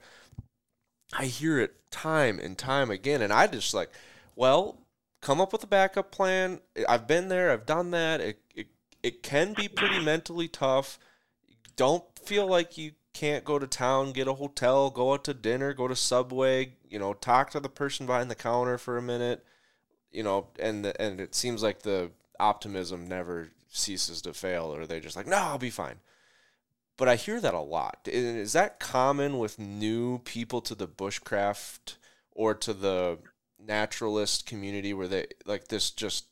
I 1.12 1.26
hear 1.26 1.60
it 1.60 1.74
time 1.90 2.38
and 2.38 2.58
time 2.58 2.90
again. 2.90 3.22
And 3.22 3.32
I 3.32 3.46
just 3.46 3.74
like, 3.74 3.90
well, 4.34 4.78
come 5.22 5.40
up 5.40 5.52
with 5.52 5.64
a 5.64 5.68
backup 5.68 6.10
plan. 6.10 6.60
I've 6.86 7.06
been 7.06 7.28
there, 7.28 7.50
I've 7.50 7.64
done 7.64 7.92
that. 7.92 8.20
It, 8.20 8.40
it, 8.54 8.66
it 9.02 9.22
can 9.22 9.54
be 9.54 9.68
pretty 9.68 10.04
mentally 10.04 10.48
tough. 10.48 10.98
Don't 11.76 12.04
feel 12.18 12.46
like 12.46 12.76
you 12.76 12.92
can't 13.14 13.44
go 13.44 13.58
to 13.58 13.66
town, 13.66 14.12
get 14.12 14.28
a 14.28 14.34
hotel, 14.34 14.90
go 14.90 15.14
out 15.14 15.24
to 15.24 15.34
dinner, 15.34 15.72
go 15.72 15.88
to 15.88 15.96
Subway, 15.96 16.74
you 16.88 16.98
know, 16.98 17.14
talk 17.14 17.50
to 17.50 17.60
the 17.60 17.68
person 17.68 18.06
behind 18.06 18.30
the 18.30 18.34
counter 18.34 18.76
for 18.76 18.98
a 18.98 19.02
minute, 19.02 19.44
you 20.10 20.22
know, 20.22 20.48
and 20.58 20.84
the, 20.84 21.00
and 21.00 21.20
it 21.20 21.34
seems 21.34 21.62
like 21.62 21.82
the 21.82 22.10
optimism 22.38 23.06
never 23.06 23.48
ceases 23.68 24.20
to 24.22 24.34
fail 24.34 24.74
or 24.74 24.86
they're 24.86 25.00
just 25.00 25.16
like, 25.16 25.26
"No, 25.26 25.36
I'll 25.36 25.58
be 25.58 25.70
fine." 25.70 26.00
But 26.96 27.08
I 27.08 27.16
hear 27.16 27.40
that 27.40 27.54
a 27.54 27.60
lot. 27.60 28.00
Is 28.06 28.52
that 28.52 28.78
common 28.78 29.38
with 29.38 29.58
new 29.58 30.18
people 30.18 30.60
to 30.62 30.74
the 30.74 30.88
bushcraft 30.88 31.96
or 32.32 32.54
to 32.54 32.72
the 32.74 33.18
naturalist 33.66 34.46
community 34.46 34.92
where 34.92 35.08
they 35.08 35.26
like 35.46 35.68
this 35.68 35.90
just 35.90 36.26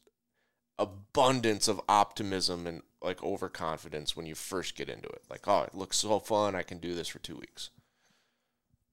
abundance 0.79 1.69
of 1.69 1.81
optimism 1.89 2.67
and 2.67 2.83
like 3.03 3.23
overconfidence 3.23 4.17
when 4.17 4.27
you 4.27 4.35
first 4.35 4.77
get 4.77 4.89
into 4.89 5.09
it. 5.09 5.23
Like, 5.31 5.47
oh, 5.47 5.63
it 5.63 5.75
looks 5.75 5.99
so 5.99 6.19
fun. 6.19 6.55
I 6.55 6.63
can 6.63 6.79
do 6.79 6.95
this 6.95 7.09
for 7.09 7.19
two 7.19 7.37
weeks. 7.37 7.71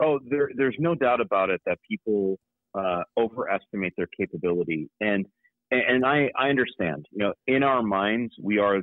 Oh, 0.01 0.19
there, 0.29 0.51
there's 0.55 0.75
no 0.79 0.95
doubt 0.95 1.21
about 1.21 1.49
it 1.49 1.61
that 1.65 1.79
people 1.89 2.37
uh, 2.77 3.03
overestimate 3.17 3.93
their 3.97 4.07
capability, 4.07 4.89
and 5.01 5.25
and 5.71 6.05
I, 6.05 6.29
I 6.37 6.49
understand. 6.49 7.07
You 7.11 7.19
know, 7.19 7.33
in 7.47 7.63
our 7.63 7.81
minds, 7.81 8.33
we 8.41 8.59
are 8.59 8.81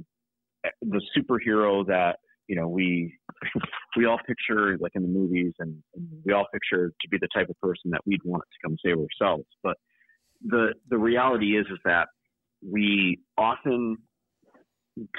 the 0.82 1.00
superhero 1.16 1.86
that 1.86 2.18
you 2.48 2.56
know 2.56 2.68
we 2.68 3.14
we 3.96 4.06
all 4.06 4.18
picture 4.26 4.76
like 4.80 4.92
in 4.94 5.02
the 5.02 5.08
movies, 5.08 5.52
and, 5.58 5.76
and 5.94 6.08
we 6.24 6.32
all 6.32 6.46
picture 6.52 6.92
to 7.00 7.08
be 7.08 7.18
the 7.20 7.28
type 7.34 7.48
of 7.48 7.58
person 7.60 7.90
that 7.90 8.00
we'd 8.06 8.22
want 8.24 8.42
to 8.42 8.68
come 8.68 8.76
save 8.84 8.96
ourselves. 8.98 9.46
But 9.62 9.76
the 10.44 10.74
the 10.90 10.98
reality 10.98 11.56
is 11.58 11.66
is 11.70 11.78
that 11.84 12.08
we 12.62 13.20
often 13.36 13.96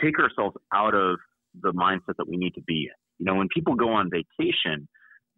take 0.01 0.19
ourselves 0.19 0.55
out 0.73 0.93
of 0.93 1.17
the 1.61 1.71
mindset 1.73 2.15
that 2.17 2.27
we 2.27 2.38
need 2.38 2.53
to 2.55 2.61
be 2.61 2.89
in. 2.89 2.95
You 3.19 3.25
know, 3.25 3.35
when 3.35 3.47
people 3.53 3.75
go 3.75 3.89
on 3.89 4.09
vacation, 4.09 4.88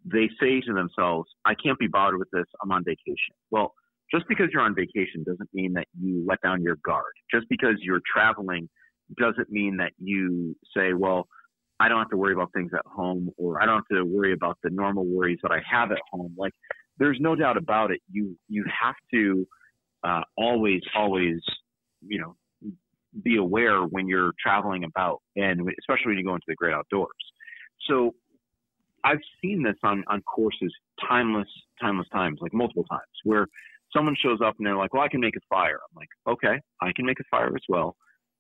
they 0.06 0.30
say 0.40 0.62
to 0.62 0.74
themselves, 0.74 1.30
I 1.46 1.54
can't 1.54 1.78
be 1.78 1.88
bothered 1.88 2.20
with 2.20 2.30
this. 2.32 2.46
I'm 2.62 2.72
on 2.72 2.84
vacation. 2.84 3.36
Well, 3.52 3.74
just 4.14 4.26
because 4.28 4.48
you're 4.54 4.62
on 4.62 4.74
vacation 4.74 5.24
doesn't 5.26 5.50
mean 5.54 5.74
that 5.74 5.88
you 6.00 6.26
let 6.28 6.42
down 6.42 6.62
your 6.62 6.78
guard. 6.86 7.14
Just 7.34 7.48
because 7.50 7.76
you're 7.82 8.02
traveling 8.12 8.70
doesn't 9.18 9.50
mean 9.50 9.78
that 9.78 9.92
you 10.00 10.56
say, 10.76 10.94
well, 10.94 11.28
I 11.80 11.90
don't 11.90 12.00
have 12.00 12.10
to 12.10 12.18
worry 12.18 12.34
about 12.34 12.52
things 12.54 12.72
at 12.74 12.86
home 12.86 13.30
or 13.38 13.62
I 13.62 13.66
don't 13.66 13.76
have 13.76 13.98
to 13.98 14.04
worry 14.04 14.34
about 14.34 14.58
the 14.64 14.70
normal 14.70 15.06
worries 15.06 15.40
that 15.44 15.52
I 15.52 15.60
have 15.70 15.92
at 15.92 16.00
home. 16.12 16.34
Like 16.38 16.54
there's 16.98 17.18
no 17.20 17.36
doubt 17.36 17.58
about 17.58 17.92
it. 17.92 18.02
You, 18.12 18.36
you 18.48 18.66
have 18.82 18.96
to 19.14 19.48
uh, 20.04 20.22
always, 20.38 20.82
always, 20.96 21.40
you 22.02 22.20
know, 22.20 22.36
be 23.24 23.38
aware 23.38 23.82
when 23.82 24.08
you're 24.08 24.34
traveling 24.42 24.84
about 24.84 25.22
and 25.36 25.62
especially 25.80 26.08
when 26.08 26.18
you 26.18 26.24
go 26.24 26.34
into 26.34 26.46
the 26.48 26.56
great 26.56 26.74
outdoors. 26.74 27.10
So 27.88 28.14
I've 29.04 29.22
seen 29.42 29.64
this 29.64 29.76
on, 29.84 30.04
on 30.08 30.22
courses 30.22 30.74
timeless, 31.08 31.48
timeless 31.80 32.08
times, 32.12 32.40
like 32.42 32.54
multiple 32.54 32.84
times 32.86 33.02
where 33.24 33.48
someone 33.96 34.16
shows 34.22 34.40
up 34.44 34.56
and 34.58 34.66
they're 34.66 34.76
like, 34.76 34.94
well, 34.94 35.04
I 35.04 35.08
can 35.08 35.22
make 35.22 35.36
a 35.36 35.40
fire. 35.50 35.80
I'm 35.90 35.96
like, 35.96 36.10
okay, 36.28 36.60
I 36.82 36.92
can 36.96 37.06
make 37.06 37.20
a 37.20 37.24
fire 37.30 37.56
as 37.56 37.64
well. 37.70 37.96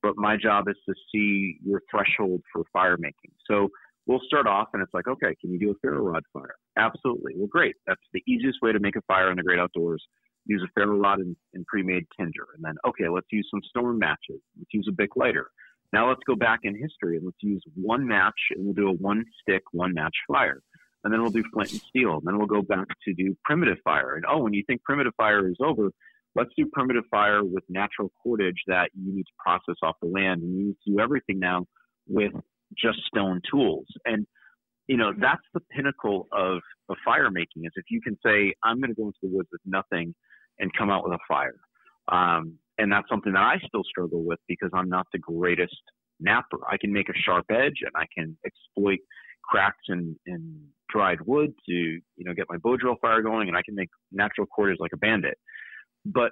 But 0.08 0.15
my 0.15 0.38
job 0.38 0.70
is 0.70 0.78
to 0.88 0.96
see 1.12 1.58
your 1.65 1.82
threshold 1.91 2.41
for 2.54 2.63
fire 2.72 2.96
making. 2.98 3.32
So 3.46 3.67
we'll 4.06 4.22
start 4.26 4.48
off 4.48 4.70
and 4.72 4.82
it's 4.82 4.93
like, 4.93 5.06
okay, 5.06 5.36
can 5.41 5.52
you 5.52 5.60
do 5.60 5.72
a 5.72 5.74
ferro 5.82 6.02
rod 6.02 6.24
fire? 6.32 6.56
Absolutely. 6.78 7.34
Well, 7.36 7.48
great. 7.48 7.76
That's 7.86 8.00
the 8.13 8.24
easiest 8.26 8.60
way 8.62 8.72
to 8.72 8.80
make 8.80 8.96
a 8.96 9.02
fire 9.02 9.30
in 9.32 9.36
the 9.36 9.43
great 9.43 9.60
outdoors. 9.60 10.02
Use 10.46 10.63
a 10.63 10.72
ferro 10.74 10.98
rod 10.98 11.20
and, 11.20 11.36
pre-made 11.65 12.06
tinder. 12.17 12.48
And 12.56 12.63
then, 12.63 12.76
okay, 12.88 13.10
let's 13.13 13.28
use 13.34 13.46
some 13.52 13.60
storm 13.67 14.00
matches. 14.00 14.39
Let's 14.58 14.72
use 14.72 14.88
a 14.88 14.93
Bic 14.93 15.17
lighter. 15.17 15.50
Now 15.91 16.08
let's 16.08 16.22
go 16.26 16.36
back 16.36 16.62
in 16.63 16.74
history 16.74 17.17
and 17.17 17.26
let's 17.26 17.36
use 17.41 17.62
one 17.76 18.08
match 18.08 18.39
and 18.52 18.63
we'll 18.63 18.76
do 18.76 18.88
a 18.88 18.93
one 18.93 19.26
stick, 19.41 19.63
one 19.74 19.93
match 19.93 20.15
fire. 20.26 20.62
And 21.04 21.12
then 21.12 21.22
we'll 21.22 21.32
do 21.32 21.43
flint 21.52 21.74
and 21.74 21.82
steel. 21.82 22.13
And 22.13 22.26
then 22.26 22.38
we'll 22.38 22.48
go 22.48 22.62
back 22.62 22.88
to 23.04 23.13
do 23.13 23.36
primitive 23.43 23.80
fire. 23.84 24.15
And 24.15 24.24
oh, 24.26 24.38
when 24.38 24.54
you 24.54 24.63
think 24.67 24.84
primitive 24.84 25.15
fire 25.17 25.50
is 25.50 25.58
over, 25.62 25.91
let's 26.38 26.52
do 26.58 26.65
primitive 26.71 27.04
fire 27.10 27.43
with 27.43 27.63
natural 27.67 28.12
cordage 28.23 28.63
that 28.67 28.89
you 28.93 29.13
need 29.13 29.23
to 29.23 29.34
process 29.38 29.76
off 29.84 29.95
the 30.02 30.08
land. 30.08 30.41
And 30.41 30.56
you 30.56 30.65
need 30.67 30.78
to 30.86 30.91
do 30.93 31.00
everything 31.00 31.39
now 31.39 31.65
with 32.08 32.32
just 32.78 33.00
stone 33.08 33.41
tools. 33.52 33.88
And 34.06 34.26
you 34.88 34.95
know, 34.95 35.12
that's 35.19 35.41
the 35.54 35.60
pinnacle 35.76 36.28
of, 36.32 36.60
of 36.89 36.95
fire 37.04 37.30
making 37.30 37.65
is 37.65 37.71
if 37.76 37.86
you 37.89 38.02
can 38.02 38.17
say, 38.26 38.54
I'm 38.63 38.80
going 38.80 38.89
to 38.89 38.95
go 38.95 39.08
into 39.08 39.17
the 39.21 39.30
woods 39.30 39.50
with 39.52 39.62
nothing 39.65 40.15
and 40.60 40.71
come 40.78 40.89
out 40.89 41.04
with 41.04 41.13
a 41.13 41.19
fire. 41.28 41.60
Um, 42.10 42.58
and 42.78 42.91
that's 42.91 43.08
something 43.10 43.34
that 43.34 43.41
I 43.41 43.58
still 43.67 43.84
struggle 43.84 44.23
with 44.23 44.39
because 44.47 44.69
I'm 44.73 44.88
not 44.88 45.08
the 45.12 45.19
greatest 45.19 45.76
knapper. 46.26 46.60
I 46.69 46.78
can 46.80 46.93
make 46.93 47.10
a 47.10 47.13
sharp 47.26 47.45
edge 47.52 47.82
and 47.82 47.91
I 47.95 48.06
can 48.17 48.38
exploit 48.45 49.00
cracks 49.43 49.78
in, 49.89 50.15
in 50.26 50.58
dried 50.89 51.19
wood 51.26 51.54
to, 51.67 51.73
you 51.73 52.02
know, 52.19 52.34
get 52.34 52.45
my 52.50 52.58
bow 52.58 52.78
drill 52.78 52.95
fire 53.02 53.21
going 53.21 53.50
and 53.50 53.58
I 53.58 53.62
can 53.63 53.76
make 53.76 53.89
natural 54.12 54.47
cordage 54.47 54.78
like 54.80 54.91
a 54.93 54.97
bandit. 54.97 55.38
But 56.08 56.32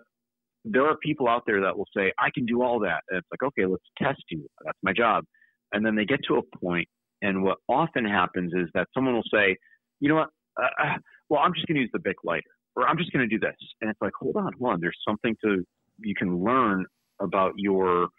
there 0.63 0.85
are 0.85 0.97
people 0.97 1.27
out 1.27 1.43
there 1.45 1.61
that 1.61 1.77
will 1.77 1.87
say, 1.95 2.11
I 2.17 2.29
can 2.33 2.45
do 2.45 2.63
all 2.63 2.79
that. 2.79 3.03
And 3.09 3.19
it's 3.19 3.27
like, 3.31 3.43
okay, 3.47 3.65
let's 3.65 3.83
test 4.01 4.23
you. 4.29 4.47
That's 4.63 4.77
my 4.81 4.93
job. 4.93 5.25
And 5.73 5.85
then 5.85 5.95
they 5.95 6.05
get 6.05 6.19
to 6.27 6.35
a 6.37 6.57
point, 6.57 6.87
and 7.21 7.43
what 7.43 7.57
often 7.67 8.05
happens 8.05 8.53
is 8.55 8.69
that 8.73 8.87
someone 8.93 9.13
will 9.15 9.23
say, 9.33 9.57
you 9.99 10.09
know 10.09 10.15
what? 10.15 10.29
Uh, 10.61 10.83
uh 10.83 10.97
well, 11.29 11.41
I'm 11.41 11.53
just 11.53 11.67
going 11.67 11.75
to 11.75 11.81
use 11.81 11.89
the 11.91 11.99
Bic 11.99 12.17
lighter, 12.23 12.43
or 12.75 12.87
I'm 12.87 12.97
just 12.97 13.11
going 13.11 13.27
to 13.27 13.35
do 13.35 13.39
this. 13.39 13.55
And 13.81 13.89
it's 13.89 13.99
like, 14.01 14.13
hold 14.19 14.37
on, 14.37 14.51
hold 14.59 14.73
on. 14.73 14.79
There's 14.79 14.97
something 15.07 15.35
to 15.43 15.65
you 15.99 16.15
can 16.15 16.43
learn 16.43 16.85
about 17.19 17.53
your 17.57 18.09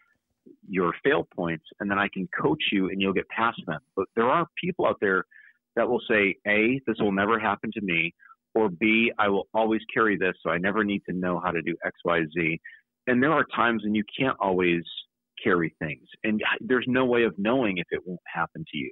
your 0.68 0.92
fail 1.04 1.26
points, 1.34 1.64
and 1.80 1.90
then 1.90 1.98
I 1.98 2.08
can 2.12 2.28
coach 2.40 2.62
you, 2.72 2.88
and 2.88 3.00
you'll 3.00 3.12
get 3.12 3.28
past 3.28 3.60
them. 3.66 3.80
But 3.94 4.06
there 4.14 4.28
are 4.28 4.46
people 4.62 4.86
out 4.86 4.98
there 5.00 5.24
that 5.76 5.88
will 5.88 6.00
say, 6.08 6.36
A, 6.46 6.80
this 6.86 6.96
will 6.98 7.12
never 7.12 7.38
happen 7.38 7.70
to 7.74 7.80
me, 7.80 8.14
or 8.56 8.70
B, 8.70 9.12
I 9.18 9.28
will 9.28 9.48
always 9.52 9.82
carry 9.92 10.16
this, 10.16 10.32
so 10.42 10.50
I 10.50 10.56
never 10.56 10.82
need 10.82 11.02
to 11.08 11.14
know 11.14 11.38
how 11.44 11.50
to 11.50 11.60
do 11.60 11.76
X, 11.84 11.94
Y, 12.06 12.22
Z. 12.34 12.58
And 13.06 13.22
there 13.22 13.32
are 13.32 13.44
times 13.54 13.82
when 13.84 13.94
you 13.94 14.02
can't 14.18 14.36
always 14.40 14.82
carry 15.44 15.76
things, 15.78 16.08
and 16.24 16.42
there's 16.60 16.86
no 16.88 17.04
way 17.04 17.24
of 17.24 17.34
knowing 17.36 17.76
if 17.76 17.86
it 17.90 18.00
won't 18.06 18.18
happen 18.34 18.64
to 18.72 18.78
you. 18.78 18.90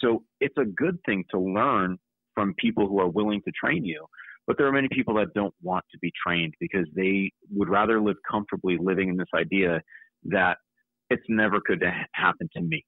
So 0.00 0.24
it's 0.40 0.56
a 0.58 0.64
good 0.64 0.98
thing 1.06 1.24
to 1.30 1.38
learn 1.38 1.98
from 2.34 2.52
people 2.58 2.88
who 2.88 2.98
are 3.00 3.08
willing 3.08 3.40
to 3.42 3.52
train 3.52 3.84
you. 3.84 4.04
But 4.48 4.58
there 4.58 4.66
are 4.66 4.72
many 4.72 4.88
people 4.90 5.14
that 5.14 5.32
don't 5.34 5.54
want 5.62 5.84
to 5.92 5.98
be 6.00 6.12
trained 6.24 6.54
because 6.60 6.86
they 6.94 7.30
would 7.50 7.68
rather 7.68 8.00
live 8.00 8.16
comfortably 8.28 8.76
living 8.80 9.08
in 9.08 9.16
this 9.16 9.28
idea 9.34 9.80
that 10.24 10.58
it's 11.10 11.22
never 11.28 11.60
to 11.60 11.92
happen 12.12 12.48
to 12.56 12.60
me. 12.60 12.84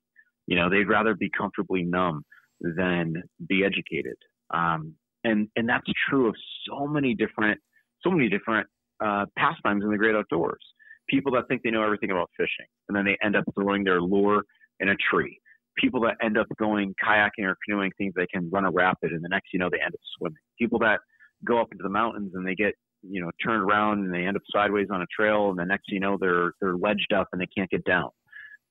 You 0.47 0.57
know, 0.57 0.69
they'd 0.69 0.89
rather 0.89 1.15
be 1.15 1.31
comfortably 1.31 1.85
numb 1.85 2.23
than 2.61 3.15
be 3.49 3.65
educated. 3.65 4.17
Um, 4.53 4.95
and 5.29 5.49
and 5.57 5.69
that's 5.69 5.87
true 6.09 6.29
of 6.29 6.35
so 6.69 6.87
many 6.87 7.15
different 7.15 7.61
so 8.03 8.11
many 8.11 8.29
different 8.29 8.67
uh, 9.05 9.27
pastimes 9.37 9.85
in 9.85 9.91
the 9.91 9.99
great 9.99 10.15
outdoors. 10.15 10.63
People 11.09 11.33
that 11.33 11.49
think 11.49 11.63
they 11.63 11.71
know 11.71 11.83
everything 11.83 12.11
about 12.11 12.31
fishing, 12.37 12.67
and 12.89 12.97
then 12.97 13.05
they 13.05 13.17
end 13.25 13.37
up 13.37 13.45
throwing 13.55 13.85
their 13.85 14.01
lure 14.01 14.43
in 14.81 14.89
a 14.89 14.97
tree. 15.11 15.41
People 15.77 16.01
that 16.03 16.17
end 16.23 16.37
up 16.37 16.47
going 16.59 16.95
kayaking 17.05 17.45
or 17.45 17.57
canoeing, 17.67 17.91
think 17.97 18.15
they 18.15 18.27
can 18.27 18.51
run 18.51 18.65
a 18.65 18.71
rapid, 18.71 19.13
and 19.13 19.23
the 19.23 19.29
next 19.29 19.53
you 19.53 19.59
know 19.59 19.69
they 19.71 19.81
end 19.81 19.95
up 19.95 20.01
swimming. 20.19 20.37
People 20.59 20.79
that 20.81 21.01
go 21.45 21.61
up 21.61 21.69
into 21.71 21.83
the 21.83 21.91
mountains 21.91 22.33
and 22.35 22.47
they 22.47 22.55
get 22.55 22.75
you 23.03 23.21
know 23.21 23.31
turned 23.45 23.63
around 23.63 24.05
and 24.05 24.13
they 24.13 24.27
end 24.27 24.37
up 24.37 24.43
sideways 24.53 24.89
on 24.93 25.03
a 25.03 25.07
trail, 25.15 25.51
and 25.51 25.59
the 25.59 25.65
next 25.65 25.85
you 25.89 26.01
know 26.01 26.17
they're 26.21 26.53
they're 26.61 26.77
ledged 26.77 27.13
up 27.15 27.29
and 27.33 27.41
they 27.41 27.47
can't 27.47 27.71
get 27.71 27.85
down. 27.85 28.11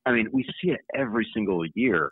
I 0.06 0.12
mean, 0.12 0.30
we 0.32 0.44
see 0.62 0.72
it 0.72 0.80
every 0.96 1.28
single 1.34 1.66
year. 1.76 2.12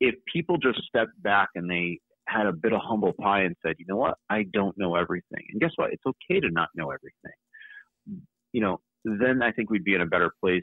If 0.00 0.14
people 0.32 0.56
just 0.58 0.80
step 0.88 1.08
back 1.22 1.48
and 1.54 1.68
they 1.68 1.98
had 2.28 2.46
a 2.46 2.52
bit 2.52 2.72
of 2.72 2.80
humble 2.82 3.12
pie 3.12 3.42
and 3.42 3.56
said, 3.64 3.76
you 3.78 3.86
know 3.88 3.96
what, 3.96 4.16
I 4.28 4.44
don't 4.52 4.76
know 4.76 4.94
everything. 4.94 5.44
And 5.50 5.60
guess 5.60 5.70
what? 5.76 5.92
It's 5.92 6.02
okay 6.06 6.40
to 6.40 6.50
not 6.50 6.68
know 6.74 6.90
everything. 6.90 8.22
You 8.52 8.60
know, 8.60 8.80
then 9.04 9.42
I 9.42 9.52
think 9.52 9.70
we'd 9.70 9.84
be 9.84 9.94
in 9.94 10.00
a 10.00 10.06
better 10.06 10.32
place 10.40 10.62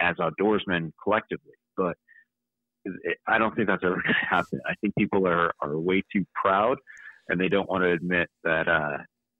as 0.00 0.16
outdoorsmen 0.16 0.92
collectively. 1.02 1.54
But 1.76 1.96
I 3.26 3.38
don't 3.38 3.54
think 3.54 3.68
that's 3.68 3.84
ever 3.84 3.94
going 4.02 4.04
to 4.04 4.26
happen. 4.28 4.60
I 4.66 4.74
think 4.80 4.94
people 4.96 5.26
are, 5.26 5.52
are 5.60 5.78
way 5.78 6.02
too 6.12 6.24
proud 6.34 6.78
and 7.28 7.40
they 7.40 7.48
don't 7.48 7.68
want 7.68 7.82
to 7.84 7.90
admit 7.90 8.28
that, 8.44 8.68
uh, 8.68 8.98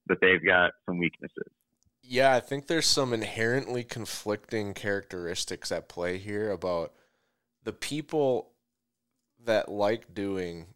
that 0.08 0.18
they've 0.20 0.44
got 0.44 0.72
some 0.86 0.98
weaknesses. 0.98 1.52
Yeah, 2.02 2.34
I 2.34 2.40
think 2.40 2.66
there's 2.66 2.86
some 2.86 3.12
inherently 3.12 3.82
conflicting 3.82 4.74
characteristics 4.74 5.72
at 5.72 5.88
play 5.88 6.18
here 6.18 6.50
about 6.50 6.92
the 7.64 7.72
people 7.72 8.52
that 9.44 9.68
like 9.68 10.14
doing 10.14 10.66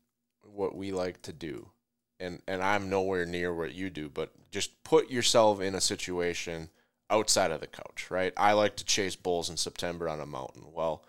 what 0.54 0.76
we 0.76 0.92
like 0.92 1.22
to 1.22 1.32
do. 1.32 1.70
And 2.18 2.42
and 2.46 2.62
I'm 2.62 2.90
nowhere 2.90 3.24
near 3.24 3.54
what 3.54 3.74
you 3.74 3.90
do, 3.90 4.08
but 4.08 4.32
just 4.50 4.82
put 4.84 5.10
yourself 5.10 5.60
in 5.60 5.74
a 5.74 5.80
situation 5.80 6.68
outside 7.08 7.50
of 7.50 7.60
the 7.60 7.66
couch, 7.66 8.10
right? 8.10 8.33
I 8.37 8.52
like 8.52 8.77
to 8.77 8.85
chase 8.85 9.16
bulls 9.16 9.50
in 9.50 9.56
September 9.56 10.08
on 10.08 10.20
a 10.20 10.27
mountain. 10.27 10.64
Well, 10.72 11.04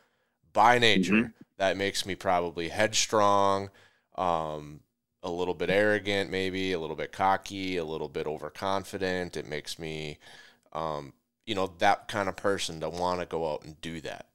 by 0.53 0.80
nature, 0.80 1.13
mm-hmm. 1.13 1.32
that 1.57 1.78
makes 1.78 2.05
me 2.05 2.16
probably 2.16 2.70
headstrong, 2.70 3.70
um, 4.16 4.82
a 5.24 5.30
little 5.30 5.53
bit 5.53 5.70
arrogant, 5.70 6.32
maybe 6.32 6.74
a 6.74 6.80
little 6.80 6.95
bit 6.95 7.11
cocky, 7.11 7.78
a 7.78 7.86
little 7.86 8.09
bit 8.09 8.26
overconfident. 8.26 9.38
It 9.38 9.47
makes 9.47 9.78
me, 9.78 10.18
um, 10.74 11.13
you 11.45 11.55
know, 11.55 11.72
that 11.78 12.07
kind 12.07 12.28
of 12.28 12.36
person 12.36 12.80
to 12.80 12.89
want 12.89 13.20
to 13.20 13.26
go 13.26 13.51
out 13.51 13.63
and 13.63 13.80
do 13.82 14.01
that. 14.01 14.28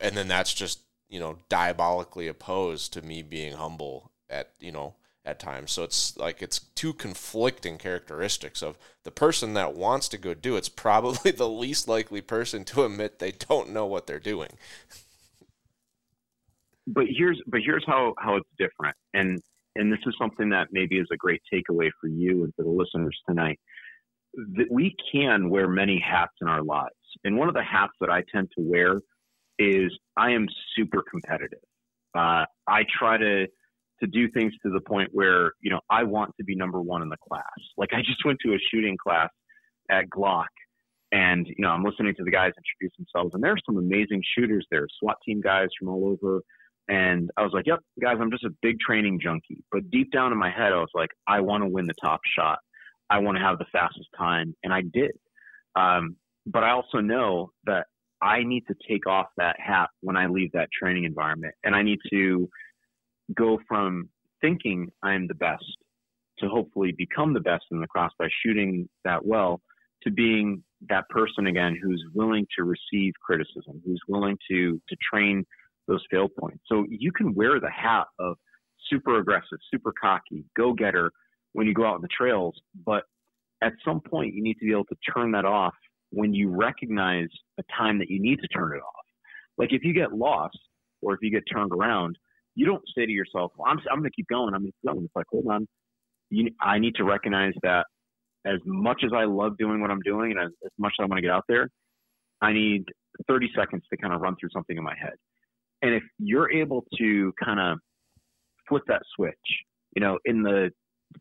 And 0.00 0.16
then 0.16 0.28
that's 0.28 0.52
just, 0.52 0.80
you 1.08 1.20
know, 1.20 1.38
diabolically 1.48 2.26
opposed 2.26 2.92
to 2.94 3.02
me 3.02 3.22
being 3.22 3.54
humble 3.54 4.11
at 4.32 4.50
you 4.58 4.72
know 4.72 4.94
at 5.24 5.38
times. 5.38 5.70
So 5.70 5.84
it's 5.84 6.16
like 6.16 6.42
it's 6.42 6.58
two 6.74 6.92
conflicting 6.92 7.78
characteristics 7.78 8.62
of 8.62 8.76
the 9.04 9.10
person 9.10 9.54
that 9.54 9.74
wants 9.74 10.08
to 10.08 10.18
go 10.18 10.34
do 10.34 10.56
it's 10.56 10.68
probably 10.68 11.30
the 11.36 11.48
least 11.48 11.88
likely 11.88 12.20
person 12.20 12.64
to 12.64 12.84
admit 12.84 13.18
they 13.18 13.32
don't 13.32 13.70
know 13.70 13.86
what 13.86 14.06
they're 14.06 14.18
doing. 14.18 14.50
But 16.86 17.04
here's 17.08 17.40
but 17.46 17.60
here's 17.64 17.84
how 17.86 18.14
how 18.18 18.36
it's 18.36 18.48
different. 18.58 18.96
And 19.14 19.40
and 19.76 19.92
this 19.92 20.00
is 20.06 20.14
something 20.20 20.50
that 20.50 20.68
maybe 20.72 20.98
is 20.98 21.06
a 21.12 21.16
great 21.16 21.40
takeaway 21.52 21.90
for 22.00 22.08
you 22.08 22.44
and 22.44 22.52
for 22.54 22.64
the 22.64 22.70
listeners 22.70 23.18
tonight. 23.28 23.58
That 24.34 24.66
we 24.70 24.96
can 25.12 25.50
wear 25.50 25.68
many 25.68 26.00
hats 26.00 26.32
in 26.40 26.48
our 26.48 26.62
lives. 26.62 26.94
And 27.24 27.36
one 27.36 27.48
of 27.48 27.54
the 27.54 27.62
hats 27.62 27.92
that 28.00 28.10
I 28.10 28.22
tend 28.32 28.50
to 28.56 28.62
wear 28.62 28.98
is 29.58 29.92
I 30.16 30.30
am 30.32 30.48
super 30.74 31.02
competitive. 31.08 31.60
Uh, 32.14 32.44
I 32.66 32.84
try 32.98 33.18
to 33.18 33.46
to 34.02 34.08
do 34.08 34.28
things 34.30 34.52
to 34.64 34.70
the 34.70 34.80
point 34.80 35.10
where 35.12 35.52
you 35.60 35.70
know 35.70 35.80
I 35.90 36.02
want 36.02 36.32
to 36.38 36.44
be 36.44 36.54
number 36.54 36.80
one 36.80 37.02
in 37.02 37.08
the 37.08 37.16
class. 37.28 37.42
Like 37.76 37.90
I 37.92 37.98
just 37.98 38.24
went 38.24 38.38
to 38.44 38.54
a 38.54 38.58
shooting 38.70 38.96
class 39.02 39.30
at 39.90 40.08
Glock, 40.10 40.46
and 41.12 41.46
you 41.46 41.56
know 41.58 41.70
I'm 41.70 41.84
listening 41.84 42.14
to 42.16 42.24
the 42.24 42.30
guys 42.30 42.52
introduce 42.56 42.96
themselves, 42.96 43.34
and 43.34 43.42
there 43.42 43.52
are 43.52 43.64
some 43.64 43.78
amazing 43.78 44.22
shooters 44.36 44.66
there, 44.70 44.86
SWAT 45.00 45.16
team 45.26 45.40
guys 45.40 45.68
from 45.78 45.88
all 45.88 46.08
over. 46.08 46.42
And 46.88 47.30
I 47.36 47.42
was 47.42 47.52
like, 47.52 47.66
"Yep, 47.66 47.78
guys, 48.02 48.16
I'm 48.20 48.30
just 48.30 48.44
a 48.44 48.50
big 48.60 48.78
training 48.80 49.20
junkie." 49.22 49.62
But 49.70 49.90
deep 49.90 50.10
down 50.10 50.32
in 50.32 50.38
my 50.38 50.50
head, 50.50 50.72
I 50.72 50.80
was 50.80 50.90
like, 50.94 51.10
"I 51.28 51.40
want 51.40 51.62
to 51.62 51.68
win 51.68 51.86
the 51.86 51.94
top 52.02 52.20
shot. 52.36 52.58
I 53.08 53.18
want 53.18 53.36
to 53.38 53.42
have 53.42 53.58
the 53.58 53.66
fastest 53.72 54.08
time," 54.18 54.54
and 54.64 54.72
I 54.72 54.82
did. 54.92 55.12
Um, 55.76 56.16
but 56.46 56.64
I 56.64 56.70
also 56.70 56.98
know 56.98 57.52
that 57.64 57.86
I 58.20 58.42
need 58.42 58.64
to 58.66 58.74
take 58.88 59.06
off 59.06 59.26
that 59.36 59.56
hat 59.60 59.90
when 60.00 60.16
I 60.16 60.26
leave 60.26 60.52
that 60.52 60.70
training 60.72 61.04
environment, 61.04 61.54
and 61.62 61.74
I 61.74 61.82
need 61.82 62.00
to 62.12 62.48
go 63.36 63.58
from 63.68 64.08
thinking 64.40 64.88
I'm 65.02 65.26
the 65.28 65.34
best 65.34 65.64
to 66.38 66.48
hopefully 66.48 66.92
become 66.96 67.32
the 67.32 67.40
best 67.40 67.64
in 67.70 67.80
the 67.80 67.86
cross 67.86 68.12
by 68.18 68.28
shooting 68.44 68.88
that 69.04 69.24
well 69.24 69.60
to 70.02 70.10
being 70.10 70.62
that 70.88 71.08
person 71.08 71.46
again 71.46 71.78
who's 71.80 72.04
willing 72.14 72.46
to 72.58 72.64
receive 72.64 73.12
criticism, 73.24 73.80
who's 73.84 74.00
willing 74.08 74.36
to 74.50 74.80
to 74.88 74.96
train 75.12 75.44
those 75.88 76.02
fail 76.10 76.28
points. 76.28 76.60
So 76.66 76.84
you 76.88 77.12
can 77.12 77.34
wear 77.34 77.60
the 77.60 77.70
hat 77.70 78.06
of 78.18 78.36
super 78.90 79.18
aggressive, 79.18 79.58
super 79.72 79.92
cocky, 80.00 80.44
go 80.56 80.72
getter 80.72 81.10
when 81.52 81.66
you 81.66 81.74
go 81.74 81.86
out 81.86 81.96
on 81.96 82.02
the 82.02 82.08
trails, 82.08 82.54
but 82.84 83.04
at 83.62 83.72
some 83.84 84.00
point 84.00 84.34
you 84.34 84.42
need 84.42 84.54
to 84.54 84.66
be 84.66 84.72
able 84.72 84.84
to 84.86 84.96
turn 85.14 85.32
that 85.32 85.44
off 85.44 85.74
when 86.10 86.34
you 86.34 86.50
recognize 86.50 87.28
a 87.58 87.62
time 87.76 87.98
that 87.98 88.10
you 88.10 88.20
need 88.20 88.40
to 88.40 88.48
turn 88.48 88.72
it 88.76 88.80
off. 88.80 89.04
Like 89.56 89.72
if 89.72 89.84
you 89.84 89.94
get 89.94 90.12
lost 90.12 90.58
or 91.00 91.14
if 91.14 91.20
you 91.22 91.30
get 91.30 91.44
turned 91.52 91.72
around, 91.72 92.16
you 92.54 92.66
don't 92.66 92.82
say 92.96 93.06
to 93.06 93.12
yourself, 93.12 93.52
well, 93.56 93.70
I'm, 93.70 93.78
I'm 93.90 93.98
going 93.98 94.10
to 94.10 94.14
keep 94.14 94.28
going. 94.28 94.54
I'm 94.54 94.62
going 94.62 94.72
to 94.72 94.78
keep 94.82 94.92
going. 94.92 95.04
It's 95.04 95.16
like, 95.16 95.26
hold 95.30 95.46
on. 95.48 95.66
You, 96.30 96.50
I 96.60 96.78
need 96.78 96.94
to 96.96 97.04
recognize 97.04 97.54
that 97.62 97.86
as 98.46 98.58
much 98.64 99.02
as 99.04 99.12
I 99.14 99.24
love 99.24 99.56
doing 99.58 99.80
what 99.80 99.90
I'm 99.90 100.00
doing 100.00 100.32
and 100.32 100.40
as, 100.40 100.50
as 100.64 100.70
much 100.78 100.92
as 100.98 101.04
I 101.04 101.06
want 101.06 101.18
to 101.18 101.22
get 101.22 101.30
out 101.30 101.44
there, 101.48 101.68
I 102.40 102.52
need 102.52 102.84
30 103.28 103.50
seconds 103.56 103.82
to 103.90 103.96
kind 103.96 104.12
of 104.12 104.20
run 104.20 104.36
through 104.38 104.50
something 104.52 104.76
in 104.76 104.82
my 104.82 104.94
head. 105.00 105.14
And 105.82 105.94
if 105.94 106.02
you're 106.18 106.50
able 106.50 106.84
to 106.98 107.32
kind 107.42 107.60
of 107.60 107.78
flip 108.68 108.82
that 108.88 109.02
switch, 109.14 109.34
you 109.94 110.00
know, 110.00 110.18
in 110.24 110.42
the 110.42 110.70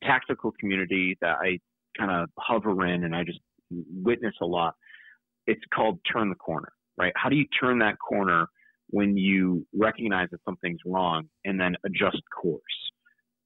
tactical 0.04 0.54
community 0.60 1.18
that 1.22 1.38
I 1.42 1.60
kind 1.98 2.12
of 2.12 2.30
hover 2.40 2.86
in 2.86 3.04
and 3.04 3.16
I 3.16 3.24
just 3.24 3.40
witness 3.70 4.36
a 4.42 4.46
lot, 4.46 4.76
it's 5.48 5.62
called 5.74 6.00
turn 6.12 6.30
the 6.30 6.36
corner, 6.36 6.72
right? 6.98 7.14
How 7.16 7.30
do 7.30 7.36
you 7.36 7.46
turn 7.60 7.80
that 7.80 7.98
corner 8.00 8.48
when 8.92 9.18
you 9.18 9.66
recognize 9.74 10.28
that 10.32 10.40
something's 10.46 10.80
wrong 10.86 11.28
and 11.46 11.60
then 11.60 11.76
adjust 11.86 12.22
course? 12.42 12.62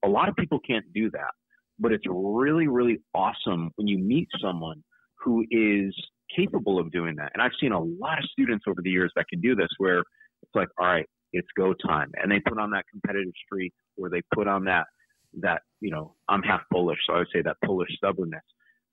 A 0.04 0.08
lot 0.08 0.30
of 0.30 0.36
people 0.36 0.60
can't 0.60 0.86
do 0.94 1.10
that, 1.12 1.32
but 1.80 1.92
it's 1.92 2.06
really, 2.08 2.68
really 2.68 3.00
awesome 3.14 3.72
when 3.76 3.88
you 3.88 3.98
meet 3.98 4.28
someone 4.42 4.84
who 5.24 5.44
is 5.50 5.96
capable 6.36 6.80
of 6.80 6.92
doing 6.92 7.16
that. 7.16 7.32
And 7.34 7.42
I've 7.42 7.52
seen 7.60 7.72
a 7.72 7.80
lot 7.80 8.20
of 8.20 8.26
students 8.32 8.66
over 8.68 8.82
the 8.84 8.90
years 8.90 9.12
that 9.16 9.26
can 9.30 9.42
do 9.42 9.56
this 9.56 9.70
where 9.78 10.00
it's 10.00 10.54
like, 10.54 10.68
all 10.80 10.88
right, 10.88 11.06
it's 11.34 11.48
go 11.58 11.74
time. 11.74 12.12
And 12.22 12.32
they 12.32 12.40
put 12.40 12.60
on 12.60 12.72
that 12.72 12.86
competitive 12.92 13.34
streak 13.46 13.74
or 13.98 14.10
they 14.10 14.22
put 14.34 14.48
on 14.48 14.66
that, 14.66 14.86
that, 15.42 15.62
you 15.82 15.92
know, 15.92 16.16
I'm 16.30 16.42
half 16.44 16.62
Polish. 16.72 17.00
So 17.08 17.14
I 17.14 17.18
would 17.20 17.28
say 17.34 17.42
that 17.42 17.58
Polish 17.64 17.90
stubbornness. 17.98 18.44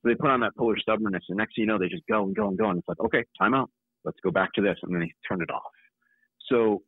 So 0.03 0.09
they 0.09 0.15
put 0.15 0.31
on 0.31 0.41
that 0.41 0.57
Polish 0.57 0.81
stubbornness 0.83 1.25
and 1.29 1.39
next 1.39 1.55
thing 1.55 1.63
you 1.63 1.67
know, 1.67 1.79
they 1.79 1.89
just 1.89 2.07
go 2.11 2.25
and 2.25 2.35
go 2.35 2.49
and 2.49 2.59
go. 2.59 2.71
And 2.71 2.79
it's 2.79 2.89
like, 2.89 3.01
okay, 3.01 3.25
time 3.39 3.55
out. 3.55 3.71
Let's 4.05 4.19
go 4.25 4.31
back 4.31 4.53
to 4.55 4.63
this. 4.63 4.77
And 4.83 4.93
then 4.93 5.01
they 5.01 5.13
turn 5.29 5.43
it 5.43 5.51
off. 5.51 5.63
So 6.49 6.83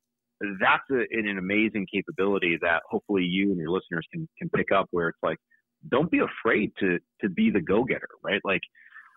that's 0.61 0.83
a, 0.91 1.05
an 1.11 1.39
amazing 1.39 1.87
capability 1.93 2.59
that 2.61 2.83
hopefully 2.89 3.23
you 3.23 3.51
and 3.51 3.59
your 3.59 3.71
listeners 3.71 4.07
can, 4.13 4.29
can 4.39 4.49
pick 4.51 4.73
up 4.73 4.89
where 4.91 5.09
it's 5.09 5.19
like, 5.23 5.39
don't 5.91 6.11
be 6.11 6.21
afraid 6.21 6.73
to, 6.81 6.99
to 7.21 7.29
be 7.29 7.51
the 7.51 7.61
go-getter, 7.61 8.09
right? 8.23 8.41
Like 8.45 8.63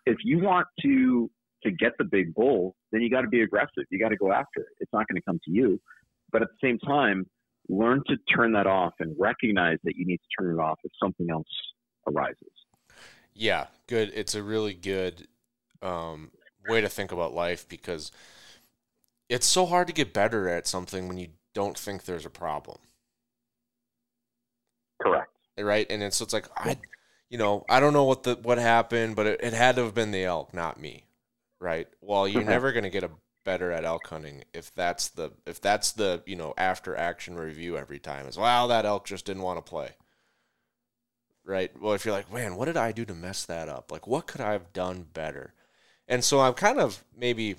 if 0.05 0.17
you 0.23 0.39
want 0.39 0.67
to, 0.81 1.29
to 1.63 1.71
get 1.71 1.93
the 1.97 2.05
big 2.05 2.33
bull, 2.33 2.75
then 2.91 3.01
you 3.01 3.09
got 3.09 3.21
to 3.21 3.27
be 3.27 3.41
aggressive. 3.41 3.83
You 3.89 3.99
got 3.99 4.09
to 4.09 4.17
go 4.17 4.31
after 4.31 4.61
it. 4.61 4.67
It's 4.79 4.93
not 4.93 5.07
going 5.07 5.19
to 5.19 5.25
come 5.25 5.39
to 5.45 5.51
you. 5.51 5.79
But 6.31 6.41
at 6.41 6.49
the 6.49 6.67
same 6.67 6.77
time, 6.79 7.25
learn 7.69 8.03
to 8.07 8.17
turn 8.33 8.53
that 8.53 8.67
off 8.67 8.93
and 8.99 9.15
recognize 9.17 9.77
that 9.83 9.95
you 9.95 10.05
need 10.05 10.17
to 10.17 10.43
turn 10.43 10.53
it 10.53 10.59
off 10.61 10.77
if 10.83 10.91
something 11.01 11.29
else 11.31 11.47
arises. 12.07 12.51
Yeah, 13.33 13.67
good. 13.87 14.11
It's 14.13 14.35
a 14.35 14.43
really 14.43 14.73
good 14.73 15.27
um, 15.81 16.31
way 16.67 16.81
to 16.81 16.89
think 16.89 17.11
about 17.11 17.33
life 17.33 17.67
because 17.67 18.11
it's 19.29 19.47
so 19.47 19.65
hard 19.65 19.87
to 19.87 19.93
get 19.93 20.13
better 20.13 20.49
at 20.49 20.67
something 20.67 21.07
when 21.07 21.17
you 21.17 21.29
don't 21.53 21.77
think 21.77 22.03
there's 22.03 22.25
a 22.25 22.29
problem. 22.29 22.77
Correct. 25.01 25.31
Right, 25.59 25.87
and 25.89 26.03
it's, 26.03 26.17
so 26.17 26.23
it's 26.23 26.33
like 26.33 26.47
I, 26.55 26.77
you 27.29 27.37
know, 27.37 27.65
I 27.67 27.79
don't 27.79 27.93
know 27.93 28.03
what 28.03 28.23
the 28.23 28.35
what 28.35 28.59
happened, 28.59 29.15
but 29.15 29.25
it, 29.25 29.39
it 29.41 29.53
had 29.53 29.75
to 29.77 29.83
have 29.83 29.95
been 29.95 30.11
the 30.11 30.23
elk, 30.23 30.53
not 30.53 30.79
me. 30.79 31.05
Right. 31.59 31.87
Well, 32.01 32.27
you're 32.27 32.41
mm-hmm. 32.41 32.51
never 32.51 32.71
going 32.71 32.83
to 32.83 32.91
get 32.91 33.03
a 33.03 33.09
better 33.47 33.71
at 33.71 33.85
elk 33.85 34.05
hunting 34.07 34.43
if 34.53 34.75
that's 34.75 35.07
the 35.07 35.31
if 35.45 35.61
that's 35.61 35.93
the 35.93 36.21
you 36.25 36.35
know 36.35 36.53
after 36.57 36.97
action 36.97 37.37
review 37.37 37.77
every 37.77 37.97
time 37.97 38.27
is 38.27 38.37
wow 38.37 38.67
that 38.67 38.85
elk 38.85 39.05
just 39.05 39.25
didn't 39.25 39.41
want 39.41 39.57
to 39.57 39.61
play 39.61 39.89
right 41.45 41.71
well 41.81 41.93
if 41.93 42.03
you're 42.03 42.13
like 42.13 42.29
man 42.29 42.57
what 42.57 42.65
did 42.65 42.75
i 42.75 42.91
do 42.91 43.05
to 43.05 43.13
mess 43.13 43.45
that 43.45 43.69
up 43.69 43.89
like 43.89 44.05
what 44.05 44.27
could 44.27 44.41
i 44.41 44.51
have 44.51 44.73
done 44.73 45.05
better 45.13 45.53
and 46.09 46.25
so 46.25 46.41
i'm 46.41 46.53
kind 46.55 46.77
of 46.77 47.05
maybe 47.17 47.55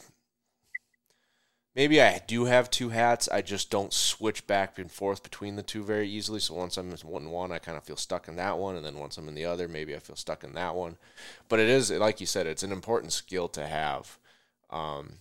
maybe 1.79 2.03
I 2.03 2.21
do 2.27 2.47
have 2.47 2.71
two 2.71 2.89
hats. 2.89 3.29
I 3.29 3.41
just 3.41 3.71
don't 3.71 3.93
switch 3.93 4.49
back 4.49 4.81
and 4.81 4.91
forth 4.91 5.23
between 5.23 5.55
the 5.55 5.63
two 5.63 5.85
very 5.85 6.09
easily. 6.09 6.41
So 6.41 6.55
once 6.55 6.77
I'm 6.77 6.91
in 6.91 6.97
one, 6.99 7.31
one, 7.31 7.53
I 7.53 7.61
kind 7.61 7.79
of 7.79 7.85
feel 7.85 7.97
stuck 7.97 8.27
in 8.27 8.35
that 8.35 8.59
one, 8.59 8.75
and 8.75 8.85
then 8.85 8.97
once 8.97 9.17
I'm 9.17 9.29
in 9.29 9.37
the 9.37 9.45
other, 9.45 9.69
maybe 9.69 9.95
I 9.95 10.01
feel 10.01 10.17
stuck 10.17 10.43
in 10.43 10.55
that 10.55 10.75
one. 10.75 10.97
But 11.49 11.61
it 11.61 11.69
is, 11.69 11.93
like 11.93 12.21
you 12.21 12.27
said, 12.27 12.49
it's 12.49 12.65
an 12.65 12.73
important 12.73 13.13
skill 13.13 13.47
to 13.51 13.65
have. 13.65 14.19
Um, 14.71 15.19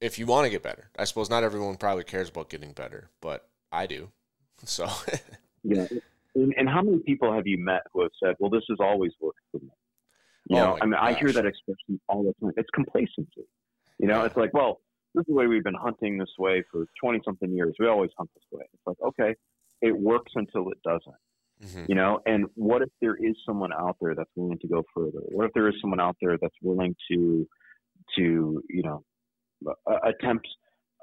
if 0.00 0.18
you 0.18 0.26
want 0.26 0.46
to 0.46 0.50
get 0.50 0.64
better, 0.64 0.90
I 0.98 1.04
suppose 1.04 1.30
not 1.30 1.44
everyone 1.44 1.76
probably 1.76 2.02
cares 2.02 2.28
about 2.28 2.50
getting 2.50 2.72
better, 2.72 3.10
but 3.20 3.48
I 3.72 3.86
do. 3.86 4.10
So 4.64 4.90
yeah, 5.64 5.86
and, 6.34 6.52
and 6.54 6.68
how 6.68 6.82
many 6.82 6.98
people 6.98 7.32
have 7.32 7.46
you 7.46 7.56
met 7.56 7.80
who 7.94 8.02
have 8.02 8.10
said, 8.22 8.34
"Well, 8.38 8.50
this 8.50 8.64
has 8.68 8.76
always 8.78 9.12
worked 9.18 9.40
for 9.50 9.56
me"? 9.56 9.70
You 10.50 10.56
Oh 10.58 10.58
know, 10.58 10.78
I 10.82 10.84
mean, 10.84 10.94
I 11.00 11.14
hear 11.14 11.32
that 11.32 11.46
expression 11.46 11.98
all 12.08 12.22
the 12.22 12.34
time. 12.44 12.52
It's 12.58 12.68
complacency. 12.74 13.46
You 14.00 14.08
know, 14.08 14.24
it's 14.24 14.36
like, 14.36 14.54
well, 14.54 14.80
this 15.14 15.22
is 15.22 15.26
the 15.26 15.34
way 15.34 15.46
we've 15.46 15.64
been 15.64 15.74
hunting 15.74 16.16
this 16.16 16.32
way 16.38 16.64
for 16.72 16.86
20 17.02 17.20
something 17.24 17.52
years. 17.52 17.74
We 17.78 17.86
always 17.86 18.10
hunt 18.16 18.30
this 18.34 18.44
way. 18.50 18.64
It's 18.72 18.82
like, 18.86 18.96
okay, 19.04 19.34
it 19.82 19.96
works 19.96 20.32
until 20.34 20.70
it 20.70 20.78
doesn't. 20.82 21.16
Mhm. 21.62 21.88
You 21.90 21.94
know, 21.94 22.20
and 22.24 22.46
what 22.54 22.80
if 22.80 22.88
there 23.02 23.16
is 23.16 23.36
someone 23.44 23.72
out 23.72 23.96
there 24.00 24.14
that's 24.14 24.30
willing 24.34 24.58
to 24.60 24.68
go 24.68 24.82
further? 24.94 25.20
What 25.28 25.44
if 25.46 25.52
there 25.52 25.68
is 25.68 25.74
someone 25.82 26.00
out 26.00 26.16
there 26.22 26.38
that's 26.40 26.54
willing 26.62 26.96
to, 27.10 27.46
to 28.16 28.62
you 28.70 28.82
know, 28.82 29.04
uh, 29.66 29.98
attempt 30.04 30.48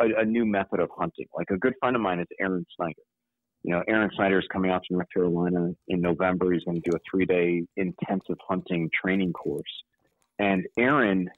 a, 0.01 0.21
a 0.21 0.25
new 0.25 0.45
method 0.47 0.79
of 0.79 0.89
hunting? 0.97 1.27
Like 1.35 1.51
a 1.51 1.57
good 1.57 1.75
friend 1.79 1.95
of 1.95 2.01
mine 2.01 2.19
is 2.19 2.27
Aaron 2.39 2.65
Snyder. 2.75 3.03
You 3.61 3.73
know, 3.73 3.83
Aaron 3.87 4.09
Snyder 4.15 4.39
is 4.39 4.47
coming 4.51 4.71
out 4.71 4.81
to 4.87 4.93
North 4.93 5.07
Carolina 5.13 5.75
in 5.89 6.01
November. 6.01 6.51
He's 6.51 6.63
going 6.63 6.81
to 6.81 6.89
do 6.89 6.95
a 6.95 6.99
three 7.09 7.25
day 7.25 7.63
intensive 7.75 8.37
hunting 8.47 8.89
training 8.99 9.33
course. 9.33 9.83
And 10.39 10.65
Aaron 10.79 11.29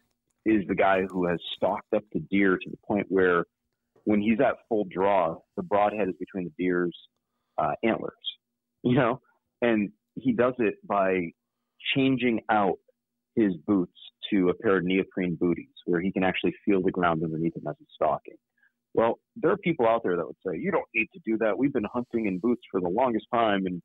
is 0.45 0.65
the 0.67 0.75
guy 0.75 1.01
who 1.09 1.27
has 1.27 1.39
stalked 1.55 1.93
up 1.95 2.03
the 2.13 2.19
deer 2.31 2.57
to 2.57 2.69
the 2.69 2.77
point 2.87 3.05
where 3.09 3.45
when 4.05 4.21
he's 4.21 4.39
at 4.39 4.55
full 4.67 4.85
draw, 4.89 5.37
the 5.57 5.63
broadhead 5.63 6.07
is 6.07 6.15
between 6.19 6.45
the 6.45 6.63
deer's 6.63 6.97
uh, 7.57 7.73
antlers, 7.83 8.13
you 8.83 8.95
know, 8.95 9.19
and 9.61 9.91
he 10.15 10.31
does 10.31 10.53
it 10.59 10.75
by 10.87 11.31
changing 11.95 12.39
out 12.49 12.77
his 13.35 13.53
boots 13.67 13.97
to 14.29 14.49
a 14.49 14.53
pair 14.53 14.77
of 14.77 14.83
neoprene 14.83 15.37
booties 15.39 15.67
where 15.85 16.01
he 16.01 16.11
can 16.11 16.23
actually 16.23 16.53
feel 16.65 16.81
the 16.81 16.91
ground 16.91 17.21
underneath 17.23 17.55
him 17.55 17.67
as 17.67 17.75
he's 17.77 17.87
stalking. 17.93 18.35
Well, 18.93 19.19
there 19.35 19.51
are 19.51 19.57
people 19.57 19.87
out 19.87 20.01
there 20.03 20.15
that 20.17 20.25
would 20.25 20.35
say, 20.45 20.57
you 20.57 20.71
don't 20.71 20.87
need 20.95 21.07
to 21.13 21.19
do 21.25 21.37
that. 21.37 21.57
We've 21.57 21.73
been 21.73 21.85
hunting 21.93 22.25
in 22.25 22.39
boots 22.39 22.63
for 22.71 22.81
the 22.81 22.89
longest 22.89 23.27
time. 23.33 23.65
And, 23.65 23.81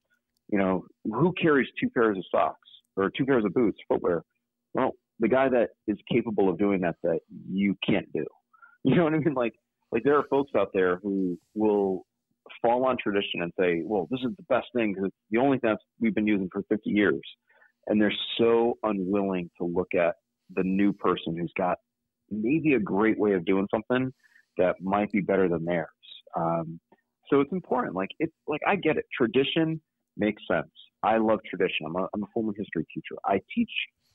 you 0.48 0.58
know, 0.58 0.86
who 1.04 1.32
carries 1.40 1.68
two 1.80 1.90
pairs 1.90 2.16
of 2.16 2.24
socks 2.30 2.68
or 2.96 3.10
two 3.10 3.26
pairs 3.26 3.44
of 3.44 3.52
boots, 3.52 3.78
footwear? 3.86 4.22
Well, 4.72 4.92
the 5.20 5.28
guy 5.28 5.48
that 5.48 5.70
is 5.86 5.98
capable 6.10 6.48
of 6.48 6.58
doing 6.58 6.80
that, 6.80 6.96
that 7.02 7.20
you 7.50 7.76
can't 7.86 8.10
do. 8.12 8.24
You 8.86 8.96
know 8.96 9.04
what 9.04 9.14
I 9.14 9.18
mean? 9.18 9.32
Like, 9.32 9.54
like 9.92 10.02
there 10.02 10.18
are 10.18 10.26
folks 10.28 10.50
out 10.54 10.68
there 10.74 10.96
who 11.02 11.38
will 11.54 12.04
fall 12.60 12.84
on 12.84 12.98
tradition 13.02 13.40
and 13.40 13.50
say, 13.58 13.80
well, 13.82 14.06
this 14.10 14.20
is 14.20 14.36
the 14.36 14.42
best 14.50 14.66
thing 14.76 14.92
because 14.92 15.06
it's 15.06 15.16
the 15.30 15.38
only 15.38 15.58
thing 15.58 15.70
that 15.70 15.78
we've 16.00 16.14
been 16.14 16.26
using 16.26 16.50
for 16.52 16.62
50 16.68 16.90
years. 16.90 17.22
And 17.86 17.98
they're 17.98 18.12
so 18.36 18.76
unwilling 18.82 19.48
to 19.56 19.64
look 19.66 19.94
at 19.94 20.16
the 20.54 20.62
new 20.62 20.92
person 20.92 21.34
who's 21.34 21.52
got 21.56 21.78
maybe 22.30 22.74
a 22.74 22.78
great 22.78 23.18
way 23.18 23.32
of 23.32 23.46
doing 23.46 23.66
something 23.70 24.12
that 24.58 24.76
might 24.82 25.10
be 25.12 25.20
better 25.20 25.48
than 25.48 25.64
theirs. 25.64 25.88
Um, 26.36 26.80
so 27.30 27.40
it's 27.40 27.52
important. 27.52 27.94
Like 27.94 28.10
it's 28.18 28.34
like 28.46 28.60
I 28.66 28.76
get 28.76 28.96
it. 28.96 29.04
Tradition 29.16 29.80
makes 30.16 30.42
sense. 30.50 30.70
I 31.02 31.18
love 31.18 31.40
tradition. 31.48 31.86
I'm 31.86 31.96
a, 31.96 32.06
I'm 32.14 32.22
a 32.22 32.26
former 32.32 32.52
history 32.56 32.86
teacher. 32.92 33.16
I 33.24 33.40
teach 33.54 33.70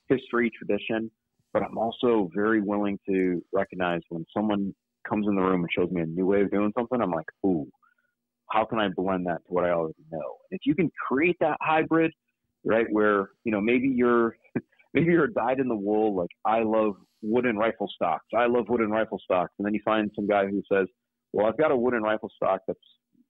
history, 0.09 0.51
tradition, 0.55 1.09
but 1.53 1.63
I'm 1.63 1.77
also 1.77 2.29
very 2.35 2.61
willing 2.61 2.99
to 3.07 3.43
recognize 3.53 4.01
when 4.09 4.25
someone 4.35 4.73
comes 5.07 5.27
in 5.27 5.35
the 5.35 5.41
room 5.41 5.61
and 5.61 5.69
shows 5.75 5.89
me 5.91 6.01
a 6.01 6.05
new 6.05 6.25
way 6.25 6.41
of 6.41 6.51
doing 6.51 6.71
something, 6.77 7.01
I'm 7.01 7.11
like, 7.11 7.25
ooh, 7.45 7.67
how 8.49 8.65
can 8.65 8.79
I 8.79 8.89
blend 8.89 9.25
that 9.27 9.45
to 9.47 9.53
what 9.53 9.65
I 9.65 9.71
already 9.71 10.03
know? 10.11 10.37
And 10.51 10.59
if 10.59 10.61
you 10.65 10.75
can 10.75 10.91
create 11.07 11.37
that 11.39 11.57
hybrid, 11.61 12.11
right, 12.65 12.87
where 12.89 13.29
you 13.43 13.51
know 13.51 13.61
maybe 13.61 13.87
you're 13.87 14.35
maybe 14.93 15.11
you're 15.11 15.25
a 15.25 15.33
dyed 15.33 15.59
in 15.59 15.67
the 15.67 15.75
wool, 15.75 16.15
like 16.15 16.31
I 16.45 16.63
love 16.63 16.95
wooden 17.21 17.57
rifle 17.57 17.89
stocks, 17.93 18.25
I 18.35 18.47
love 18.47 18.65
wooden 18.69 18.91
rifle 18.91 19.19
stocks, 19.23 19.53
and 19.59 19.65
then 19.65 19.73
you 19.73 19.81
find 19.85 20.11
some 20.15 20.27
guy 20.27 20.47
who 20.47 20.61
says, 20.71 20.87
well, 21.33 21.45
I've 21.45 21.57
got 21.57 21.71
a 21.71 21.75
wooden 21.75 22.03
rifle 22.03 22.31
stock 22.35 22.61
that's 22.67 22.79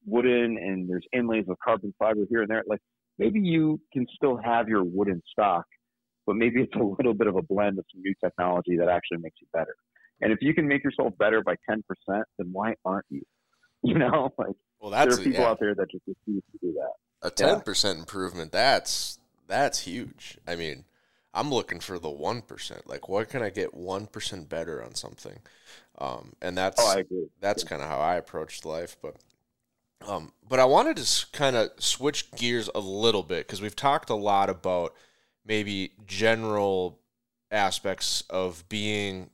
wooden 0.06 0.58
and 0.58 0.90
there's 0.90 1.06
inlays 1.14 1.46
of 1.50 1.58
carbon 1.64 1.94
fiber 2.00 2.22
here 2.30 2.42
and 2.42 2.50
there. 2.50 2.64
Like 2.68 2.82
maybe 3.18 3.40
you 3.40 3.80
can 3.94 4.06
still 4.16 4.38
have 4.38 4.68
your 4.68 4.84
wooden 4.84 5.22
stock, 5.32 5.66
but 6.30 6.36
maybe 6.36 6.62
it's 6.62 6.76
a 6.76 6.84
little 6.84 7.16
bit 7.16 7.26
of 7.26 7.36
a 7.36 7.42
blend 7.42 7.80
of 7.80 7.86
some 7.92 8.04
new 8.04 8.14
technology 8.24 8.78
that 8.78 8.88
actually 8.88 9.18
makes 9.18 9.38
you 9.42 9.48
better. 9.52 9.76
And 10.22 10.32
if 10.32 10.38
you 10.44 10.54
can 10.54 10.68
make 10.68 10.84
yourself 10.84 11.18
better 11.18 11.42
by 11.42 11.56
10%, 11.68 11.82
then 12.08 12.50
why 12.52 12.76
aren't 12.86 13.08
you? 13.10 13.24
You 13.82 13.98
know, 13.98 14.34
like 14.38 14.58
well, 14.82 14.92
that's 14.92 15.16
there 15.16 15.22
are 15.22 15.24
people 15.24 15.44
yeah. 15.44 15.50
out 15.52 15.60
there 15.62 15.74
that 15.74 15.90
just 15.90 16.04
refuse 16.06 16.44
to 16.52 16.58
do 16.62 16.74
that. 16.74 16.92
A 17.26 17.32
ten 17.32 17.62
percent 17.62 17.98
improvement. 17.98 18.52
That's 18.52 19.20
that's 19.48 19.80
huge. 19.80 20.38
I 20.46 20.58
mean, 20.58 20.84
I'm 21.34 21.50
looking 21.50 21.80
for 21.80 21.98
the 21.98 22.10
one 22.10 22.42
percent. 22.42 22.90
Like, 22.90 23.08
what 23.08 23.30
can 23.30 23.42
I 23.42 23.50
get 23.52 23.74
one 23.74 24.06
percent 24.06 24.50
better 24.50 24.84
on 24.84 24.96
something? 24.96 25.40
Um, 25.98 26.34
and 26.42 26.58
that's 26.58 26.76
oh, 26.78 27.02
that's 27.40 27.64
kind 27.64 27.82
of 27.82 27.88
how 27.88 28.00
I 28.00 28.16
approached 28.16 28.66
life. 28.66 28.98
But 29.02 29.16
um, 30.06 30.34
but 30.46 30.60
I 30.60 30.66
wanted 30.66 30.98
to 30.98 31.26
kind 31.32 31.56
of 31.56 31.70
switch 31.80 32.30
gears 32.32 32.70
a 32.76 32.82
little 32.82 33.24
bit 33.24 33.48
because 33.48 33.62
we've 33.62 33.78
talked 33.78 34.10
a 34.10 34.16
lot 34.16 34.50
about 34.50 34.94
maybe 35.50 35.92
general 36.06 37.00
aspects 37.52 38.24
of 38.30 38.64
being 38.70 39.32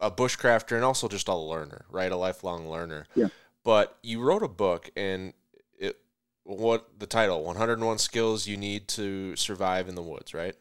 a 0.00 0.10
bushcrafter 0.10 0.74
and 0.74 0.84
also 0.84 1.06
just 1.06 1.28
a 1.28 1.36
learner, 1.36 1.84
right? 1.90 2.10
A 2.10 2.16
lifelong 2.16 2.68
learner. 2.68 3.06
Yeah. 3.14 3.28
But 3.62 3.96
you 4.02 4.22
wrote 4.22 4.42
a 4.42 4.48
book 4.48 4.90
and 4.96 5.34
it 5.78 5.98
what 6.44 6.98
the 6.98 7.06
title 7.06 7.44
101 7.44 7.98
skills 7.98 8.46
you 8.46 8.56
need 8.56 8.88
to 8.88 9.36
survive 9.36 9.86
in 9.86 9.94
the 9.94 10.02
woods, 10.02 10.32
right? 10.32 10.56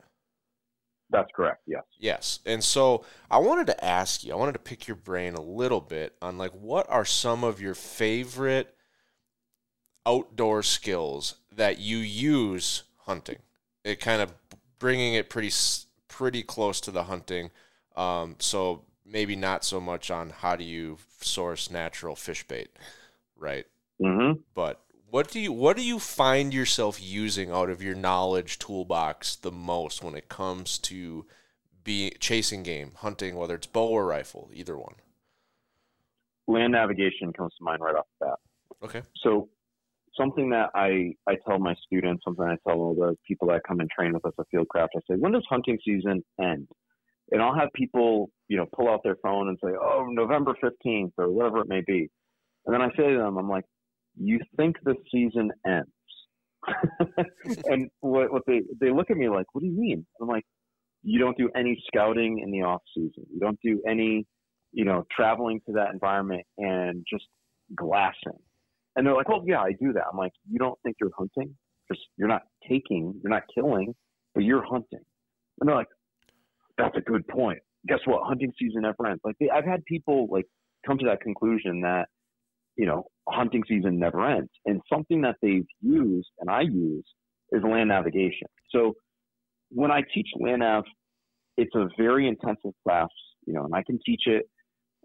That's 1.09 1.31
correct. 1.33 1.61
Yes. 1.65 1.83
Yes. 1.97 2.39
And 2.45 2.61
so 2.61 3.05
I 3.31 3.37
wanted 3.37 3.67
to 3.67 3.85
ask 3.85 4.23
you, 4.23 4.33
I 4.33 4.35
wanted 4.35 4.53
to 4.53 4.59
pick 4.59 4.87
your 4.87 4.97
brain 4.97 5.35
a 5.35 5.41
little 5.41 5.81
bit 5.81 6.13
on 6.21 6.37
like 6.37 6.51
what 6.51 6.89
are 6.89 7.05
some 7.05 7.45
of 7.45 7.61
your 7.61 7.73
favorite 7.73 8.75
outdoor 10.05 10.61
skills 10.61 11.35
that 11.55 11.79
you 11.79 11.97
use 11.97 12.83
hunting? 13.05 13.39
It 13.85 13.99
kind 13.99 14.21
of 14.21 14.33
bringing 14.83 15.13
it 15.13 15.29
pretty 15.29 15.49
pretty 16.09 16.43
close 16.43 16.81
to 16.81 16.91
the 16.91 17.03
hunting. 17.03 17.51
Um, 17.95 18.35
so 18.39 18.83
maybe 19.05 19.33
not 19.33 19.63
so 19.63 19.79
much 19.79 20.11
on 20.11 20.31
how 20.31 20.57
do 20.57 20.65
you 20.65 20.97
source 21.21 21.71
natural 21.71 22.17
fish 22.17 22.45
bait, 22.45 22.67
right? 23.37 23.65
Mm-hmm. 24.01 24.41
But 24.53 24.81
what 25.09 25.31
do 25.31 25.39
you 25.39 25.53
what 25.53 25.77
do 25.77 25.85
you 25.85 25.99
find 25.99 26.53
yourself 26.53 27.01
using 27.01 27.49
out 27.49 27.69
of 27.69 27.81
your 27.81 27.95
knowledge 27.95 28.59
toolbox 28.59 29.37
the 29.37 29.53
most 29.53 30.03
when 30.03 30.15
it 30.15 30.27
comes 30.27 30.77
to 30.79 31.25
be 31.85 32.11
chasing 32.19 32.61
game, 32.61 32.91
hunting, 32.97 33.37
whether 33.37 33.55
it's 33.55 33.67
bow 33.67 33.87
or 33.87 34.05
rifle, 34.05 34.49
either 34.53 34.77
one? 34.77 34.95
Land 36.45 36.73
navigation 36.73 37.31
comes 37.31 37.53
to 37.57 37.63
mind 37.63 37.81
right 37.81 37.95
off 37.95 38.07
the 38.19 38.25
bat. 38.25 38.39
Okay. 38.83 39.01
So 39.15 39.47
something 40.17 40.49
that 40.51 40.69
I, 40.75 41.13
I 41.27 41.35
tell 41.47 41.59
my 41.59 41.75
students, 41.85 42.23
something 42.23 42.45
I 42.45 42.57
tell 42.67 42.79
all 42.79 42.95
the 42.95 43.15
people 43.27 43.47
that 43.49 43.61
come 43.67 43.79
and 43.79 43.89
train 43.89 44.13
with 44.13 44.25
us 44.25 44.33
at 44.39 44.45
Fieldcraft, 44.53 44.89
I 44.95 44.99
say, 45.09 45.15
when 45.17 45.31
does 45.31 45.45
hunting 45.49 45.77
season 45.85 46.23
end? 46.41 46.67
And 47.31 47.41
I'll 47.41 47.55
have 47.55 47.69
people, 47.73 48.29
you 48.47 48.57
know, 48.57 48.65
pull 48.75 48.89
out 48.89 49.01
their 49.03 49.17
phone 49.23 49.47
and 49.47 49.57
say, 49.63 49.71
oh, 49.71 50.05
November 50.09 50.55
15th 50.63 51.13
or 51.17 51.31
whatever 51.31 51.59
it 51.59 51.67
may 51.67 51.81
be. 51.85 52.09
And 52.65 52.73
then 52.73 52.81
I 52.81 52.89
say 52.89 53.09
to 53.11 53.17
them, 53.17 53.37
I'm 53.37 53.49
like, 53.49 53.65
you 54.19 54.39
think 54.57 54.77
the 54.83 54.95
season 55.11 55.51
ends? 55.65 55.89
and 57.65 57.89
what, 58.01 58.31
what 58.31 58.43
they, 58.45 58.61
they 58.79 58.91
look 58.91 59.09
at 59.09 59.17
me 59.17 59.29
like, 59.29 59.47
what 59.53 59.61
do 59.61 59.67
you 59.67 59.77
mean? 59.77 60.05
I'm 60.21 60.27
like, 60.27 60.45
you 61.03 61.19
don't 61.19 61.37
do 61.37 61.49
any 61.55 61.81
scouting 61.87 62.39
in 62.39 62.51
the 62.51 62.61
off 62.61 62.81
season. 62.95 63.25
You 63.33 63.39
don't 63.39 63.59
do 63.63 63.81
any, 63.87 64.25
you 64.71 64.85
know, 64.85 65.05
traveling 65.15 65.59
to 65.67 65.73
that 65.73 65.91
environment 65.91 66.43
and 66.57 67.05
just 67.09 67.25
glassing. 67.75 68.39
And 68.95 69.05
they're 69.05 69.15
like, 69.15 69.29
"Oh 69.29 69.43
yeah, 69.45 69.61
I 69.61 69.71
do 69.71 69.93
that." 69.93 70.03
I'm 70.11 70.17
like, 70.17 70.33
"You 70.49 70.59
don't 70.59 70.79
think 70.83 70.97
you're 70.99 71.11
hunting? 71.17 71.55
Just 71.91 72.01
you're 72.17 72.27
not 72.27 72.43
taking, 72.67 73.19
you're 73.23 73.31
not 73.31 73.43
killing, 73.53 73.93
but 74.35 74.43
you're 74.43 74.63
hunting." 74.63 75.03
And 75.59 75.67
they're 75.69 75.75
like, 75.75 75.87
"That's 76.77 76.95
a 76.97 77.01
good 77.01 77.27
point. 77.27 77.59
Guess 77.87 77.99
what? 78.05 78.27
Hunting 78.27 78.53
season 78.59 78.83
never 78.83 79.07
ends." 79.07 79.21
Like 79.23 79.35
they, 79.39 79.49
I've 79.49 79.65
had 79.65 79.83
people 79.85 80.27
like 80.29 80.45
come 80.85 80.97
to 80.99 81.05
that 81.05 81.21
conclusion 81.21 81.81
that 81.81 82.07
you 82.75 82.85
know 82.85 83.05
hunting 83.29 83.63
season 83.67 83.99
never 83.99 84.25
ends, 84.25 84.51
and 84.65 84.81
something 84.91 85.21
that 85.21 85.37
they've 85.41 85.67
used 85.81 86.29
and 86.39 86.49
I 86.49 86.61
use 86.61 87.05
is 87.51 87.63
land 87.63 87.89
navigation. 87.89 88.47
So 88.69 88.93
when 89.69 89.91
I 89.91 90.01
teach 90.13 90.27
land 90.39 90.59
nav, 90.59 90.83
it's 91.57 91.73
a 91.75 91.87
very 91.97 92.27
intensive 92.27 92.71
class, 92.83 93.09
you 93.45 93.53
know, 93.53 93.65
and 93.65 93.75
I 93.75 93.83
can 93.83 93.99
teach 94.05 94.23
it 94.25 94.45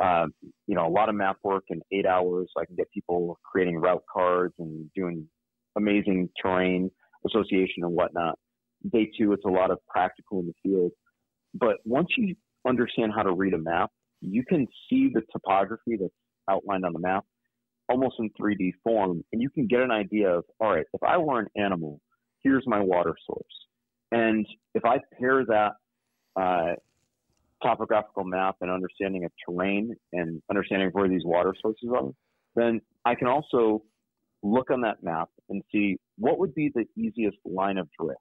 uh, 0.00 0.26
you 0.66 0.74
know, 0.74 0.86
a 0.86 0.90
lot 0.90 1.08
of 1.08 1.14
map 1.14 1.36
work 1.42 1.64
in 1.68 1.80
eight 1.92 2.06
hours. 2.06 2.50
I 2.56 2.64
can 2.64 2.76
get 2.76 2.90
people 2.92 3.38
creating 3.44 3.76
route 3.76 4.04
cards 4.12 4.54
and 4.58 4.90
doing 4.94 5.26
amazing 5.76 6.28
terrain 6.40 6.90
association 7.26 7.82
and 7.82 7.92
whatnot. 7.92 8.38
Day 8.92 9.10
two, 9.18 9.32
it's 9.32 9.44
a 9.44 9.50
lot 9.50 9.70
of 9.70 9.78
practical 9.88 10.40
in 10.40 10.46
the 10.46 10.54
field. 10.62 10.92
But 11.54 11.76
once 11.84 12.08
you 12.16 12.34
understand 12.66 13.12
how 13.14 13.22
to 13.22 13.32
read 13.32 13.54
a 13.54 13.58
map, 13.58 13.90
you 14.20 14.44
can 14.44 14.66
see 14.88 15.10
the 15.12 15.22
topography 15.32 15.96
that's 16.00 16.12
outlined 16.48 16.84
on 16.84 16.92
the 16.92 16.98
map 16.98 17.24
almost 17.88 18.16
in 18.18 18.30
3D 18.40 18.72
form, 18.84 19.24
and 19.32 19.40
you 19.40 19.50
can 19.50 19.66
get 19.66 19.80
an 19.80 19.90
idea 19.90 20.28
of, 20.30 20.44
all 20.60 20.72
right, 20.72 20.84
if 20.92 21.02
I 21.02 21.16
were 21.16 21.40
an 21.40 21.48
animal, 21.56 22.00
here's 22.42 22.64
my 22.66 22.80
water 22.80 23.14
source. 23.26 23.42
And 24.12 24.46
if 24.74 24.84
I 24.84 24.98
pair 25.18 25.44
that 25.46 25.72
uh, 26.40 26.74
topographical 27.62 28.24
map 28.24 28.56
and 28.60 28.70
understanding 28.70 29.24
of 29.24 29.32
terrain 29.48 29.94
and 30.12 30.42
understanding 30.50 30.90
where 30.92 31.08
these 31.08 31.24
water 31.24 31.54
sources 31.60 31.88
are, 31.94 32.10
then 32.54 32.80
I 33.04 33.14
can 33.14 33.26
also 33.26 33.82
look 34.42 34.70
on 34.70 34.80
that 34.82 35.02
map 35.02 35.28
and 35.48 35.62
see 35.72 35.96
what 36.16 36.38
would 36.38 36.54
be 36.54 36.70
the 36.74 36.84
easiest 36.96 37.38
line 37.44 37.78
of 37.78 37.88
drift. 38.00 38.20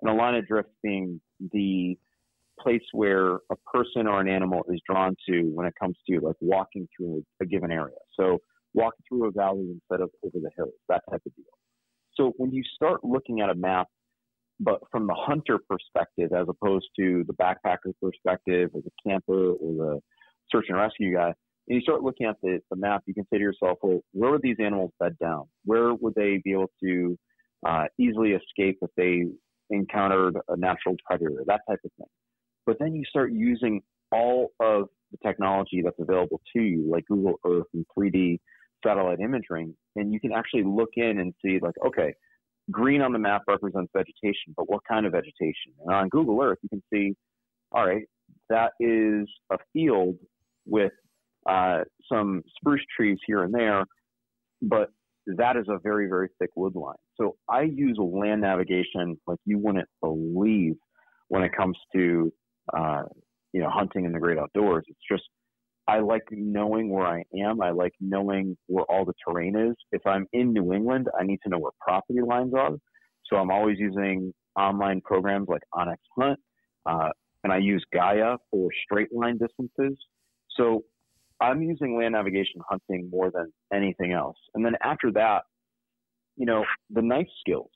And 0.00 0.10
a 0.10 0.14
line 0.14 0.36
of 0.36 0.46
drift 0.46 0.70
being 0.82 1.20
the 1.52 1.96
place 2.60 2.82
where 2.92 3.34
a 3.50 3.56
person 3.72 4.06
or 4.06 4.20
an 4.20 4.28
animal 4.28 4.64
is 4.68 4.80
drawn 4.88 5.14
to 5.28 5.42
when 5.54 5.66
it 5.66 5.74
comes 5.80 5.96
to 6.08 6.20
like 6.20 6.36
walking 6.40 6.88
through 6.96 7.24
a 7.40 7.46
given 7.46 7.70
area. 7.70 7.96
So 8.18 8.38
walking 8.74 9.04
through 9.08 9.28
a 9.28 9.30
valley 9.32 9.68
instead 9.70 10.02
of 10.02 10.10
over 10.24 10.38
the 10.40 10.50
hills, 10.56 10.74
that 10.88 11.02
type 11.10 11.22
of 11.24 11.34
deal. 11.34 11.44
So 12.14 12.32
when 12.36 12.52
you 12.52 12.62
start 12.74 13.04
looking 13.04 13.40
at 13.40 13.50
a 13.50 13.54
map 13.54 13.88
but 14.60 14.80
from 14.90 15.06
the 15.06 15.14
hunter 15.14 15.58
perspective 15.68 16.30
as 16.32 16.46
opposed 16.48 16.86
to 16.98 17.24
the 17.26 17.34
backpacker 17.34 17.92
perspective 18.02 18.70
or 18.72 18.82
the 18.82 18.90
camper 19.06 19.52
or 19.52 19.72
the 19.72 20.00
search 20.50 20.66
and 20.68 20.78
rescue 20.78 21.14
guy 21.14 21.32
and 21.68 21.76
you 21.76 21.80
start 21.82 22.02
looking 22.02 22.26
at 22.26 22.36
the, 22.42 22.58
the 22.70 22.76
map 22.76 23.02
you 23.06 23.14
can 23.14 23.24
say 23.24 23.38
to 23.38 23.42
yourself 23.42 23.78
well 23.82 24.00
where 24.12 24.32
would 24.32 24.42
these 24.42 24.56
animals 24.58 24.90
bed 24.98 25.16
down? 25.20 25.44
Where 25.64 25.94
would 25.94 26.14
they 26.14 26.40
be 26.42 26.52
able 26.52 26.70
to 26.82 27.16
uh, 27.66 27.84
easily 27.98 28.30
escape 28.30 28.78
if 28.82 28.90
they 28.96 29.24
encountered 29.70 30.36
a 30.48 30.56
natural 30.56 30.94
predator 31.04 31.42
that 31.46 31.60
type 31.68 31.80
of 31.84 31.90
thing. 31.98 32.06
But 32.66 32.76
then 32.78 32.94
you 32.94 33.04
start 33.04 33.32
using 33.32 33.82
all 34.12 34.52
of 34.60 34.88
the 35.12 35.18
technology 35.26 35.82
that's 35.82 35.98
available 35.98 36.40
to 36.54 36.62
you 36.62 36.88
like 36.90 37.04
google 37.06 37.34
earth 37.46 37.66
and 37.74 37.84
3d 37.98 38.38
satellite 38.84 39.20
imaging 39.20 39.74
and 39.96 40.12
you 40.12 40.20
can 40.20 40.32
actually 40.32 40.62
look 40.64 40.90
in 40.96 41.18
and 41.18 41.34
see 41.44 41.58
like 41.60 41.74
okay 41.86 42.14
green 42.70 43.00
on 43.02 43.12
the 43.12 43.18
map 43.18 43.42
represents 43.48 43.90
vegetation, 43.96 44.54
but 44.56 44.68
what 44.68 44.80
kind 44.88 45.06
of 45.06 45.12
vegetation? 45.12 45.72
And 45.84 45.94
on 45.94 46.08
Google 46.08 46.40
Earth, 46.42 46.58
you 46.62 46.68
can 46.68 46.82
see, 46.92 47.14
all 47.72 47.86
right, 47.86 48.04
that 48.50 48.72
is 48.80 49.28
a 49.50 49.58
field 49.72 50.16
with 50.66 50.92
uh, 51.48 51.80
some 52.10 52.42
spruce 52.56 52.84
trees 52.94 53.18
here 53.26 53.42
and 53.42 53.54
there, 53.54 53.84
but 54.62 54.90
that 55.26 55.56
is 55.56 55.66
a 55.68 55.78
very, 55.82 56.08
very 56.08 56.28
thick 56.38 56.50
wood 56.56 56.74
line. 56.74 56.96
So 57.16 57.36
I 57.48 57.62
use 57.62 57.98
land 57.98 58.40
navigation 58.40 59.18
like 59.26 59.38
you 59.44 59.58
wouldn't 59.58 59.88
believe 60.00 60.74
when 61.28 61.42
it 61.42 61.52
comes 61.56 61.76
to, 61.94 62.32
uh, 62.76 63.02
you 63.52 63.60
know, 63.60 63.70
hunting 63.70 64.04
in 64.04 64.12
the 64.12 64.18
great 64.18 64.38
outdoors. 64.38 64.84
It's 64.88 64.98
just 65.10 65.24
I 65.88 66.00
like 66.00 66.22
knowing 66.30 66.90
where 66.90 67.06
I 67.06 67.24
am. 67.34 67.62
I 67.62 67.70
like 67.70 67.94
knowing 67.98 68.56
where 68.66 68.84
all 68.84 69.06
the 69.06 69.14
terrain 69.26 69.56
is. 69.56 69.74
If 69.90 70.06
I'm 70.06 70.26
in 70.34 70.52
New 70.52 70.74
England, 70.74 71.08
I 71.18 71.24
need 71.24 71.38
to 71.44 71.48
know 71.48 71.58
where 71.58 71.72
property 71.80 72.20
lines 72.20 72.52
are. 72.54 72.76
So 73.24 73.36
I'm 73.36 73.50
always 73.50 73.78
using 73.78 74.32
online 74.56 75.00
programs 75.00 75.48
like 75.48 75.62
onX 75.74 75.96
Hunt, 76.18 76.38
uh, 76.86 77.08
and 77.42 77.52
I 77.52 77.58
use 77.58 77.84
Gaia 77.92 78.36
for 78.50 78.68
straight 78.84 79.08
line 79.12 79.38
distances. 79.38 79.96
So 80.50 80.82
I'm 81.40 81.62
using 81.62 81.96
land 81.96 82.12
navigation 82.12 82.60
hunting 82.68 83.08
more 83.10 83.30
than 83.30 83.52
anything 83.72 84.12
else. 84.12 84.36
And 84.54 84.64
then 84.64 84.74
after 84.82 85.12
that, 85.12 85.42
you 86.36 86.46
know, 86.46 86.64
the 86.90 87.02
knife 87.02 87.28
skills. 87.40 87.70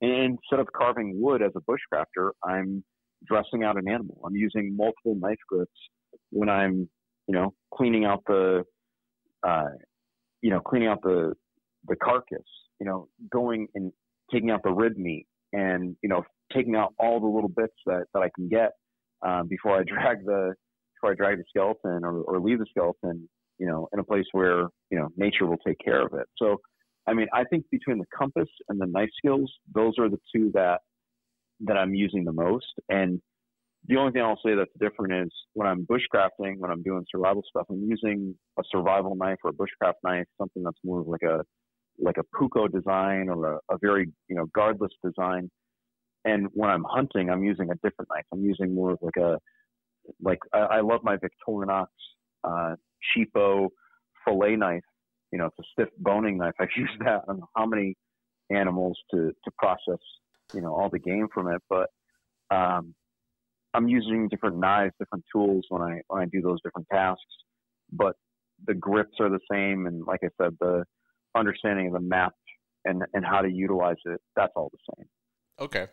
instead 0.00 0.60
of 0.60 0.66
carving 0.76 1.20
wood 1.20 1.40
as 1.40 1.52
a 1.56 1.60
bushcrafter, 1.60 2.30
I'm 2.42 2.84
dressing 3.26 3.64
out 3.64 3.78
an 3.78 3.88
animal. 3.88 4.20
I'm 4.26 4.36
using 4.36 4.76
multiple 4.76 5.16
knife 5.18 5.38
grips 5.48 5.72
when 6.30 6.48
I'm, 6.48 6.88
you 7.26 7.34
know, 7.34 7.54
cleaning 7.72 8.04
out 8.04 8.22
the, 8.26 8.64
uh, 9.46 9.64
you 10.42 10.50
know, 10.50 10.60
cleaning 10.60 10.88
out 10.88 11.02
the 11.02 11.34
the 11.86 11.96
carcass. 11.96 12.44
You 12.80 12.86
know, 12.86 13.08
going 13.30 13.68
and 13.74 13.92
taking 14.32 14.50
out 14.50 14.62
the 14.64 14.72
rib 14.72 14.96
meat, 14.96 15.26
and 15.52 15.96
you 16.02 16.08
know, 16.08 16.22
taking 16.52 16.74
out 16.74 16.94
all 16.98 17.20
the 17.20 17.26
little 17.26 17.48
bits 17.48 17.74
that 17.86 18.04
that 18.12 18.20
I 18.20 18.30
can 18.34 18.48
get 18.48 18.72
um, 19.24 19.48
before 19.48 19.78
I 19.78 19.84
drag 19.84 20.24
the 20.24 20.54
before 20.96 21.12
I 21.12 21.14
drag 21.14 21.38
the 21.38 21.44
skeleton 21.48 22.04
or, 22.04 22.22
or 22.22 22.40
leave 22.40 22.58
the 22.58 22.66
skeleton. 22.70 23.28
You 23.58 23.66
know, 23.68 23.88
in 23.92 24.00
a 24.00 24.04
place 24.04 24.26
where 24.32 24.68
you 24.90 24.98
know 24.98 25.08
nature 25.16 25.46
will 25.46 25.58
take 25.64 25.78
care 25.82 26.04
of 26.04 26.12
it. 26.14 26.26
So, 26.36 26.56
I 27.06 27.14
mean, 27.14 27.28
I 27.32 27.44
think 27.44 27.64
between 27.70 27.98
the 27.98 28.06
compass 28.16 28.48
and 28.68 28.80
the 28.80 28.86
knife 28.86 29.10
skills, 29.16 29.52
those 29.72 29.94
are 29.98 30.08
the 30.08 30.18
two 30.34 30.50
that 30.54 30.80
that 31.60 31.76
I'm 31.76 31.94
using 31.94 32.24
the 32.24 32.32
most. 32.32 32.66
And 32.88 33.20
the 33.86 33.96
only 33.96 34.12
thing 34.12 34.22
I'll 34.22 34.40
say 34.44 34.54
that's 34.54 34.70
different 34.80 35.26
is 35.26 35.32
when 35.52 35.68
I'm 35.68 35.86
bushcrafting, 35.86 36.58
when 36.58 36.70
I'm 36.70 36.82
doing 36.82 37.04
survival 37.10 37.42
stuff, 37.48 37.66
I'm 37.70 37.86
using 37.86 38.34
a 38.58 38.62
survival 38.70 39.14
knife 39.14 39.38
or 39.44 39.50
a 39.50 39.52
bushcraft 39.52 39.94
knife, 40.02 40.26
something 40.38 40.62
that's 40.62 40.78
more 40.82 41.00
of 41.00 41.08
like 41.08 41.22
a 41.22 41.42
like 41.98 42.16
a 42.18 42.24
puukko 42.36 42.72
design 42.72 43.28
or 43.28 43.54
a, 43.54 43.58
a 43.70 43.78
very 43.80 44.10
you 44.28 44.36
know 44.36 44.46
guardless 44.54 44.92
design. 45.04 45.50
And 46.24 46.48
when 46.52 46.70
I'm 46.70 46.84
hunting, 46.88 47.28
I'm 47.28 47.44
using 47.44 47.70
a 47.70 47.74
different 47.74 48.08
knife. 48.14 48.24
I'm 48.32 48.42
using 48.42 48.74
more 48.74 48.92
of 48.92 48.98
like 49.02 49.16
a 49.18 49.38
like 50.22 50.38
I, 50.54 50.58
I 50.58 50.80
love 50.80 51.00
my 51.02 51.16
Victorinox 51.16 51.86
uh, 52.42 52.76
cheapo 53.14 53.68
fillet 54.24 54.56
knife. 54.56 54.82
You 55.30 55.38
know, 55.38 55.46
it's 55.46 55.58
a 55.58 55.62
stiff 55.72 55.88
boning 55.98 56.38
knife. 56.38 56.54
I've 56.58 56.68
used 56.76 56.98
that 57.00 57.22
on 57.28 57.42
how 57.54 57.66
many 57.66 57.96
animals 58.50 58.98
to 59.10 59.32
to 59.44 59.50
process 59.58 60.00
you 60.54 60.62
know 60.62 60.74
all 60.74 60.88
the 60.88 60.98
game 60.98 61.28
from 61.34 61.48
it, 61.48 61.62
but 61.68 61.88
um, 62.50 62.94
I'm 63.74 63.88
using 63.88 64.28
different 64.28 64.58
knives, 64.58 64.94
different 64.98 65.24
tools 65.32 65.66
when 65.68 65.82
I 65.82 66.00
when 66.08 66.22
I 66.22 66.26
do 66.26 66.40
those 66.40 66.60
different 66.62 66.88
tasks. 66.92 67.22
But 67.92 68.16
the 68.66 68.74
grips 68.74 69.16
are 69.20 69.28
the 69.28 69.40
same, 69.50 69.86
and 69.86 70.04
like 70.04 70.20
I 70.24 70.28
said, 70.40 70.56
the 70.60 70.84
understanding 71.34 71.88
of 71.88 71.94
the 71.94 72.00
map 72.00 72.32
and 72.84 73.02
and 73.12 73.24
how 73.24 73.40
to 73.40 73.50
utilize 73.50 73.96
it 74.04 74.20
that's 74.36 74.52
all 74.56 74.70
the 74.72 74.94
same. 74.96 75.06
Okay, 75.60 75.86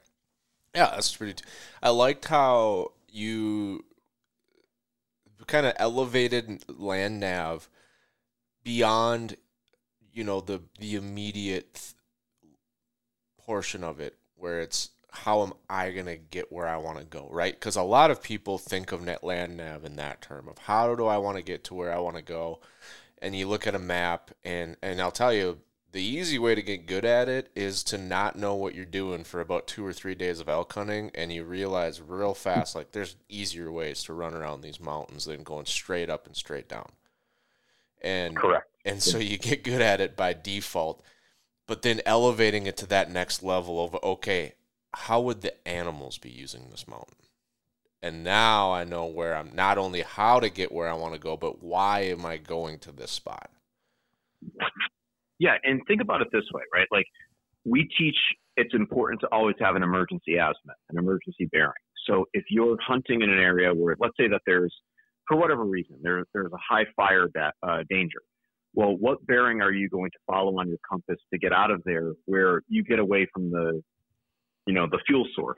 yeah, 0.75 0.91
that's 0.91 1.15
pretty. 1.15 1.33
T- 1.33 1.43
I 1.81 1.89
liked 1.89 2.25
how 2.25 2.93
you 3.09 3.83
kind 5.47 5.65
of 5.65 5.73
elevated 5.77 6.63
land 6.69 7.19
nav 7.19 7.67
beyond 8.63 9.35
you 10.13 10.23
know 10.23 10.39
the 10.39 10.61
the 10.79 10.95
immediate 10.95 11.93
portion 13.37 13.83
of 13.83 13.99
it 13.99 14.17
where 14.35 14.59
it's 14.61 14.89
how 15.11 15.43
am 15.43 15.53
I 15.69 15.91
going 15.91 16.05
to 16.05 16.15
get 16.15 16.51
where 16.51 16.67
I 16.67 16.77
want 16.77 16.97
to 16.97 17.03
go, 17.03 17.27
right? 17.31 17.53
Because 17.53 17.75
a 17.75 17.83
lot 17.83 18.11
of 18.11 18.23
people 18.23 18.57
think 18.57 18.91
of 18.91 19.01
net 19.01 19.23
land 19.23 19.57
nav 19.57 19.83
in 19.83 19.97
that 19.97 20.21
term 20.21 20.47
of 20.47 20.57
how 20.57 20.95
do 20.95 21.05
I 21.05 21.17
want 21.17 21.37
to 21.37 21.43
get 21.43 21.65
to 21.65 21.73
where 21.73 21.93
I 21.93 21.99
want 21.99 22.15
to 22.15 22.21
go, 22.21 22.59
and 23.21 23.35
you 23.35 23.47
look 23.47 23.67
at 23.67 23.75
a 23.75 23.79
map, 23.79 24.31
and 24.43 24.77
and 24.81 25.01
I'll 25.01 25.11
tell 25.11 25.33
you 25.33 25.59
the 25.91 26.01
easy 26.01 26.39
way 26.39 26.55
to 26.55 26.61
get 26.61 26.85
good 26.85 27.03
at 27.03 27.27
it 27.27 27.51
is 27.53 27.83
to 27.83 27.97
not 27.97 28.37
know 28.37 28.55
what 28.55 28.73
you're 28.73 28.85
doing 28.85 29.25
for 29.25 29.41
about 29.41 29.67
two 29.67 29.85
or 29.85 29.91
three 29.91 30.15
days 30.15 30.39
of 30.39 30.47
elk 30.47 30.73
hunting, 30.73 31.11
and 31.13 31.33
you 31.33 31.43
realize 31.43 32.01
real 32.01 32.33
fast 32.33 32.75
like 32.75 32.93
there's 32.93 33.17
easier 33.27 33.69
ways 33.69 34.03
to 34.03 34.13
run 34.13 34.33
around 34.33 34.61
these 34.61 34.79
mountains 34.79 35.25
than 35.25 35.43
going 35.43 35.65
straight 35.65 36.09
up 36.09 36.25
and 36.25 36.35
straight 36.35 36.69
down. 36.69 36.89
And 38.01 38.35
correct. 38.35 38.69
And 38.85 39.03
so 39.03 39.17
you 39.17 39.37
get 39.37 39.63
good 39.63 39.81
at 39.81 40.01
it 40.01 40.15
by 40.15 40.33
default 40.33 41.03
but 41.71 41.83
then 41.83 42.01
elevating 42.05 42.67
it 42.67 42.75
to 42.75 42.85
that 42.87 43.09
next 43.09 43.41
level 43.41 43.81
of 43.81 43.95
okay, 44.03 44.55
how 44.93 45.21
would 45.21 45.41
the 45.41 45.67
animals 45.67 46.17
be 46.17 46.29
using 46.29 46.69
this 46.69 46.87
mountain? 46.87 47.15
And 48.03 48.23
now 48.23 48.71
I 48.71 48.83
know 48.83 49.05
where 49.05 49.35
I'm 49.35 49.51
not 49.53 49.77
only 49.77 50.01
how 50.01 50.39
to 50.39 50.49
get 50.49 50.71
where 50.71 50.89
I 50.89 50.93
want 50.93 51.13
to 51.13 51.19
go, 51.19 51.37
but 51.37 51.63
why 51.63 52.01
am 52.01 52.25
I 52.25 52.37
going 52.37 52.79
to 52.79 52.91
this 52.91 53.11
spot? 53.11 53.51
Yeah, 55.39 55.55
and 55.63 55.81
think 55.87 56.01
about 56.01 56.21
it 56.21 56.27
this 56.31 56.43
way, 56.53 56.63
right? 56.73 56.87
Like 56.91 57.05
we 57.63 57.89
teach 57.97 58.17
it's 58.57 58.73
important 58.73 59.21
to 59.21 59.27
always 59.31 59.55
have 59.59 59.75
an 59.75 59.83
emergency 59.83 60.35
azimuth, 60.35 60.77
an 60.89 60.97
emergency 60.97 61.45
bearing. 61.51 61.71
So 62.07 62.25
if 62.33 62.43
you're 62.49 62.77
hunting 62.85 63.21
in 63.21 63.29
an 63.29 63.39
area 63.39 63.73
where, 63.73 63.95
let's 63.99 64.17
say 64.19 64.27
that 64.27 64.41
there's, 64.45 64.73
for 65.27 65.37
whatever 65.37 65.63
reason, 65.63 65.97
there, 66.01 66.23
there's 66.33 66.51
a 66.51 66.57
high 66.57 66.85
fire 66.95 67.27
da- 67.33 67.51
uh, 67.63 67.83
danger, 67.89 68.21
well, 68.73 68.95
what 68.97 69.25
bearing 69.25 69.61
are 69.61 69.71
you 69.71 69.89
going 69.89 70.11
to 70.11 70.17
follow 70.27 70.59
on 70.59 70.67
your 70.67 70.77
compass 70.89 71.17
to 71.31 71.39
get 71.39 71.53
out 71.53 71.71
of 71.71 71.81
there 71.85 72.13
where 72.25 72.61
you 72.67 72.83
get 72.83 72.99
away 72.99 73.27
from 73.33 73.51
the, 73.51 73.81
you 74.71 74.75
know, 74.75 74.87
the 74.89 74.99
fuel 75.05 75.27
source? 75.35 75.57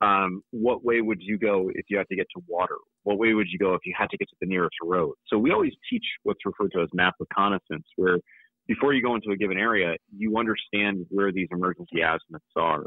Um, 0.00 0.42
what 0.50 0.84
way 0.84 1.00
would 1.00 1.22
you 1.22 1.38
go 1.38 1.70
if 1.72 1.84
you 1.88 1.96
had 1.96 2.08
to 2.08 2.16
get 2.16 2.26
to 2.34 2.42
water? 2.48 2.78
What 3.04 3.16
way 3.16 3.32
would 3.32 3.46
you 3.48 3.60
go 3.60 3.74
if 3.74 3.82
you 3.84 3.94
had 3.96 4.10
to 4.10 4.16
get 4.16 4.28
to 4.28 4.34
the 4.40 4.48
nearest 4.48 4.74
road? 4.82 5.14
So 5.28 5.38
we 5.38 5.52
always 5.52 5.72
teach 5.88 6.04
what's 6.24 6.44
referred 6.44 6.72
to 6.72 6.82
as 6.82 6.88
map 6.92 7.14
reconnaissance, 7.20 7.86
where 7.94 8.18
before 8.66 8.92
you 8.92 9.02
go 9.02 9.14
into 9.14 9.30
a 9.30 9.36
given 9.36 9.56
area, 9.56 9.94
you 10.16 10.36
understand 10.36 11.06
where 11.10 11.30
these 11.30 11.46
emergency 11.52 12.00
azimuths 12.00 12.44
are 12.56 12.86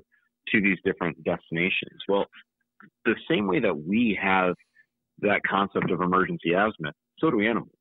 to 0.50 0.62
these 0.62 0.78
different 0.84 1.16
destinations. 1.24 2.02
Well, 2.10 2.26
the 3.06 3.16
same 3.32 3.48
way 3.48 3.62
that 3.62 3.76
we 3.76 4.20
have 4.22 4.54
that 5.20 5.40
concept 5.50 5.92
of 5.92 6.02
emergency 6.02 6.52
azimuth, 6.52 6.94
so 7.20 7.32
do 7.32 7.40
animals. 7.40 7.72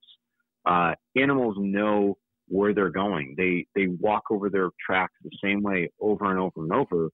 Uh, 0.65 0.95
animals 1.17 1.57
know 1.59 2.17
where 2.49 2.73
they're 2.73 2.91
going. 2.91 3.35
They 3.37 3.67
they 3.75 3.89
walk 3.89 4.23
over 4.31 4.49
their 4.51 4.71
tracks 4.85 5.15
the 5.25 5.37
same 5.43 5.63
way 5.63 5.91
over 6.01 6.31
and 6.31 6.39
over 6.39 6.63
and 6.63 6.73
over, 6.73 7.11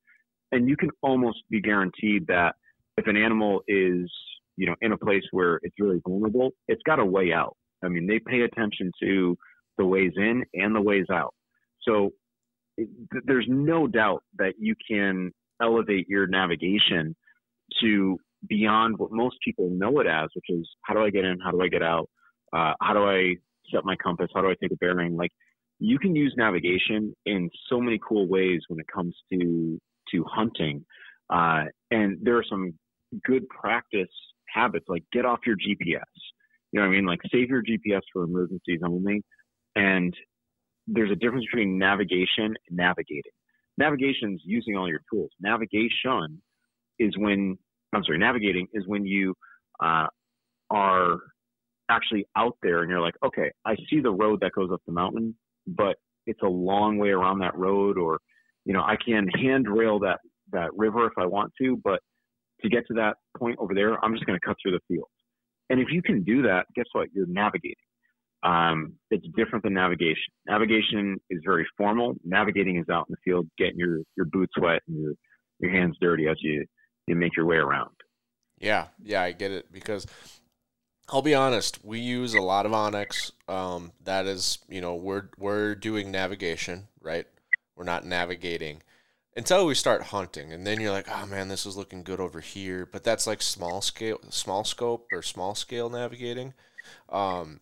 and 0.53 0.69
you 0.69 0.77
can 0.77 0.91
almost 1.03 1.39
be 1.51 1.61
guaranteed 1.61 2.27
that 2.29 2.55
if 2.97 3.07
an 3.07 3.17
animal 3.17 3.63
is 3.67 4.11
you 4.57 4.67
know 4.67 4.77
in 4.81 4.93
a 4.93 4.99
place 4.99 5.25
where 5.33 5.59
it's 5.63 5.75
really 5.79 6.01
vulnerable, 6.07 6.51
it's 6.69 6.83
got 6.85 6.99
a 6.99 7.05
way 7.05 7.33
out. 7.33 7.57
I 7.85 7.89
mean, 7.89 8.07
they 8.07 8.21
pay 8.21 8.43
attention 8.43 8.93
to 9.03 9.37
the 9.79 9.85
ways 9.85 10.13
in 10.17 10.45
and 10.55 10.75
the 10.75 10.81
ways 10.81 11.07
out. 11.11 11.35
So 11.83 12.11
it, 12.77 12.89
there's 13.25 13.47
no 13.49 13.87
doubt 13.87 14.23
that 14.39 14.55
you 14.59 14.75
can 14.89 15.33
elevate 15.61 16.09
your 16.09 16.27
navigation 16.27 17.17
to 17.81 18.19
beyond 18.49 18.99
what 18.99 19.13
most 19.13 19.37
people 19.45 19.71
know 19.71 20.01
it 20.01 20.07
as, 20.07 20.29
which 20.35 20.45
is 20.49 20.69
how 20.83 20.95
do 20.95 21.01
I 21.01 21.11
get 21.11 21.25
in, 21.25 21.39
how 21.41 21.51
do 21.51 21.63
I 21.63 21.69
get 21.69 21.83
out, 21.83 22.09
uh, 22.53 22.75
how 22.81 22.93
do 22.93 23.05
I 23.05 23.37
set 23.73 23.85
my 23.85 23.97
compass? 23.97 24.29
How 24.35 24.43
do 24.43 24.49
I 24.49 24.55
take 24.61 24.73
a 24.73 24.77
bearing? 24.77 25.17
Like 25.17 25.31
you 25.79 25.99
can 25.99 26.15
use 26.15 26.35
navigation 26.37 27.15
in 27.27 27.51
so 27.69 27.81
many 27.81 27.99
cool 28.07 28.29
ways 28.29 28.61
when 28.69 28.81
it 28.81 28.87
comes 28.93 29.17
to 29.33 29.81
to 30.13 30.25
hunting. 30.25 30.85
Uh, 31.31 31.65
and 31.91 32.19
there 32.23 32.37
are 32.37 32.45
some 32.49 32.75
good 33.25 33.49
practice 33.49 34.09
habits 34.49 34.85
like 34.89 35.05
get 35.13 35.25
off 35.25 35.41
your 35.47 35.57
GPS. 35.57 36.01
You 36.73 36.81
know 36.81 36.83
what 36.83 36.93
I 36.93 36.97
mean? 36.97 37.07
Like 37.07 37.21
save 37.33 37.49
your 37.49 37.63
GPS 37.63 38.01
for 38.13 38.25
emergencies 38.25 38.81
only. 38.85 39.23
And 39.77 40.15
there's 40.87 41.11
a 41.11 41.17
difference 41.17 41.45
between 41.51 41.79
navigation 41.79 42.55
and 42.69 42.77
navigating. 42.77 43.33
Navigation 43.79 44.35
is 44.35 44.41
using 44.45 44.77
all 44.77 44.89
your 44.89 45.01
tools. 45.13 45.31
Navigation 45.41 46.43
is 46.99 47.17
when 47.17 47.59
I'm 47.95 48.05
sorry, 48.05 48.19
navigating 48.19 48.69
is 48.73 48.85
when 48.87 49.05
you 49.05 49.35
uh, 49.83 50.07
are 50.71 51.19
actually 51.91 52.27
out 52.37 52.57
there 52.63 52.83
and 52.83 52.91
you're 52.91 53.01
like, 53.01 53.15
okay, 53.25 53.51
I 53.67 53.77
see 53.91 54.01
the 54.01 54.11
road 54.11 54.41
that 54.41 54.53
goes 54.53 54.71
up 54.73 54.81
the 54.87 54.93
mountain, 54.93 55.35
but 55.67 55.97
it's 56.27 56.41
a 56.43 56.49
long 56.49 56.99
way 56.99 57.11
around 57.11 57.41
that 57.41 57.57
road, 57.57 57.99
or 57.99 58.21
you 58.65 58.73
know, 58.73 58.83
I 58.83 58.97
can 58.97 59.29
handrail 59.29 60.01
that 60.01 60.21
that 60.53 60.71
river 60.77 61.07
if 61.07 61.13
I 61.19 61.27
want 61.27 61.53
to, 61.61 61.81
but 61.83 62.01
to 62.63 62.69
get 62.69 62.87
to 62.89 62.95
that 62.95 63.15
point 63.37 63.57
over 63.59 63.75
there, 63.75 64.03
I'm 64.05 64.15
just 64.15 64.27
going 64.27 64.39
to 64.39 64.47
cut 64.47 64.57
through 64.63 64.73
the 64.73 64.81
field. 64.89 65.09
And 65.71 65.81
if 65.81 65.89
you 65.91 66.03
can 66.03 66.23
do 66.23 66.43
that, 66.43 66.67
guess 66.75 66.85
what? 66.93 67.09
You're 67.15 67.27
navigating. 67.27 67.77
Um, 68.43 68.95
it's 69.11 69.27
different 69.37 69.63
than 69.65 69.75
navigation. 69.75 70.33
Navigation 70.47 71.17
is 71.31 71.41
very 71.45 71.67
formal. 71.77 72.15
Navigating 72.25 72.77
is 72.77 72.89
out 72.91 73.07
in 73.09 73.13
the 73.13 73.17
field, 73.25 73.49
getting 73.57 73.79
your 73.79 74.01
your 74.17 74.27
boots 74.27 74.53
wet 74.61 74.83
and 74.89 75.01
your 75.01 75.13
your 75.61 75.71
hands 75.71 75.97
dirty 76.01 76.29
as 76.29 76.37
you 76.41 76.65
you 77.07 77.15
make 77.15 77.37
your 77.37 77.47
way 77.47 77.57
around. 77.57 77.91
Yeah, 78.59 78.89
yeah, 79.03 79.23
I 79.23 79.33
get 79.33 79.53
it 79.53 79.73
because 79.73 80.07
I'll 81.09 81.23
be 81.23 81.35
honest. 81.35 81.85
We 81.85 82.01
use 82.01 82.35
a 82.35 82.41
lot 82.41 82.67
of 82.67 82.73
onX. 82.73 83.33
Um, 83.49 83.93
that 84.05 84.27
is, 84.27 84.59
you 84.69 84.81
know, 84.81 84.95
we're 84.97 85.29
we're 85.39 85.75
doing 85.75 86.11
navigation, 86.11 86.89
right? 87.01 87.27
We're 87.77 87.85
not 87.85 88.05
navigating 88.05 88.83
until 89.37 89.67
we 89.67 89.75
start 89.75 90.03
hunting, 90.03 90.53
and 90.53 90.67
then 90.67 90.81
you're 90.81 90.93
like, 90.93 91.09
oh 91.11 91.27
man, 91.27 91.49
this 91.49 91.65
is 91.65 91.77
looking 91.77 92.03
good 92.03 92.21
over 92.21 92.41
here. 92.41 92.87
But 92.87 93.05
that's 93.05 93.27
like 93.27 93.43
small 93.43 93.81
scale, 93.81 94.21
small 94.31 94.65
scope 94.65 95.07
or 95.13 95.23
small 95.23 95.55
scale 95.55 95.89
navigating. 95.89 96.55
Um, 97.09 97.61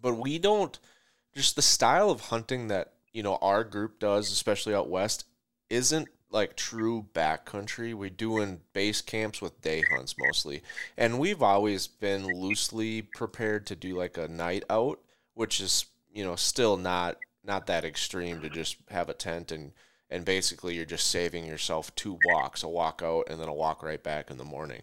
but 0.00 0.14
we 0.14 0.38
don't. 0.38 0.78
Just 1.34 1.56
the 1.56 1.62
style 1.62 2.10
of 2.10 2.20
hunting 2.22 2.68
that 2.68 2.94
you 3.12 3.22
know 3.22 3.38
our 3.42 3.64
group 3.64 3.98
does, 3.98 4.30
especially 4.30 4.74
out 4.74 4.88
west, 4.88 5.24
isn't 5.70 6.08
like 6.30 6.56
true 6.56 7.06
backcountry. 7.14 7.94
We're 7.94 8.10
doing 8.10 8.60
base 8.72 9.00
camps 9.00 9.40
with 9.40 9.60
day 9.60 9.82
hunts 9.90 10.14
mostly. 10.18 10.62
And 10.96 11.18
we've 11.18 11.42
always 11.42 11.86
been 11.86 12.26
loosely 12.26 13.02
prepared 13.02 13.66
to 13.66 13.76
do 13.76 13.96
like 13.96 14.18
a 14.18 14.28
night 14.28 14.64
out, 14.68 15.00
which 15.34 15.60
is, 15.60 15.86
you 16.12 16.24
know, 16.24 16.36
still 16.36 16.76
not 16.76 17.16
not 17.48 17.66
that 17.66 17.84
extreme 17.84 18.40
to 18.42 18.50
just 18.50 18.76
have 18.90 19.08
a 19.08 19.14
tent 19.14 19.50
and 19.50 19.72
and 20.10 20.24
basically 20.24 20.74
you're 20.74 20.84
just 20.84 21.10
saving 21.10 21.46
yourself 21.46 21.94
two 21.94 22.18
walks, 22.24 22.62
a 22.62 22.68
walk 22.68 23.02
out 23.04 23.24
and 23.28 23.40
then 23.40 23.48
a 23.48 23.54
walk 23.54 23.82
right 23.82 24.02
back 24.02 24.30
in 24.30 24.38
the 24.38 24.44
morning. 24.44 24.82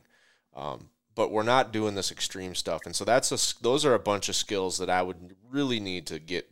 Um, 0.55 0.89
but 1.15 1.31
we're 1.31 1.43
not 1.43 1.71
doing 1.71 1.95
this 1.95 2.11
extreme 2.11 2.53
stuff, 2.53 2.81
and 2.85 2.95
so 2.95 3.05
that's 3.05 3.31
a, 3.31 3.63
those 3.63 3.85
are 3.85 3.93
a 3.93 3.99
bunch 3.99 4.29
of 4.29 4.35
skills 4.35 4.77
that 4.79 4.89
I 4.89 5.01
would 5.01 5.35
really 5.49 5.79
need 5.79 6.05
to 6.07 6.19
get 6.19 6.51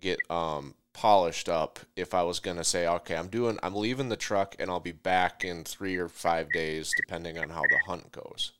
get 0.00 0.18
um, 0.30 0.74
polished 0.92 1.48
up 1.48 1.80
if 1.96 2.14
I 2.14 2.22
was 2.22 2.40
gonna 2.40 2.64
say, 2.64 2.86
okay, 2.86 3.16
I'm 3.16 3.28
doing, 3.28 3.58
I'm 3.62 3.74
leaving 3.74 4.08
the 4.08 4.16
truck 4.16 4.56
and 4.58 4.70
I'll 4.70 4.80
be 4.80 4.92
back 4.92 5.44
in 5.44 5.64
three 5.64 5.96
or 5.96 6.08
five 6.08 6.50
days, 6.52 6.92
depending 6.96 7.38
on 7.38 7.50
how 7.50 7.62
the 7.62 7.78
hunt 7.86 8.12
goes. 8.12 8.52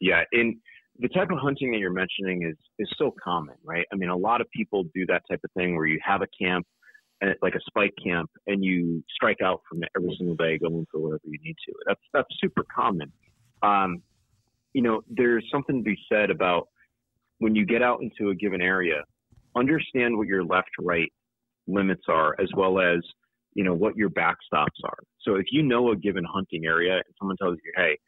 Yeah, 0.00 0.24
and 0.32 0.56
the 1.00 1.08
type 1.08 1.30
of 1.30 1.38
hunting 1.38 1.72
that 1.72 1.78
you're 1.78 1.92
mentioning 1.92 2.42
is 2.48 2.56
is 2.78 2.88
so 2.98 3.14
common, 3.22 3.56
right? 3.64 3.86
I 3.92 3.96
mean, 3.96 4.08
a 4.08 4.16
lot 4.16 4.40
of 4.40 4.50
people 4.50 4.84
do 4.94 5.06
that 5.06 5.22
type 5.28 5.40
of 5.44 5.50
thing 5.52 5.76
where 5.76 5.86
you 5.86 5.98
have 6.04 6.22
a 6.22 6.26
camp 6.40 6.66
and 7.20 7.34
like 7.42 7.54
a 7.54 7.60
spike 7.66 7.94
camp, 8.02 8.30
and 8.46 8.64
you 8.64 9.02
strike 9.14 9.40
out 9.42 9.62
from 9.68 9.82
it 9.82 9.88
every 9.96 10.14
single 10.18 10.36
day, 10.36 10.58
going 10.58 10.86
for 10.90 11.00
whatever 11.00 11.22
you 11.24 11.38
need 11.42 11.56
to. 11.66 11.72
That's 11.86 12.00
that's 12.12 12.28
super 12.40 12.64
common. 12.74 13.12
Um, 13.62 14.02
you 14.74 14.82
know, 14.82 15.02
there's 15.08 15.44
something 15.50 15.78
to 15.78 15.82
be 15.82 15.98
said 16.10 16.30
about 16.30 16.68
when 17.38 17.54
you 17.54 17.64
get 17.64 17.82
out 17.82 18.00
into 18.02 18.30
a 18.30 18.34
given 18.34 18.60
area, 18.60 19.02
understand 19.56 20.16
what 20.16 20.26
your 20.26 20.44
left 20.44 20.70
right 20.78 21.10
limits 21.66 22.04
are, 22.08 22.36
as 22.40 22.48
well 22.56 22.78
as 22.78 22.98
you 23.54 23.64
know 23.64 23.74
what 23.74 23.96
your 23.96 24.10
backstops 24.10 24.80
are. 24.84 24.98
So 25.22 25.36
if 25.36 25.46
you 25.50 25.62
know 25.62 25.92
a 25.92 25.96
given 25.96 26.24
hunting 26.24 26.66
area, 26.66 26.94
and 26.94 27.14
someone 27.18 27.36
tells 27.38 27.56
you, 27.64 27.72
hey 27.76 27.98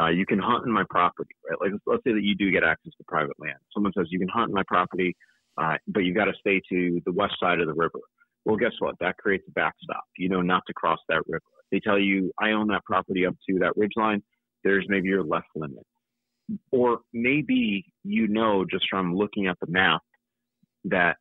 uh, 0.00 0.08
you 0.08 0.26
can 0.26 0.38
hunt 0.38 0.66
in 0.66 0.72
my 0.72 0.84
property, 0.90 1.34
right? 1.48 1.58
Like 1.60 1.80
let's 1.86 2.02
say 2.04 2.12
that 2.12 2.22
you 2.22 2.34
do 2.34 2.50
get 2.50 2.64
access 2.64 2.92
to 2.98 3.04
private 3.06 3.38
land. 3.38 3.58
Someone 3.72 3.92
says 3.96 4.06
you 4.10 4.18
can 4.18 4.28
hunt 4.28 4.48
in 4.48 4.54
my 4.54 4.64
property, 4.66 5.16
uh, 5.60 5.76
but 5.88 6.00
you've 6.00 6.16
got 6.16 6.26
to 6.26 6.34
stay 6.38 6.60
to 6.70 7.00
the 7.06 7.12
west 7.12 7.34
side 7.40 7.60
of 7.60 7.66
the 7.66 7.74
river. 7.74 8.00
Well, 8.44 8.56
guess 8.56 8.72
what? 8.78 8.96
That 9.00 9.16
creates 9.16 9.44
a 9.48 9.52
backstop. 9.52 10.04
You 10.18 10.28
know 10.28 10.42
not 10.42 10.62
to 10.66 10.74
cross 10.74 10.98
that 11.08 11.22
river. 11.26 11.42
They 11.70 11.80
tell 11.80 11.98
you 11.98 12.32
I 12.40 12.50
own 12.50 12.68
that 12.68 12.84
property 12.84 13.26
up 13.26 13.34
to 13.48 13.58
that 13.60 13.76
ridge 13.76 13.92
line. 13.96 14.22
There's 14.64 14.86
maybe 14.88 15.08
your 15.08 15.24
left 15.24 15.48
limit, 15.54 15.84
or 16.72 17.00
maybe 17.12 17.84
you 18.02 18.28
know 18.28 18.64
just 18.68 18.86
from 18.90 19.14
looking 19.14 19.46
at 19.46 19.58
the 19.60 19.70
map 19.70 20.00
that 20.84 21.16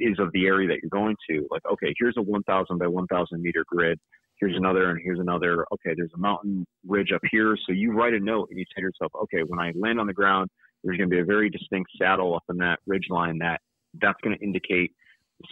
is 0.00 0.18
of 0.18 0.32
the 0.32 0.46
area 0.46 0.68
that 0.68 0.78
you're 0.82 0.90
going 0.90 1.16
to. 1.30 1.46
Like, 1.50 1.62
okay, 1.72 1.94
here's 1.98 2.16
a 2.16 2.22
1,000 2.22 2.78
by 2.78 2.86
1,000 2.86 3.40
meter 3.40 3.64
grid 3.66 3.98
here's 4.40 4.56
another, 4.56 4.90
and 4.90 5.00
here's 5.02 5.20
another. 5.20 5.66
Okay, 5.72 5.94
there's 5.96 6.12
a 6.14 6.18
mountain 6.18 6.66
ridge 6.86 7.12
up 7.12 7.22
here. 7.30 7.56
So 7.66 7.72
you 7.72 7.92
write 7.92 8.14
a 8.14 8.20
note 8.20 8.48
and 8.50 8.58
you 8.58 8.64
say 8.68 8.80
to 8.80 8.82
yourself, 8.82 9.12
okay, 9.22 9.42
when 9.46 9.58
I 9.58 9.72
land 9.74 10.00
on 10.00 10.06
the 10.06 10.14
ground, 10.14 10.50
there's 10.82 10.96
going 10.96 11.10
to 11.10 11.14
be 11.14 11.20
a 11.20 11.24
very 11.24 11.50
distinct 11.50 11.90
saddle 12.00 12.34
up 12.34 12.44
in 12.48 12.56
that 12.58 12.78
ridge 12.86 13.06
line 13.10 13.38
that 13.38 13.60
that's 14.00 14.18
going 14.22 14.36
to 14.36 14.44
indicate, 14.44 14.92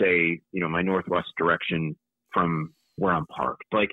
say, 0.01 0.41
you 0.53 0.61
know, 0.61 0.69
my 0.69 0.83
northwest 0.83 1.29
direction 1.37 1.97
from 2.33 2.73
where 2.97 3.13
I'm 3.13 3.27
parked. 3.27 3.65
Like, 3.73 3.91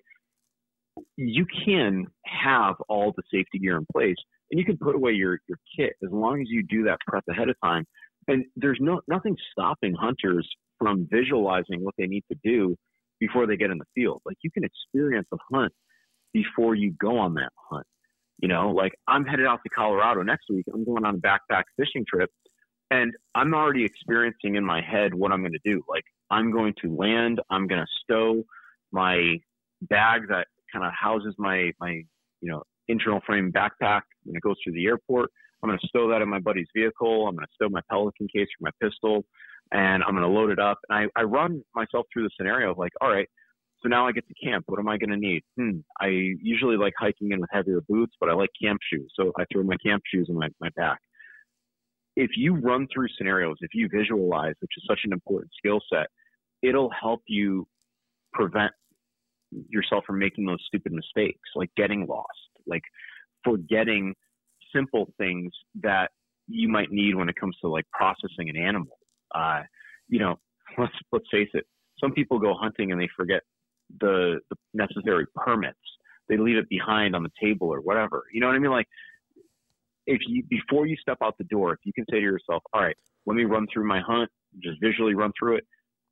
you 1.17 1.45
can 1.65 2.05
have 2.25 2.75
all 2.87 3.13
the 3.15 3.23
safety 3.31 3.59
gear 3.59 3.77
in 3.77 3.85
place 3.91 4.17
and 4.51 4.59
you 4.59 4.65
can 4.65 4.77
put 4.77 4.95
away 4.95 5.11
your, 5.11 5.39
your 5.47 5.57
kit 5.75 5.93
as 6.03 6.11
long 6.11 6.41
as 6.41 6.47
you 6.49 6.61
do 6.61 6.83
that 6.83 6.99
prep 7.07 7.23
ahead 7.29 7.49
of 7.49 7.55
time. 7.63 7.85
And 8.27 8.45
there's 8.55 8.77
no 8.79 9.01
nothing 9.07 9.35
stopping 9.51 9.95
hunters 9.95 10.47
from 10.79 11.07
visualizing 11.11 11.83
what 11.83 11.95
they 11.97 12.05
need 12.05 12.23
to 12.31 12.37
do 12.43 12.75
before 13.19 13.47
they 13.47 13.57
get 13.57 13.71
in 13.71 13.77
the 13.77 13.85
field. 13.95 14.21
Like 14.25 14.37
you 14.43 14.51
can 14.51 14.63
experience 14.63 15.27
a 15.33 15.37
hunt 15.53 15.73
before 16.33 16.75
you 16.75 16.91
go 16.99 17.17
on 17.17 17.35
that 17.35 17.51
hunt. 17.69 17.85
You 18.39 18.47
know, 18.47 18.71
like 18.71 18.93
I'm 19.07 19.25
headed 19.25 19.45
out 19.45 19.59
to 19.63 19.69
Colorado 19.69 20.21
next 20.23 20.45
week. 20.49 20.65
I'm 20.73 20.83
going 20.83 21.05
on 21.05 21.15
a 21.15 21.17
backpack 21.17 21.63
fishing 21.77 22.05
trip 22.07 22.29
and 22.91 23.13
I'm 23.35 23.53
already 23.53 23.85
experiencing 23.85 24.55
in 24.55 24.65
my 24.65 24.81
head 24.81 25.13
what 25.13 25.31
I'm 25.31 25.41
going 25.41 25.53
to 25.53 25.71
do. 25.71 25.81
Like 25.87 26.03
I'm 26.29 26.51
going 26.51 26.73
to 26.81 26.95
land, 26.95 27.39
I'm 27.49 27.67
going 27.67 27.81
to 27.81 27.87
stow 28.03 28.43
my 28.91 29.37
bag 29.81 30.23
that 30.29 30.47
kind 30.71 30.85
of 30.85 30.91
houses 30.93 31.35
my 31.37 31.71
my, 31.79 32.01
you 32.41 32.51
know, 32.51 32.63
internal 32.87 33.21
frame 33.25 33.51
backpack 33.51 34.01
when 34.23 34.35
it 34.35 34.41
goes 34.41 34.55
through 34.63 34.73
the 34.73 34.85
airport. 34.85 35.29
I'm 35.61 35.69
going 35.69 35.79
to 35.79 35.87
stow 35.87 36.09
that 36.09 36.21
in 36.21 36.27
my 36.27 36.39
buddy's 36.39 36.67
vehicle. 36.75 37.27
I'm 37.27 37.35
going 37.35 37.45
to 37.45 37.53
stow 37.53 37.69
my 37.69 37.81
Pelican 37.89 38.27
case 38.27 38.47
for 38.57 38.69
my 38.69 38.71
pistol 38.81 39.23
and 39.73 40.03
I'm 40.03 40.11
going 40.11 40.21
to 40.21 40.29
load 40.29 40.51
it 40.51 40.59
up. 40.59 40.79
And 40.87 41.09
I, 41.15 41.19
I 41.19 41.23
run 41.23 41.63
myself 41.75 42.05
through 42.13 42.23
the 42.23 42.29
scenario 42.37 42.71
of 42.71 42.77
like, 42.77 42.93
all 43.01 43.09
right, 43.09 43.27
so 43.81 43.89
now 43.89 44.07
I 44.07 44.11
get 44.11 44.25
to 44.27 44.33
camp. 44.35 44.65
What 44.67 44.79
am 44.79 44.87
I 44.87 44.97
going 44.97 45.09
to 45.09 45.17
need? 45.17 45.43
Hmm. 45.57 45.79
I 45.99 46.07
usually 46.07 46.77
like 46.77 46.93
hiking 46.97 47.31
in 47.31 47.41
with 47.41 47.49
heavier 47.51 47.81
boots, 47.89 48.13
but 48.19 48.29
I 48.29 48.33
like 48.33 48.51
camp 48.61 48.79
shoes. 48.89 49.11
So 49.15 49.33
I 49.37 49.43
throw 49.51 49.63
my 49.63 49.75
camp 49.85 50.03
shoes 50.11 50.27
in 50.29 50.35
my, 50.35 50.47
my 50.61 50.69
pack. 50.77 50.99
If 52.15 52.31
you 52.37 52.55
run 52.55 52.87
through 52.93 53.07
scenarios, 53.17 53.57
if 53.61 53.71
you 53.73 53.89
visualize, 53.91 54.53
which 54.59 54.71
is 54.77 54.83
such 54.87 54.99
an 55.03 55.11
important 55.11 55.51
skill 55.57 55.81
set, 55.91 56.07
it'll 56.61 56.91
help 56.91 57.21
you 57.27 57.67
prevent 58.31 58.71
yourself 59.69 60.03
from 60.05 60.19
making 60.19 60.45
those 60.45 60.63
stupid 60.67 60.93
mistakes, 60.93 61.49
like 61.55 61.71
getting 61.75 62.05
lost, 62.07 62.27
like 62.67 62.83
forgetting 63.43 64.13
simple 64.73 65.11
things 65.17 65.51
that 65.81 66.11
you 66.47 66.69
might 66.69 66.91
need 66.91 67.15
when 67.15 67.27
it 67.27 67.35
comes 67.35 67.57
to 67.61 67.67
like 67.67 67.85
processing 67.91 68.49
an 68.49 68.57
animal 68.57 68.97
uh, 69.33 69.61
you 70.07 70.19
know, 70.19 70.39
let's 70.77 70.93
let's 71.11 71.25
face 71.31 71.49
it. 71.53 71.65
Some 71.99 72.11
people 72.11 72.39
go 72.39 72.53
hunting 72.53 72.91
and 72.91 72.99
they 72.99 73.09
forget 73.15 73.41
the, 73.99 74.39
the 74.49 74.55
necessary 74.73 75.25
permits. 75.35 75.77
They 76.27 76.37
leave 76.37 76.57
it 76.57 76.69
behind 76.69 77.15
on 77.15 77.23
the 77.23 77.29
table 77.41 77.67
or 77.67 77.81
whatever. 77.81 78.23
You 78.33 78.41
know 78.41 78.47
what 78.47 78.55
I 78.55 78.59
mean? 78.59 78.71
Like, 78.71 78.87
if 80.05 80.19
you 80.27 80.43
before 80.49 80.85
you 80.85 80.95
step 80.97 81.17
out 81.23 81.35
the 81.37 81.43
door, 81.45 81.73
if 81.73 81.79
you 81.83 81.93
can 81.93 82.05
say 82.09 82.17
to 82.17 82.21
yourself, 82.21 82.63
"All 82.73 82.81
right, 82.81 82.95
let 83.25 83.35
me 83.35 83.43
run 83.43 83.67
through 83.71 83.87
my 83.87 83.99
hunt," 83.99 84.29
just 84.61 84.79
visually 84.81 85.15
run 85.15 85.31
through 85.37 85.57
it, 85.57 85.65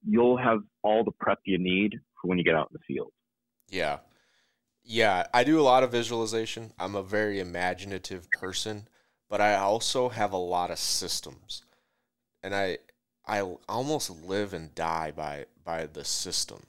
you'll 0.06 0.38
have 0.38 0.60
all 0.84 1.04
the 1.04 1.12
prep 1.20 1.40
you 1.46 1.58
need 1.58 2.00
for 2.22 2.28
when 2.28 2.38
you 2.38 2.44
get 2.44 2.56
out 2.56 2.70
in 2.72 2.78
the 2.80 2.94
field. 2.94 3.12
Yeah. 3.70 4.00
Yeah, 4.84 5.28
I 5.34 5.44
do 5.44 5.60
a 5.60 5.62
lot 5.62 5.84
of 5.84 5.92
visualization. 5.92 6.74
I'm 6.80 6.96
a 6.96 7.04
very 7.04 7.40
imaginative 7.40 8.30
person, 8.32 8.88
but 9.30 9.40
I 9.40 9.56
also 9.56 10.10
have 10.10 10.34
a 10.34 10.38
lot 10.38 10.72
of 10.72 10.80
systems. 10.80 11.64
And 12.42 12.56
I 12.56 12.80
I 13.32 13.40
almost 13.70 14.10
live 14.10 14.54
and 14.54 14.76
die 14.76 15.12
by 15.16 15.46
by 15.64 15.86
the 15.86 16.04
system, 16.04 16.66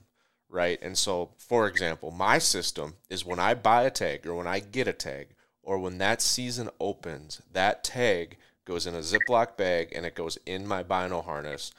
right? 0.49 0.79
And 0.81 0.97
so, 0.97 1.31
for 1.37 1.67
example, 1.67 2.13
my 2.13 2.39
system 2.39 2.95
is 3.11 3.27
when 3.27 3.41
I 3.41 3.55
buy 3.55 3.83
a 3.83 3.91
tag 3.91 4.29
or 4.29 4.37
when 4.37 4.47
I 4.47 4.61
get 4.61 4.87
a 4.87 4.93
tag 4.93 5.35
or 5.65 5.81
when 5.81 5.99
that 5.99 6.23
season 6.23 6.71
opens, 6.79 7.43
that 7.53 7.83
tag 7.83 8.37
goes 8.65 8.87
in 8.87 8.95
a 8.95 8.99
Ziploc 8.99 9.57
bag 9.57 9.93
and 9.93 10.07
it 10.07 10.15
goes 10.15 10.39
in 10.47 10.65
my 10.65 10.85
bino 10.85 11.21
harness. 11.21 11.73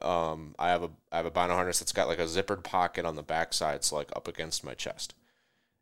Um, 0.00 0.54
I 0.56 0.68
have 0.68 0.84
a 0.84 0.90
I 1.10 1.16
have 1.16 1.26
a 1.26 1.32
bino 1.32 1.54
harness 1.54 1.80
that's 1.80 1.92
got 1.92 2.06
like 2.06 2.20
a 2.20 2.26
zippered 2.26 2.62
pocket 2.62 3.04
on 3.04 3.16
the 3.16 3.24
backside, 3.24 3.82
so 3.82 3.96
like 3.96 4.12
up 4.14 4.28
against 4.28 4.62
my 4.62 4.74
chest. 4.74 5.14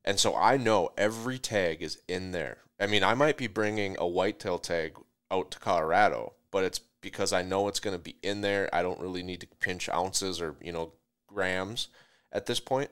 And 0.02 0.18
so 0.18 0.34
I 0.34 0.56
know 0.56 0.92
every 0.96 1.38
tag 1.38 1.82
is 1.82 1.98
in 2.08 2.32
there. 2.32 2.58
I 2.80 2.86
mean, 2.86 3.04
I 3.04 3.12
might 3.12 3.36
be 3.36 3.48
bringing 3.48 3.96
a 3.98 4.08
whitetail 4.08 4.58
tag 4.58 4.96
out 5.30 5.50
to 5.50 5.58
Colorado, 5.58 6.32
but 6.50 6.64
it's 6.64 6.78
because 7.06 7.32
I 7.32 7.42
know 7.42 7.68
it's 7.68 7.78
going 7.78 7.96
to 7.96 8.02
be 8.02 8.16
in 8.20 8.40
there. 8.40 8.68
I 8.72 8.82
don't 8.82 8.98
really 8.98 9.22
need 9.22 9.38
to 9.38 9.46
pinch 9.60 9.88
ounces 9.88 10.40
or, 10.40 10.56
you 10.60 10.72
know, 10.72 10.90
grams 11.28 11.86
at 12.32 12.46
this 12.46 12.58
point. 12.58 12.90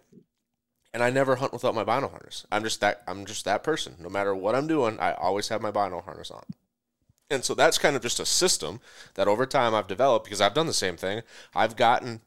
And 0.92 1.02
I 1.02 1.10
never 1.10 1.34
hunt 1.34 1.52
without 1.52 1.74
my 1.74 1.82
bino 1.82 2.06
harness. 2.06 2.46
I'm 2.52 2.62
just 2.62 2.80
that 2.80 3.02
I'm 3.08 3.26
just 3.26 3.44
that 3.44 3.64
person. 3.64 3.96
No 3.98 4.08
matter 4.08 4.32
what 4.32 4.54
I'm 4.54 4.68
doing, 4.68 5.00
I 5.00 5.14
always 5.14 5.48
have 5.48 5.60
my 5.60 5.72
bino 5.72 6.00
harness 6.00 6.30
on. 6.30 6.44
And 7.28 7.44
so 7.44 7.54
that's 7.54 7.76
kind 7.76 7.96
of 7.96 8.02
just 8.02 8.20
a 8.20 8.24
system 8.24 8.78
that 9.14 9.26
over 9.26 9.46
time 9.46 9.74
I've 9.74 9.88
developed 9.88 10.26
because 10.26 10.40
I've 10.40 10.54
done 10.54 10.68
the 10.68 10.72
same 10.72 10.96
thing. 10.96 11.22
I've 11.56 11.74
gotten 11.74 12.20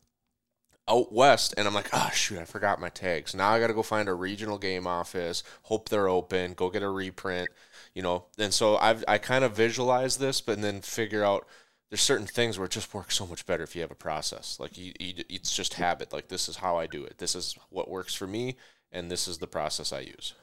out 0.89 1.13
west 1.13 1.53
and 1.55 1.69
I'm 1.69 1.73
like, 1.73 1.89
oh 1.93 2.09
shoot, 2.13 2.39
I 2.39 2.43
forgot 2.43 2.81
my 2.81 2.89
tags. 2.89 3.33
Now 3.33 3.51
I 3.51 3.61
got 3.61 3.67
to 3.67 3.73
go 3.73 3.81
find 3.81 4.09
a 4.09 4.13
regional 4.13 4.57
game 4.57 4.87
office, 4.87 5.41
hope 5.63 5.87
they're 5.87 6.09
open, 6.09 6.51
go 6.53 6.69
get 6.69 6.83
a 6.83 6.89
reprint, 6.89 7.47
you 7.93 8.01
know. 8.01 8.25
And 8.37 8.53
so 8.53 8.75
I've 8.75 9.05
I 9.07 9.19
kind 9.19 9.45
of 9.45 9.55
visualize 9.55 10.17
this, 10.17 10.41
but 10.41 10.61
then 10.61 10.81
figure 10.81 11.23
out 11.23 11.47
there's 11.89 12.01
certain 12.01 12.27
things 12.27 12.57
where 12.57 12.65
it 12.65 12.71
just 12.71 12.93
works 12.93 13.15
so 13.15 13.25
much 13.25 13.45
better 13.45 13.63
if 13.63 13.75
you 13.75 13.81
have 13.81 13.91
a 13.91 13.95
process. 13.95 14.59
Like 14.59 14.77
you, 14.77 14.91
you, 14.99 15.23
it's 15.29 15.55
just 15.55 15.75
habit. 15.75 16.11
Like 16.11 16.27
this 16.27 16.49
is 16.49 16.57
how 16.57 16.77
I 16.77 16.85
do 16.87 17.03
it. 17.03 17.17
This 17.17 17.35
is 17.35 17.55
what 17.69 17.89
works 17.89 18.13
for 18.13 18.27
me, 18.27 18.55
and 18.91 19.09
this 19.09 19.27
is 19.27 19.37
the 19.37 19.47
process 19.47 19.93
I 19.93 20.01
use. 20.01 20.33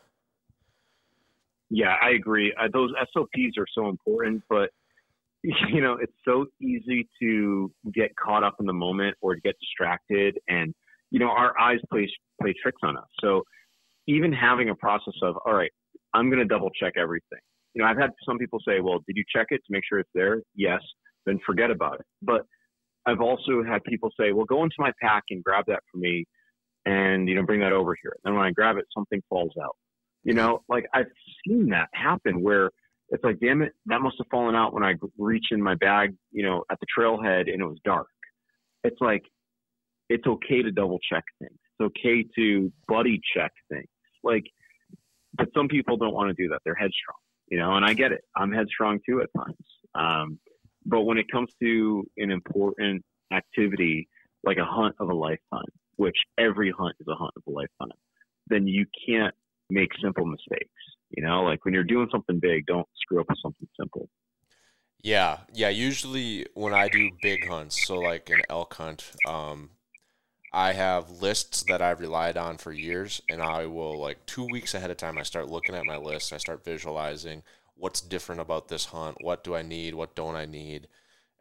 Yeah, 1.70 1.96
I 2.00 2.10
agree. 2.10 2.54
Uh, 2.58 2.68
those 2.72 2.92
SOPs 3.12 3.58
are 3.58 3.66
so 3.74 3.88
important, 3.88 4.42
but 4.48 4.70
you 5.42 5.82
know, 5.82 5.98
it's 6.00 6.12
so 6.24 6.46
easy 6.60 7.08
to 7.20 7.70
get 7.92 8.16
caught 8.16 8.42
up 8.42 8.56
in 8.60 8.66
the 8.66 8.72
moment 8.72 9.16
or 9.20 9.34
to 9.34 9.40
get 9.40 9.56
distracted, 9.60 10.38
and 10.48 10.74
you 11.10 11.18
know, 11.18 11.28
our 11.28 11.58
eyes 11.60 11.80
play 11.90 12.10
play 12.40 12.54
tricks 12.62 12.80
on 12.82 12.96
us. 12.96 13.08
So 13.20 13.42
even 14.06 14.32
having 14.32 14.70
a 14.70 14.74
process 14.74 15.14
of, 15.22 15.36
all 15.44 15.54
right, 15.54 15.70
I'm 16.14 16.28
going 16.30 16.40
to 16.40 16.46
double 16.46 16.70
check 16.70 16.94
everything. 16.96 17.38
You 17.74 17.82
know, 17.82 17.88
I've 17.88 17.96
had 17.98 18.10
some 18.24 18.38
people 18.38 18.60
say, 18.66 18.80
well, 18.80 18.98
did 19.06 19.16
you 19.16 19.24
check 19.34 19.48
it 19.50 19.58
to 19.66 19.72
make 19.72 19.82
sure 19.88 19.98
it's 19.98 20.10
there? 20.14 20.40
Yes 20.54 20.80
then 21.26 21.38
forget 21.44 21.70
about 21.70 22.00
it. 22.00 22.06
But 22.22 22.46
I've 23.06 23.20
also 23.20 23.62
had 23.62 23.82
people 23.84 24.10
say, 24.18 24.32
well, 24.32 24.46
go 24.46 24.62
into 24.62 24.76
my 24.78 24.92
pack 25.00 25.24
and 25.30 25.44
grab 25.44 25.64
that 25.68 25.82
for 25.90 25.98
me 25.98 26.24
and, 26.86 27.28
you 27.28 27.34
know, 27.34 27.42
bring 27.42 27.60
that 27.60 27.72
over 27.72 27.96
here. 28.00 28.12
And 28.24 28.32
then 28.32 28.38
when 28.38 28.46
I 28.46 28.50
grab 28.50 28.76
it, 28.76 28.86
something 28.94 29.22
falls 29.28 29.52
out. 29.62 29.76
You 30.22 30.32
know, 30.32 30.62
like 30.68 30.86
I've 30.94 31.10
seen 31.46 31.68
that 31.70 31.88
happen 31.92 32.42
where 32.42 32.70
it's 33.10 33.22
like, 33.22 33.38
damn 33.40 33.60
it, 33.60 33.72
that 33.86 34.00
must 34.00 34.16
have 34.18 34.26
fallen 34.30 34.54
out 34.54 34.72
when 34.72 34.82
I 34.82 34.94
reach 35.18 35.46
in 35.50 35.62
my 35.62 35.74
bag, 35.74 36.14
you 36.32 36.42
know, 36.42 36.64
at 36.70 36.78
the 36.80 36.86
trailhead 36.98 37.52
and 37.52 37.60
it 37.60 37.66
was 37.66 37.78
dark. 37.84 38.06
It's 38.84 39.00
like, 39.00 39.22
it's 40.08 40.26
okay 40.26 40.62
to 40.62 40.70
double 40.70 40.98
check 41.10 41.24
things. 41.38 41.58
It's 41.78 41.86
okay 41.86 42.24
to 42.36 42.72
buddy 42.88 43.20
check 43.36 43.52
things. 43.70 43.88
Like, 44.22 44.44
but 45.36 45.48
some 45.54 45.68
people 45.68 45.96
don't 45.96 46.14
want 46.14 46.34
to 46.34 46.42
do 46.42 46.48
that. 46.50 46.60
They're 46.64 46.74
headstrong, 46.74 47.18
you 47.48 47.58
know, 47.58 47.74
and 47.74 47.84
I 47.84 47.92
get 47.92 48.12
it. 48.12 48.22
I'm 48.36 48.52
headstrong 48.52 49.00
too 49.06 49.20
at 49.20 49.28
times. 49.36 49.56
Um, 49.94 50.38
but 50.86 51.02
when 51.02 51.18
it 51.18 51.30
comes 51.30 51.50
to 51.62 52.04
an 52.18 52.30
important 52.30 53.04
activity 53.32 54.08
like 54.44 54.58
a 54.58 54.64
hunt 54.64 54.94
of 55.00 55.08
a 55.08 55.14
lifetime, 55.14 55.70
which 55.96 56.16
every 56.38 56.72
hunt 56.76 56.94
is 57.00 57.06
a 57.08 57.14
hunt 57.14 57.32
of 57.36 57.42
a 57.46 57.50
lifetime, 57.50 57.96
then 58.48 58.66
you 58.66 58.86
can't 59.06 59.34
make 59.70 59.90
simple 60.02 60.26
mistakes. 60.26 60.70
You 61.10 61.24
know, 61.24 61.42
like 61.42 61.64
when 61.64 61.72
you're 61.74 61.84
doing 61.84 62.08
something 62.10 62.38
big, 62.40 62.66
don't 62.66 62.86
screw 62.96 63.20
up 63.20 63.26
with 63.28 63.38
something 63.42 63.68
simple. 63.78 64.08
Yeah, 65.02 65.40
yeah. 65.52 65.68
Usually 65.68 66.46
when 66.54 66.74
I 66.74 66.88
do 66.88 67.10
big 67.22 67.46
hunts, 67.46 67.86
so 67.86 67.98
like 67.98 68.30
an 68.30 68.42
elk 68.48 68.74
hunt, 68.74 69.12
um, 69.26 69.70
I 70.52 70.72
have 70.72 71.10
lists 71.10 71.64
that 71.64 71.82
I've 71.82 72.00
relied 72.00 72.36
on 72.36 72.58
for 72.58 72.72
years, 72.72 73.20
and 73.28 73.42
I 73.42 73.66
will 73.66 74.00
like 74.00 74.24
two 74.24 74.46
weeks 74.50 74.74
ahead 74.74 74.90
of 74.90 74.96
time. 74.96 75.18
I 75.18 75.22
start 75.22 75.48
looking 75.48 75.74
at 75.74 75.84
my 75.84 75.96
list. 75.96 76.32
I 76.32 76.38
start 76.38 76.64
visualizing 76.64 77.42
what's 77.76 78.00
different 78.00 78.40
about 78.40 78.68
this 78.68 78.86
hunt. 78.86 79.18
What 79.20 79.44
do 79.44 79.54
I 79.54 79.62
need? 79.62 79.94
What 79.94 80.14
don't 80.14 80.36
I 80.36 80.46
need? 80.46 80.88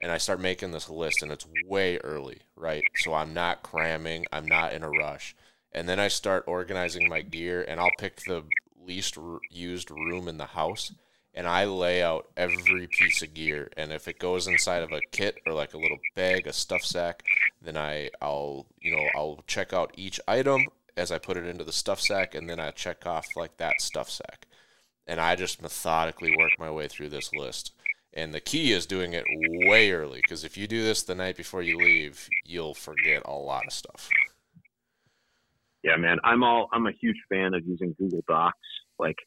And 0.02 0.12
I 0.12 0.18
start 0.18 0.40
making 0.40 0.72
this 0.72 0.90
list, 0.90 1.22
and 1.22 1.32
it's 1.32 1.48
way 1.66 1.98
early, 1.98 2.42
right? 2.56 2.84
So 2.98 3.14
I'm 3.14 3.34
not 3.34 3.64
cramming. 3.64 4.26
I'm 4.32 4.46
not 4.46 4.74
in 4.74 4.84
a 4.84 4.90
rush. 4.90 5.36
And 5.72 5.88
then 5.88 6.00
I 6.00 6.10
start 6.10 6.44
organizing 6.46 7.08
my 7.08 7.22
gear, 7.22 7.64
and 7.68 7.80
I'll 7.80 7.90
pick 7.98 8.22
the 8.22 8.44
least 8.86 9.18
used 9.50 9.90
room 9.92 10.28
in 10.28 10.38
the 10.38 10.46
house 10.46 10.92
and 11.34 11.48
I 11.48 11.66
lay 11.66 12.04
out 12.04 12.28
every 12.38 12.88
piece 12.88 13.22
of 13.22 13.34
gear. 13.34 13.72
And 13.76 13.92
if 13.92 14.08
it 14.08 14.20
goes 14.20 14.48
inside 14.48 14.84
of 14.84 14.92
a 14.92 15.02
kit 15.12 15.38
or 15.46 15.54
like 15.54 15.74
a 15.74 15.80
little 15.80 15.98
bag, 16.16 16.48
a 16.48 16.54
stuff 16.54 16.84
sack, 16.84 17.24
then 17.62 17.78
I 17.78 18.12
I'll 18.22 18.68
you 18.80 18.96
know 18.96 19.08
I'll 19.16 19.44
check 19.48 19.74
out 19.74 19.94
each 19.98 20.20
item 20.28 20.68
as 20.96 21.12
I 21.12 21.18
put 21.18 21.38
it 21.38 21.48
into 21.48 21.64
the 21.64 21.72
stuff 21.72 22.00
sack, 22.00 22.36
and 22.36 22.50
then 22.50 22.60
I 22.60 22.72
check 22.72 23.06
off 23.08 23.26
like 23.36 23.58
that 23.58 23.82
stuff 23.82 24.10
sack. 24.10 24.48
And 25.08 25.20
I 25.20 25.36
just 25.36 25.62
methodically 25.62 26.36
work 26.38 26.52
my 26.58 26.72
way 26.72 26.88
through 26.88 27.10
this 27.10 27.32
list. 27.34 27.74
And 28.14 28.34
the 28.34 28.40
key 28.40 28.72
is 28.72 28.86
doing 28.86 29.14
it 29.14 29.26
way 29.68 29.92
early 29.92 30.20
because 30.22 30.44
if 30.44 30.56
you 30.56 30.68
do 30.68 30.84
this 30.84 31.04
the 31.04 31.16
night 31.16 31.36
before 31.36 31.64
you 31.64 31.78
leave, 31.78 32.30
you'll 32.46 32.76
forget 32.76 33.24
a 33.26 33.34
lot 33.34 33.66
of 33.66 33.74
stuff. 33.74 34.10
Yeah, 35.84 35.98
man. 35.98 36.20
I'm 36.24 36.44
all 36.44 36.70
I'm 36.72 36.88
a 36.88 36.92
huge 36.92 37.18
fan 37.28 37.54
of 37.54 37.66
using 37.66 37.96
Google 38.00 38.24
Docs. 38.28 38.58
Like 39.00 39.18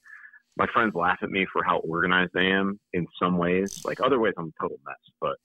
my 0.56 0.66
friends 0.72 0.94
laugh 0.94 1.18
at 1.22 1.30
me 1.30 1.46
for 1.52 1.62
how 1.64 1.78
organized 1.78 2.32
I 2.36 2.44
am 2.44 2.78
in 2.92 3.06
some 3.20 3.36
ways. 3.38 3.82
Like 3.84 4.00
other 4.00 4.20
ways, 4.20 4.34
I'm 4.38 4.52
a 4.56 4.62
total 4.62 4.78
mess. 4.86 4.96
But 5.20 5.36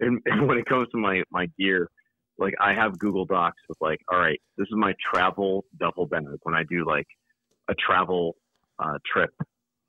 in, 0.00 0.20
when 0.46 0.58
it 0.58 0.66
comes 0.66 0.88
to 0.90 0.96
my 0.96 1.24
my 1.30 1.46
gear, 1.58 1.90
like 2.38 2.54
I 2.60 2.74
have 2.74 2.98
Google 2.98 3.24
Docs 3.24 3.60
with 3.68 3.78
like, 3.80 4.00
all 4.08 4.18
right, 4.18 4.40
this 4.56 4.68
is 4.68 4.74
my 4.76 4.94
travel 5.00 5.64
duffel 5.78 6.06
bag. 6.06 6.24
When 6.44 6.54
I 6.54 6.62
do 6.62 6.86
like 6.86 7.08
a 7.68 7.74
travel 7.74 8.36
uh, 8.78 8.98
trip 9.04 9.30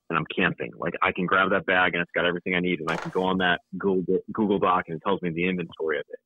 and 0.10 0.18
I'm 0.18 0.26
camping, 0.36 0.72
like 0.78 0.94
I 1.02 1.12
can 1.12 1.26
grab 1.26 1.50
that 1.52 1.66
bag 1.66 1.94
and 1.94 2.02
it's 2.02 2.12
got 2.16 2.26
everything 2.26 2.56
I 2.56 2.60
need, 2.60 2.80
and 2.80 2.90
I 2.90 2.98
can 2.98 3.12
go 3.12 3.24
on 3.24 3.38
that 3.40 3.62
Google 3.78 4.20
Google 4.32 4.60
Doc 4.60 4.86
and 4.88 4.98
it 4.98 5.04
tells 5.06 5.22
me 5.22 5.32
the 5.32 5.48
inventory 5.48 6.00
of 6.00 6.06
it. 6.10 6.20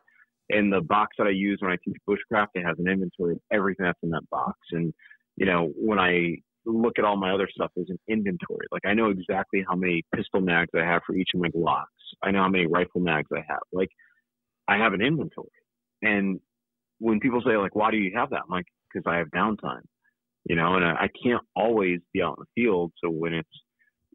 And 0.56 0.74
the 0.74 0.82
box 0.82 1.16
that 1.18 1.28
I 1.28 1.32
use 1.32 1.60
when 1.62 1.72
I 1.72 1.78
teach 1.84 1.98
bushcraft, 2.10 2.48
it 2.56 2.66
has 2.66 2.78
an 2.80 2.88
inventory 2.88 3.34
of 3.34 3.40
everything 3.52 3.86
that's 3.86 4.00
in 4.04 4.10
that 4.12 4.28
box. 4.30 4.58
And 4.72 4.94
you 5.38 5.46
know, 5.46 5.72
when 5.76 6.00
I 6.00 6.38
look 6.66 7.00
at 7.00 7.06
all 7.06 7.18
my 7.18 7.34
other 7.34 7.48
stuff 7.52 7.72
there's 7.76 7.90
an 7.90 8.00
inventory. 8.08 8.68
Like 8.72 8.86
I 8.86 8.94
know 8.94 9.10
exactly 9.10 9.64
how 9.68 9.76
many 9.76 10.04
pistol 10.16 10.42
mags 10.42 10.70
I 10.76 10.86
have 10.86 11.02
for 11.06 11.16
each 11.16 11.30
of 11.34 11.42
my 11.42 11.50
Glocks. 11.50 11.86
I 12.24 12.32
know 12.32 12.42
how 12.42 12.50
many 12.50 12.68
rifle 12.68 13.02
mags 13.02 13.30
I 13.34 13.44
have. 13.48 13.62
Like 13.72 13.90
I 14.68 14.78
have 14.78 14.94
an 14.94 15.02
inventory. 15.02 15.48
And 16.02 16.40
when 17.00 17.20
people 17.20 17.42
say 17.46 17.58
like, 17.58 17.76
why 17.76 17.92
do 17.92 17.98
you 17.98 18.12
have 18.16 18.30
that? 18.32 18.42
I'm 18.44 18.50
like, 18.50 18.66
because 18.94 19.10
I 19.10 19.18
have 19.18 19.28
downtime, 19.30 19.82
you 20.46 20.56
know, 20.56 20.76
and 20.76 20.86
I, 20.86 20.92
I 20.92 21.10
can't 21.24 21.44
always 21.56 22.00
be 22.14 22.22
out 22.22 22.38
in 22.38 22.46
the 22.46 22.62
field. 22.62 22.92
So 23.04 23.10
when 23.10 23.34
it's, 23.34 23.50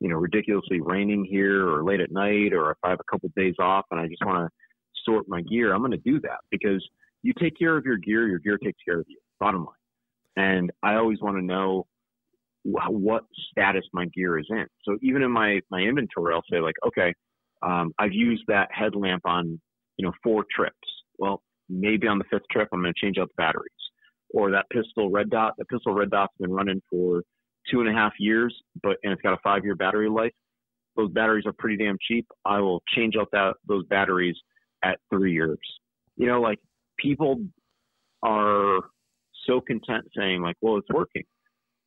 you 0.04 0.10
know, 0.10 0.16
ridiculously 0.16 0.82
raining 0.82 1.24
here 1.24 1.66
or 1.66 1.82
late 1.82 2.00
at 2.00 2.12
night, 2.12 2.52
or 2.52 2.70
if 2.72 2.76
I 2.84 2.90
have 2.90 3.00
a 3.00 3.10
couple 3.10 3.26
of 3.28 3.34
days 3.34 3.54
off 3.58 3.86
and 3.90 3.98
I 3.98 4.06
just 4.06 4.22
want 4.22 4.46
to 4.46 5.00
sort 5.10 5.26
my 5.30 5.40
gear, 5.40 5.72
I'm 5.72 5.80
going 5.80 5.92
to 5.92 5.96
do 5.96 6.20
that 6.20 6.40
because 6.50 6.86
you 7.22 7.32
take 7.40 7.58
care 7.58 7.74
of 7.74 7.86
your 7.86 7.96
gear, 7.96 8.28
your 8.28 8.38
gear 8.38 8.58
takes 8.58 8.76
care 8.86 9.00
of 9.00 9.06
you. 9.08 9.16
Bottom 9.40 9.64
line. 9.64 9.74
And 10.36 10.70
I 10.82 10.96
always 10.96 11.22
want 11.22 11.38
to 11.38 11.42
know 11.42 11.86
what 12.64 13.24
status 13.50 13.84
my 13.94 14.04
gear 14.14 14.38
is 14.38 14.46
in. 14.50 14.66
So 14.82 14.98
even 15.00 15.22
in 15.22 15.30
my 15.30 15.60
my 15.70 15.80
inventory, 15.80 16.34
I'll 16.34 16.42
say 16.52 16.60
like, 16.60 16.76
okay, 16.86 17.14
um, 17.62 17.94
I've 17.98 18.12
used 18.12 18.42
that 18.48 18.68
headlamp 18.72 19.22
on 19.24 19.58
you 19.96 20.04
know 20.04 20.12
four 20.22 20.44
trips. 20.54 20.76
Well, 21.18 21.42
maybe 21.70 22.08
on 22.08 22.18
the 22.18 22.24
fifth 22.30 22.48
trip, 22.50 22.68
I'm 22.74 22.82
going 22.82 22.92
to 22.92 23.06
change 23.06 23.16
out 23.16 23.28
the 23.28 23.42
batteries. 23.42 23.70
Or 24.34 24.50
that 24.50 24.66
pistol 24.70 25.08
red 25.08 25.30
dot, 25.30 25.54
the 25.56 25.64
pistol 25.64 25.94
red 25.94 26.10
dot's 26.10 26.34
been 26.38 26.52
running 26.52 26.82
for 26.90 27.22
two 27.70 27.80
and 27.80 27.88
a 27.88 27.92
half 27.92 28.12
years, 28.18 28.54
but 28.82 28.96
and 29.02 29.12
it's 29.12 29.22
got 29.22 29.32
a 29.32 29.38
five 29.42 29.64
year 29.64 29.74
battery 29.74 30.08
life. 30.08 30.32
Those 30.96 31.10
batteries 31.10 31.44
are 31.46 31.52
pretty 31.52 31.76
damn 31.76 31.98
cheap. 32.06 32.26
I 32.44 32.60
will 32.60 32.82
change 32.94 33.14
out 33.16 33.28
that 33.32 33.54
those 33.66 33.84
batteries 33.86 34.36
at 34.84 34.98
three 35.10 35.32
years. 35.32 35.58
You 36.16 36.26
know, 36.26 36.40
like 36.40 36.60
people 36.98 37.40
are 38.22 38.80
so 39.46 39.60
content 39.60 40.04
saying 40.16 40.40
like, 40.40 40.56
well, 40.60 40.76
it's 40.76 40.88
working 40.90 41.24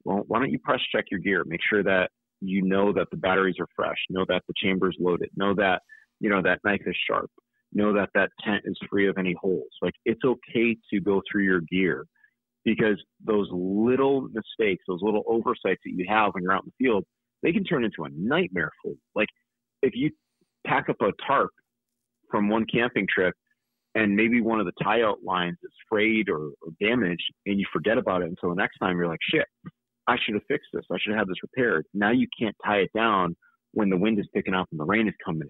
well, 0.07 0.23
why 0.27 0.39
don't 0.39 0.51
you 0.51 0.59
press 0.59 0.79
check 0.95 1.05
your 1.11 1.19
gear? 1.19 1.43
Make 1.45 1.59
sure 1.69 1.83
that 1.83 2.09
you 2.39 2.61
know 2.61 2.93
that 2.93 3.07
the 3.11 3.17
batteries 3.17 3.57
are 3.59 3.67
fresh, 3.75 3.97
know 4.09 4.25
that 4.29 4.41
the 4.47 4.53
chamber 4.55 4.89
is 4.89 4.95
loaded, 4.99 5.29
know 5.35 5.53
that, 5.55 5.81
you 6.21 6.29
know, 6.29 6.41
that 6.41 6.59
knife 6.63 6.81
is 6.85 6.95
sharp, 7.09 7.29
know 7.73 7.91
that 7.93 8.09
that 8.13 8.29
tent 8.41 8.63
is 8.65 8.77
free 8.89 9.09
of 9.09 9.17
any 9.17 9.35
holes. 9.39 9.67
Like 9.81 9.95
it's 10.05 10.23
okay 10.23 10.77
to 10.93 11.01
go 11.01 11.21
through 11.29 11.43
your 11.43 11.59
gear 11.69 12.05
because 12.67 13.01
those 13.25 13.47
little 13.53 14.27
mistakes, 14.33 14.83
those 14.89 14.99
little 15.01 15.23
oversights 15.25 15.79
that 15.85 15.93
you 15.95 16.05
have 16.09 16.33
when 16.33 16.43
you're 16.43 16.51
out 16.51 16.65
in 16.65 16.71
the 16.77 16.85
field, 16.85 17.05
they 17.41 17.53
can 17.53 17.63
turn 17.63 17.85
into 17.85 18.03
a 18.03 18.09
nightmare 18.13 18.71
for 18.83 18.91
you. 18.91 18.97
Like 19.15 19.29
if 19.81 19.93
you 19.95 20.11
pack 20.67 20.89
up 20.89 20.97
a 21.01 21.13
tarp 21.25 21.51
from 22.29 22.49
one 22.49 22.65
camping 22.65 23.07
trip 23.07 23.33
and 23.95 24.17
maybe 24.17 24.41
one 24.41 24.59
of 24.59 24.65
the 24.65 24.73
tie 24.83 25.01
out 25.01 25.19
lines 25.23 25.55
is 25.63 25.71
frayed 25.89 26.27
or, 26.27 26.47
or 26.61 26.73
damaged 26.81 27.23
and 27.45 27.57
you 27.57 27.65
forget 27.71 27.97
about 27.97 28.21
it 28.21 28.27
until 28.27 28.49
the 28.49 28.61
next 28.61 28.79
time 28.79 28.97
you're 28.97 29.07
like, 29.07 29.21
shit, 29.31 29.45
I 30.09 30.17
should 30.21 30.33
have 30.33 30.43
fixed 30.49 30.67
this. 30.73 30.83
I 30.91 30.97
should 30.99 31.13
have 31.13 31.19
had 31.19 31.29
this 31.29 31.41
repaired. 31.41 31.85
Now 31.93 32.11
you 32.11 32.27
can't 32.37 32.55
tie 32.65 32.79
it 32.79 32.91
down 32.93 33.37
when 33.71 33.89
the 33.89 33.97
wind 33.97 34.19
is 34.19 34.27
picking 34.35 34.53
up 34.53 34.67
and 34.71 34.79
the 34.79 34.83
rain 34.83 35.07
is 35.07 35.13
coming 35.23 35.43
in. 35.43 35.49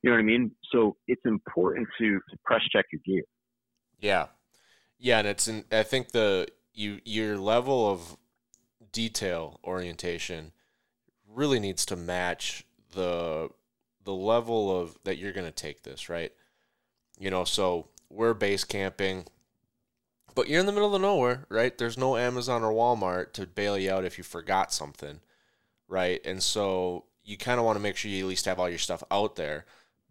You 0.00 0.10
know 0.10 0.16
what 0.16 0.20
I 0.20 0.24
mean? 0.24 0.50
So 0.72 0.96
it's 1.08 1.22
important 1.26 1.88
to, 1.98 2.14
to 2.14 2.36
press 2.42 2.62
check 2.72 2.86
your 2.90 3.02
gear. 3.04 3.24
Yeah, 4.00 4.28
yeah, 4.98 5.18
and 5.18 5.28
it's 5.28 5.48
in, 5.48 5.64
I 5.72 5.82
think 5.82 6.12
the 6.12 6.48
you 6.72 7.00
your 7.04 7.38
level 7.38 7.90
of 7.90 8.16
detail 8.92 9.60
orientation 9.64 10.52
really 11.32 11.60
needs 11.60 11.84
to 11.86 11.96
match 11.96 12.64
the 12.92 13.50
the 14.04 14.14
level 14.14 14.80
of 14.80 14.96
that 15.04 15.18
you're 15.18 15.32
going 15.32 15.46
to 15.46 15.52
take 15.52 15.82
this 15.82 16.08
right. 16.08 16.32
You 17.18 17.30
know, 17.30 17.44
so 17.44 17.88
we're 18.10 18.34
base 18.34 18.64
camping 18.64 19.26
but 20.34 20.48
you're 20.48 20.60
in 20.60 20.66
the 20.66 20.72
middle 20.72 20.94
of 20.94 21.00
nowhere, 21.00 21.46
right? 21.48 21.76
There's 21.76 21.96
no 21.96 22.16
Amazon 22.16 22.62
or 22.62 22.72
Walmart 22.72 23.32
to 23.34 23.46
bail 23.46 23.78
you 23.78 23.90
out 23.90 24.04
if 24.04 24.18
you 24.18 24.24
forgot 24.24 24.72
something, 24.72 25.20
right? 25.88 26.20
And 26.24 26.42
so 26.42 27.04
you 27.24 27.36
kind 27.36 27.58
of 27.58 27.64
want 27.64 27.76
to 27.76 27.82
make 27.82 27.96
sure 27.96 28.10
you 28.10 28.24
at 28.24 28.28
least 28.28 28.44
have 28.46 28.58
all 28.58 28.68
your 28.68 28.78
stuff 28.78 29.04
out 29.10 29.36
there. 29.36 29.64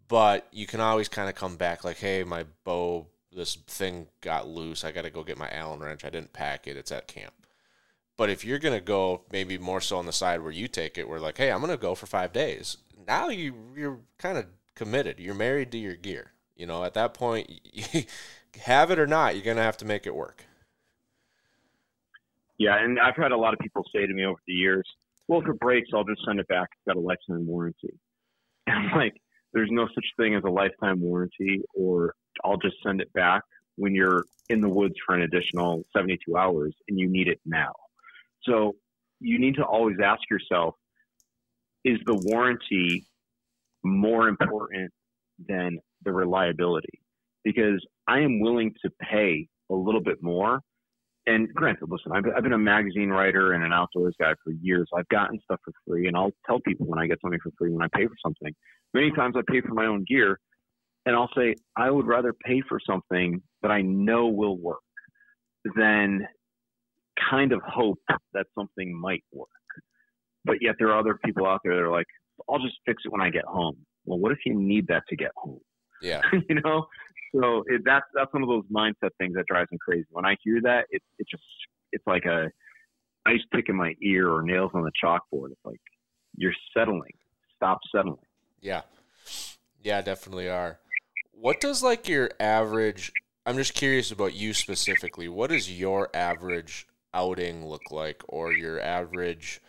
But 0.08 0.48
you 0.50 0.66
can 0.66 0.80
always 0.80 1.08
kind 1.08 1.28
of 1.28 1.34
come 1.34 1.56
back 1.56 1.84
like, 1.84 1.98
hey, 1.98 2.24
my 2.24 2.44
bow, 2.64 3.06
this 3.34 3.54
thing 3.54 4.06
got 4.20 4.46
loose. 4.46 4.84
I 4.84 4.92
got 4.92 5.02
to 5.02 5.10
go 5.10 5.24
get 5.24 5.38
my 5.38 5.50
Allen 5.50 5.80
wrench. 5.80 6.04
I 6.04 6.10
didn't 6.10 6.32
pack 6.32 6.66
it. 6.66 6.76
It's 6.76 6.92
at 6.92 7.08
camp. 7.08 7.34
But 8.16 8.30
if 8.30 8.44
you're 8.44 8.58
going 8.58 8.78
to 8.78 8.84
go 8.84 9.22
maybe 9.32 9.58
more 9.58 9.80
so 9.80 9.98
on 9.98 10.06
the 10.06 10.12
side 10.12 10.40
where 10.40 10.52
you 10.52 10.68
take 10.68 10.98
it, 10.98 11.08
we're 11.08 11.18
like, 11.18 11.36
hey, 11.36 11.50
I'm 11.50 11.60
going 11.60 11.72
to 11.72 11.76
go 11.76 11.94
for 11.94 12.06
five 12.06 12.32
days. 12.32 12.76
Now 13.06 13.28
you, 13.28 13.54
you're 13.76 13.98
kind 14.18 14.38
of 14.38 14.46
committed. 14.74 15.18
You're 15.18 15.34
married 15.34 15.72
to 15.72 15.78
your 15.78 15.96
gear. 15.96 16.30
You 16.56 16.66
know, 16.66 16.84
at 16.84 16.94
that 16.94 17.14
point, 17.14 17.50
have 18.62 18.90
it 18.90 18.98
or 18.98 19.06
not, 19.06 19.34
you're 19.34 19.44
going 19.44 19.56
to 19.56 19.62
have 19.62 19.76
to 19.78 19.84
make 19.84 20.06
it 20.06 20.14
work. 20.14 20.44
Yeah, 22.56 22.76
and 22.80 23.00
I've 23.00 23.16
had 23.16 23.32
a 23.32 23.36
lot 23.36 23.52
of 23.52 23.58
people 23.58 23.82
say 23.92 24.06
to 24.06 24.14
me 24.14 24.24
over 24.24 24.38
the 24.46 24.52
years, 24.52 24.86
well, 25.26 25.40
if 25.40 25.48
it 25.48 25.58
breaks, 25.58 25.88
I'll 25.92 26.04
just 26.04 26.24
send 26.24 26.38
it 26.38 26.46
back. 26.46 26.68
It's 26.72 26.86
got 26.86 26.96
a 26.96 27.00
lifetime 27.00 27.46
warranty. 27.46 27.98
And 28.66 28.76
I'm 28.92 28.96
like, 28.96 29.20
there's 29.54 29.70
no 29.70 29.86
such 29.94 30.04
thing 30.18 30.34
as 30.34 30.42
a 30.44 30.50
lifetime 30.50 31.00
warranty, 31.00 31.62
or 31.74 32.14
I'll 32.44 32.58
just 32.58 32.76
send 32.84 33.00
it 33.00 33.12
back 33.12 33.42
when 33.76 33.94
you're 33.94 34.24
in 34.50 34.60
the 34.60 34.68
woods 34.68 34.94
for 35.06 35.14
an 35.14 35.22
additional 35.22 35.84
72 35.96 36.36
hours 36.36 36.74
and 36.88 36.98
you 36.98 37.08
need 37.08 37.28
it 37.28 37.40
now. 37.46 37.72
So 38.42 38.74
you 39.20 39.38
need 39.38 39.54
to 39.54 39.64
always 39.64 39.96
ask 40.04 40.20
yourself, 40.30 40.74
is 41.84 41.98
the 42.04 42.14
warranty 42.14 43.06
more 43.82 44.28
important 44.28 44.92
than 45.48 45.78
the 46.02 46.12
reliability? 46.12 47.00
Because 47.44 47.84
I 48.06 48.20
am 48.20 48.40
willing 48.40 48.74
to 48.84 48.90
pay 49.00 49.48
a 49.70 49.74
little 49.74 50.02
bit 50.02 50.22
more. 50.22 50.60
And 51.26 51.52
granted, 51.54 51.88
listen, 51.88 52.12
I've, 52.12 52.24
I've 52.36 52.42
been 52.42 52.52
a 52.52 52.58
magazine 52.58 53.08
writer 53.08 53.54
and 53.54 53.64
an 53.64 53.72
outdoors 53.72 54.14
guy 54.20 54.34
for 54.44 54.52
years. 54.60 54.88
I've 54.94 55.08
gotten 55.08 55.40
stuff 55.44 55.58
for 55.64 55.72
free, 55.86 56.06
and 56.06 56.16
I'll 56.16 56.32
tell 56.46 56.60
people 56.60 56.86
when 56.86 56.98
I 56.98 57.06
get 57.06 57.18
something 57.22 57.40
for 57.42 57.50
free 57.58 57.70
when 57.70 57.82
I 57.82 57.88
pay 57.96 58.06
for 58.06 58.14
something. 58.22 58.54
Many 58.92 59.10
times 59.12 59.34
I 59.36 59.40
pay 59.50 59.62
for 59.62 59.72
my 59.72 59.86
own 59.86 60.04
gear, 60.06 60.38
and 61.06 61.16
I'll 61.16 61.30
say 61.36 61.54
I 61.76 61.90
would 61.90 62.06
rather 62.06 62.34
pay 62.44 62.62
for 62.68 62.78
something 62.86 63.40
that 63.62 63.70
I 63.70 63.80
know 63.80 64.28
will 64.28 64.58
work. 64.58 64.80
than 65.76 66.26
kind 67.30 67.52
of 67.52 67.60
hope 67.62 67.98
that 68.34 68.46
something 68.54 68.94
might 68.98 69.24
work. 69.32 69.48
But 70.44 70.56
yet 70.60 70.74
there 70.78 70.88
are 70.88 70.98
other 70.98 71.18
people 71.24 71.46
out 71.46 71.60
there 71.64 71.74
that 71.74 71.82
are 71.82 71.90
like, 71.90 72.06
I'll 72.48 72.58
just 72.58 72.76
fix 72.84 73.02
it 73.04 73.12
when 73.12 73.20
I 73.20 73.30
get 73.30 73.44
home. 73.44 73.76
Well, 74.04 74.18
what 74.18 74.32
if 74.32 74.38
you 74.44 74.54
need 74.54 74.86
that 74.88 75.04
to 75.08 75.16
get 75.16 75.30
home? 75.36 75.60
Yeah. 76.02 76.20
you 76.48 76.60
know, 76.60 76.86
so 77.34 77.64
it, 77.66 77.82
that's 77.84 78.06
that's 78.14 78.32
one 78.32 78.42
of 78.42 78.48
those 78.48 78.64
mindset 78.72 79.10
things 79.18 79.34
that 79.34 79.46
drives 79.46 79.70
me 79.72 79.78
crazy. 79.78 80.06
When 80.10 80.24
I 80.24 80.36
hear 80.42 80.60
that, 80.62 80.86
it 80.90 81.02
it 81.18 81.26
just 81.30 81.42
it's 81.92 82.06
like 82.06 82.24
a 82.24 82.50
ice 83.26 83.40
pick 83.52 83.68
in 83.68 83.76
my 83.76 83.94
ear 84.02 84.30
or 84.30 84.42
nails 84.42 84.70
on 84.74 84.82
the 84.82 84.92
chalkboard. 85.02 85.50
It's 85.50 85.64
like 85.64 85.80
you're 86.36 86.54
settling. 86.76 87.12
Stop 87.56 87.80
settling. 87.94 88.18
Yeah. 88.60 88.82
Yeah, 89.82 90.00
definitely 90.02 90.48
are. 90.48 90.78
What 91.32 91.60
does 91.60 91.82
like 91.82 92.08
your 92.08 92.30
average 92.38 93.12
I'm 93.46 93.56
just 93.56 93.74
curious 93.74 94.10
about 94.10 94.34
you 94.34 94.54
specifically. 94.54 95.28
What 95.28 95.50
does 95.50 95.70
your 95.70 96.08
average 96.14 96.86
outing 97.12 97.66
look 97.66 97.90
like 97.90 98.22
or 98.26 98.52
your 98.52 98.80
average 98.80 99.60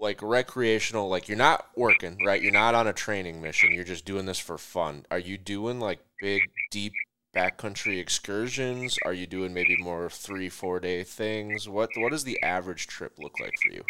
like 0.00 0.22
recreational 0.22 1.08
like 1.08 1.28
you're 1.28 1.36
not 1.36 1.68
working, 1.76 2.18
right? 2.24 2.42
You're 2.42 2.52
not 2.52 2.74
on 2.74 2.86
a 2.86 2.92
training 2.92 3.40
mission. 3.40 3.72
You're 3.72 3.84
just 3.84 4.04
doing 4.04 4.26
this 4.26 4.38
for 4.38 4.58
fun. 4.58 5.04
Are 5.10 5.18
you 5.18 5.36
doing 5.36 5.78
like 5.78 6.00
big 6.20 6.42
deep 6.70 6.92
backcountry 7.36 8.00
excursions? 8.00 8.98
Are 9.04 9.12
you 9.12 9.26
doing 9.26 9.52
maybe 9.52 9.76
more 9.76 10.08
3 10.08 10.48
4 10.48 10.80
day 10.80 11.04
things? 11.04 11.68
What 11.68 11.90
what 11.96 12.12
does 12.12 12.24
the 12.24 12.42
average 12.42 12.86
trip 12.86 13.12
look 13.18 13.38
like 13.40 13.54
for 13.62 13.72
you? 13.72 13.82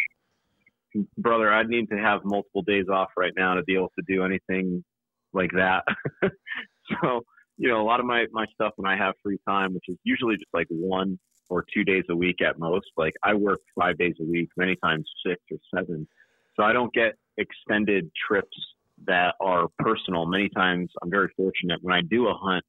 brother, 1.17 1.51
I'd 1.51 1.69
need 1.69 1.89
to 1.89 1.97
have 1.97 2.21
multiple 2.23 2.61
days 2.61 2.87
off 2.89 3.11
right 3.17 3.33
now 3.35 3.55
to 3.55 3.63
be 3.63 3.75
able 3.75 3.91
to 3.97 4.03
do 4.07 4.23
anything 4.23 4.83
like 5.33 5.51
that. 5.51 5.83
so, 6.23 7.21
you 7.57 7.69
know, 7.69 7.81
a 7.81 7.85
lot 7.85 7.99
of 7.99 8.05
my, 8.05 8.25
my 8.31 8.45
stuff 8.53 8.73
when 8.75 8.91
I 8.91 8.97
have 8.97 9.15
free 9.23 9.39
time, 9.47 9.73
which 9.73 9.85
is 9.87 9.97
usually 10.03 10.35
just 10.35 10.53
like 10.53 10.67
one 10.69 11.19
or 11.51 11.65
two 11.73 11.83
days 11.83 12.05
a 12.09 12.15
week 12.15 12.41
at 12.41 12.57
most, 12.57 12.87
like 12.95 13.13
I 13.23 13.33
work 13.33 13.59
five 13.77 13.97
days 13.97 14.15
a 14.21 14.23
week, 14.23 14.49
many 14.55 14.77
times 14.77 15.05
six 15.25 15.41
or 15.51 15.57
seven. 15.75 16.07
So 16.55 16.63
I 16.63 16.71
don't 16.71 16.93
get 16.93 17.15
extended 17.37 18.09
trips 18.25 18.57
that 19.05 19.35
are 19.41 19.67
personal. 19.77 20.25
Many 20.25 20.47
times 20.47 20.89
I'm 21.01 21.11
very 21.11 21.27
fortunate 21.35 21.79
when 21.81 21.93
I 21.93 22.01
do 22.01 22.27
a 22.27 22.33
hunt, 22.33 22.63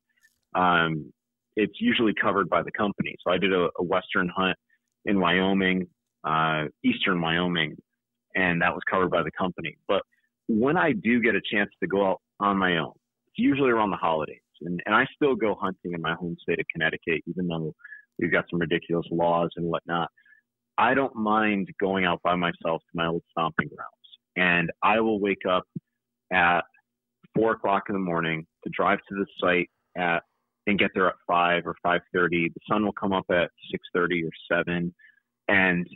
um, 0.57 1.13
it's 1.55 1.81
usually 1.81 2.13
covered 2.21 2.49
by 2.51 2.63
the 2.63 2.73
company. 2.73 3.15
So 3.25 3.33
I 3.33 3.39
did 3.39 3.53
a, 3.53 3.69
a 3.79 3.85
Western 3.85 4.29
hunt 4.29 4.57
in 5.05 5.21
Wyoming, 5.21 5.87
uh, 6.25 6.65
Eastern 6.83 7.21
Wyoming, 7.21 7.77
and 8.35 8.61
that 8.63 8.73
was 8.73 8.83
covered 8.91 9.11
by 9.13 9.23
the 9.23 9.31
company. 9.31 9.77
But 9.87 10.03
when 10.49 10.77
I 10.77 10.93
do 10.93 11.21
get 11.21 11.37
a 11.37 11.41
chance 11.53 11.71
to 11.81 11.87
go 11.87 12.05
out 12.11 12.21
on 12.41 12.57
my 12.57 12.79
own, 12.79 12.95
it's 13.29 13.39
usually 13.39 13.71
around 13.71 13.91
the 13.91 13.97
holidays. 13.97 14.41
And, 14.63 14.83
and 14.87 14.95
I 14.95 15.07
still 15.15 15.37
go 15.37 15.55
hunting 15.55 15.93
in 15.93 16.01
my 16.01 16.15
home 16.15 16.37
state 16.43 16.59
of 16.59 16.67
Connecticut, 16.73 17.23
even 17.27 17.47
though 17.47 17.75
we've 18.19 18.33
got 18.33 18.45
some 18.51 18.61
ridiculous 18.61 19.07
laws 19.11 19.51
and 19.57 19.67
whatnot. 19.67 20.09
I 20.79 20.95
don't 20.95 21.15
mind 21.15 21.69
going 21.81 22.05
out 22.05 22.21
by 22.23 22.35
myself 22.35 22.83
to 22.83 22.95
my 22.95 23.07
old 23.07 23.23
stomping 23.31 23.69
grounds. 23.69 23.91
And 24.37 24.71
I 24.83 25.01
will 25.01 25.21
wake 25.21 25.45
up 25.49 25.65
at 26.33 26.63
four 27.35 27.53
o'clock 27.53 27.85
in 27.89 27.95
the 27.95 28.01
morning 28.01 28.47
to 28.65 28.71
drive 28.75 28.99
to 29.09 29.15
the 29.15 29.27
site 29.41 29.71
at 29.97 30.23
and 30.67 30.79
get 30.79 30.93
there 30.95 31.09
at 31.09 31.15
five 31.27 31.67
or 31.67 31.75
five 31.83 32.01
thirty. 32.15 32.49
The 32.49 32.61
sun 32.71 32.85
will 32.85 32.93
come 32.93 33.13
up 33.13 33.27
at 33.31 33.51
six 33.71 33.83
thirty 33.93 34.25
or 34.25 34.31
seven, 34.51 34.95
and 35.49 35.87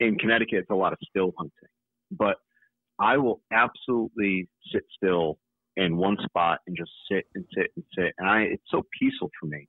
in 0.00 0.16
Connecticut, 0.18 0.58
it's 0.60 0.70
a 0.70 0.74
lot 0.74 0.92
of 0.92 0.98
still 1.08 1.32
hunting, 1.38 1.70
but 2.10 2.36
I 2.98 3.16
will 3.16 3.40
absolutely 3.52 4.48
sit 4.72 4.82
still 4.94 5.38
in 5.76 5.96
one 5.96 6.16
spot 6.24 6.60
and 6.66 6.76
just 6.76 6.90
sit 7.10 7.24
and 7.34 7.44
sit 7.56 7.68
and 7.76 7.84
sit. 7.96 8.12
And 8.18 8.28
I, 8.28 8.40
it's 8.42 8.62
so 8.70 8.82
peaceful 8.98 9.30
for 9.38 9.46
me. 9.46 9.68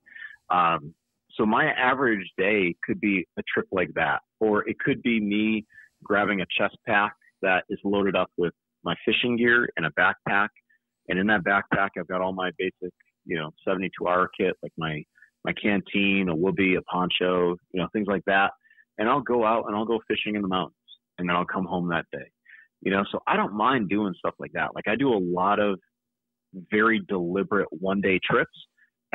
Um, 0.49 0.93
so 1.37 1.45
my 1.45 1.65
average 1.71 2.29
day 2.37 2.75
could 2.83 2.99
be 2.99 3.25
a 3.37 3.41
trip 3.53 3.67
like 3.71 3.93
that, 3.95 4.19
or 4.39 4.67
it 4.67 4.79
could 4.79 5.01
be 5.01 5.19
me 5.19 5.65
grabbing 6.03 6.41
a 6.41 6.45
chest 6.57 6.77
pack 6.87 7.13
that 7.41 7.63
is 7.69 7.79
loaded 7.83 8.15
up 8.15 8.29
with 8.37 8.53
my 8.83 8.95
fishing 9.05 9.37
gear 9.37 9.69
and 9.77 9.85
a 9.85 9.91
backpack. 9.91 10.49
And 11.09 11.17
in 11.19 11.27
that 11.27 11.43
backpack, 11.43 11.89
I've 11.97 12.07
got 12.07 12.21
all 12.21 12.33
my 12.33 12.51
basic, 12.57 12.93
you 13.25 13.37
know, 13.37 13.51
72 13.67 14.07
hour 14.07 14.29
kit, 14.37 14.55
like 14.61 14.73
my, 14.77 15.03
my 15.45 15.53
canteen, 15.53 16.29
a 16.29 16.35
woobie, 16.35 16.77
a 16.77 16.81
poncho, 16.83 17.55
you 17.71 17.81
know, 17.81 17.87
things 17.93 18.07
like 18.07 18.23
that 18.25 18.51
and 18.97 19.09
I'll 19.09 19.21
go 19.21 19.45
out 19.45 19.65
and 19.67 19.75
I'll 19.75 19.85
go 19.85 19.99
fishing 20.07 20.35
in 20.35 20.41
the 20.41 20.47
mountains 20.47 20.75
and 21.17 21.27
then 21.29 21.35
I'll 21.35 21.45
come 21.45 21.65
home 21.65 21.89
that 21.89 22.05
day. 22.11 22.29
You 22.81 22.91
know, 22.91 23.03
so 23.11 23.19
I 23.25 23.35
don't 23.35 23.53
mind 23.53 23.89
doing 23.89 24.13
stuff 24.17 24.35
like 24.39 24.51
that. 24.53 24.75
Like 24.75 24.87
I 24.87 24.95
do 24.95 25.13
a 25.13 25.17
lot 25.17 25.59
of 25.59 25.79
very 26.71 27.01
deliberate 27.07 27.67
one 27.71 28.01
day 28.01 28.19
trips 28.23 28.57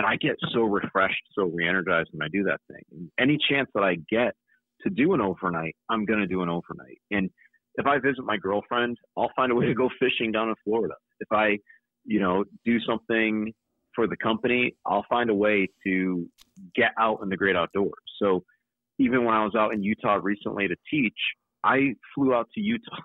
and 0.02 0.10
I 0.10 0.16
get 0.16 0.36
so 0.52 0.62
refreshed, 0.62 1.22
so 1.32 1.44
re-energized 1.44 2.10
when 2.12 2.26
I 2.26 2.28
do 2.28 2.42
that 2.44 2.60
thing. 2.68 3.08
Any 3.20 3.38
chance 3.48 3.68
that 3.74 3.84
I 3.84 3.96
get 4.10 4.34
to 4.82 4.90
do 4.90 5.14
an 5.14 5.20
overnight, 5.20 5.76
I'm 5.88 6.04
going 6.04 6.18
to 6.18 6.26
do 6.26 6.42
an 6.42 6.48
overnight. 6.48 6.98
And 7.12 7.30
if 7.76 7.86
I 7.86 7.98
visit 7.98 8.24
my 8.24 8.36
girlfriend, 8.36 8.96
I'll 9.16 9.30
find 9.36 9.52
a 9.52 9.54
way 9.54 9.66
to 9.66 9.74
go 9.74 9.88
fishing 10.00 10.32
down 10.32 10.48
in 10.48 10.54
Florida. 10.64 10.94
If 11.20 11.28
I, 11.30 11.58
you 12.04 12.18
know, 12.18 12.44
do 12.64 12.80
something 12.80 13.52
for 13.94 14.08
the 14.08 14.16
company, 14.16 14.74
I'll 14.84 15.06
find 15.08 15.30
a 15.30 15.34
way 15.34 15.68
to 15.86 16.26
get 16.74 16.90
out 16.98 17.20
in 17.22 17.28
the 17.28 17.36
great 17.36 17.54
outdoors. 17.54 17.92
So 18.20 18.42
even 18.98 19.24
when 19.24 19.34
I 19.34 19.44
was 19.44 19.54
out 19.54 19.72
in 19.72 19.84
Utah 19.84 20.18
recently 20.20 20.66
to 20.66 20.76
teach, 20.90 21.18
I 21.62 21.94
flew 22.14 22.34
out 22.34 22.48
to 22.54 22.60
Utah. 22.60 22.96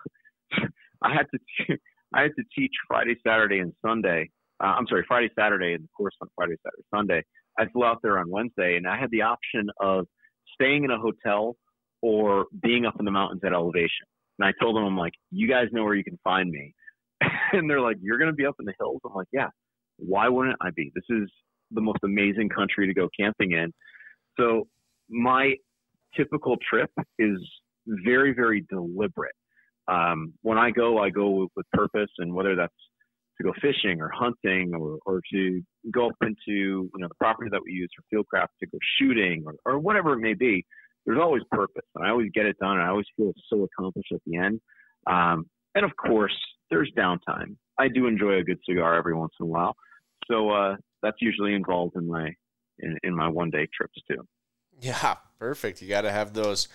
I 1.04 1.14
had 1.14 1.28
to 1.32 1.78
I 2.14 2.22
had 2.24 2.32
to 2.38 2.44
teach 2.58 2.72
Friday, 2.88 3.18
Saturday, 3.26 3.60
and 3.60 3.74
Sunday. 3.86 4.30
Uh, 4.64 4.68
I'm 4.68 4.88
sorry, 4.88 5.06
Friday, 5.08 5.30
Saturday, 5.38 5.74
and 5.74 5.84
of 5.84 5.90
course 5.96 6.14
on 6.22 6.28
Friday, 6.36 6.56
Saturday, 6.64 6.84
Sunday. 6.94 7.24
I 7.60 7.66
flew 7.72 7.86
out 7.86 8.00
there 8.02 8.20
on 8.20 8.30
Wednesday, 8.30 8.78
and 8.78 8.88
I 8.88 9.00
had 9.00 9.12
the 9.12 9.22
option 9.22 9.70
of 9.80 10.06
staying 10.54 10.84
in 10.84 10.92
a 10.92 10.98
hotel 10.98 11.56
or 12.02 12.46
being 12.62 12.86
up 12.86 12.96
in 13.00 13.06
the 13.06 13.12
mountains 13.12 13.42
at 13.44 13.54
elevation. 13.54 14.06
And 14.40 14.48
I 14.48 14.52
told 14.62 14.76
them, 14.76 14.84
I'm 14.84 14.98
like, 14.98 15.14
you 15.32 15.48
guys 15.48 15.68
know 15.72 15.84
where 15.84 15.96
you 15.96 16.04
can 16.04 16.20
find 16.24 16.50
me. 16.50 16.74
and 17.54 17.70
they're 17.70 17.82
like, 17.82 17.98
you're 18.02 18.20
going 18.20 18.30
to 18.30 18.36
be 18.36 18.46
up 18.46 18.56
in 18.60 18.66
the 18.66 18.74
hills. 18.80 19.02
I'm 19.06 19.14
like, 19.14 19.28
yeah. 19.32 19.50
Why 19.98 20.30
wouldn't 20.30 20.58
I 20.62 20.70
be? 20.76 20.92
This 20.94 21.06
is 21.10 21.30
the 21.72 21.82
most 21.82 22.00
amazing 22.04 22.50
country 22.50 22.86
to 22.86 22.94
go 22.94 23.10
camping 23.20 23.54
in. 23.54 23.74
So 24.40 24.68
my 25.10 25.56
typical 26.16 26.56
trip 26.70 26.92
is 27.18 27.38
very, 27.88 28.34
very 28.34 28.66
deliberate. 28.70 29.34
Um, 29.88 30.34
when 30.42 30.58
I 30.58 30.70
go, 30.70 31.00
I 31.00 31.10
go 31.10 31.30
with, 31.30 31.50
with 31.56 31.66
purpose, 31.74 32.12
and 32.20 32.34
whether 32.34 32.56
that's 32.56 32.74
to 33.38 33.44
go 33.44 33.54
fishing 33.62 34.02
or 34.02 34.10
hunting 34.14 34.74
or, 34.74 34.98
or 35.06 35.22
to 35.32 35.62
go 35.92 36.08
up 36.08 36.16
into 36.22 36.36
you 36.48 36.92
know 36.98 37.08
the 37.08 37.16
property 37.16 37.50
that 37.52 37.62
we 37.64 37.72
use 37.72 37.90
for 37.96 38.04
fieldcraft 38.14 38.48
to 38.60 38.68
go 38.68 38.78
shooting 39.00 39.44
or, 39.46 39.56
or 39.66 39.80
whatever 39.80 40.14
it 40.14 40.20
may 40.20 40.34
be, 40.34 40.66
there's 41.06 41.20
always 41.20 41.44
purpose, 41.52 41.86
and 41.96 42.06
I 42.06 42.10
always 42.10 42.32
get 42.34 42.46
it 42.46 42.58
done, 42.60 42.74
and 42.74 42.82
I 42.82 42.90
always 42.90 43.06
feel 43.16 43.34
so 43.50 43.64
accomplished 43.64 44.12
at 44.12 44.22
the 44.26 44.38
end. 44.38 44.60
Um, 45.08 45.46
and 45.76 45.86
of 45.86 45.92
course, 45.96 46.36
there's 46.70 46.92
downtime. 46.98 47.56
I 47.80 47.88
do 47.88 48.08
enjoy 48.08 48.40
a 48.40 48.44
good 48.44 48.60
cigar 48.68 48.96
every 48.96 49.16
once 49.16 49.34
in 49.40 49.46
a 49.46 49.48
while, 49.48 49.76
so 50.30 50.50
uh, 50.50 50.76
that's 51.04 51.18
usually 51.22 51.54
involved 51.54 51.96
in 51.96 52.08
my 52.08 52.32
in, 52.80 52.98
in 53.04 53.16
my 53.16 53.28
one 53.28 53.50
day 53.50 53.68
trips 53.76 54.00
too. 54.10 54.28
Yeah, 54.82 55.16
perfect. 55.40 55.82
You 55.82 55.88
got 55.88 56.02
to 56.02 56.12
have 56.12 56.34
those. 56.34 56.68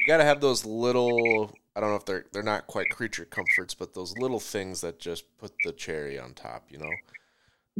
You 0.00 0.06
got 0.06 0.18
to 0.18 0.24
have 0.24 0.40
those 0.40 0.64
little. 0.64 1.52
I 1.76 1.80
don't 1.80 1.90
know 1.90 1.96
if 1.96 2.04
they're 2.04 2.26
they're 2.32 2.42
not 2.42 2.66
quite 2.66 2.90
creature 2.90 3.24
comforts, 3.24 3.74
but 3.74 3.94
those 3.94 4.16
little 4.18 4.40
things 4.40 4.80
that 4.82 4.98
just 5.00 5.24
put 5.38 5.52
the 5.64 5.72
cherry 5.72 6.18
on 6.18 6.34
top. 6.34 6.66
You 6.70 6.78
know. 6.78 6.90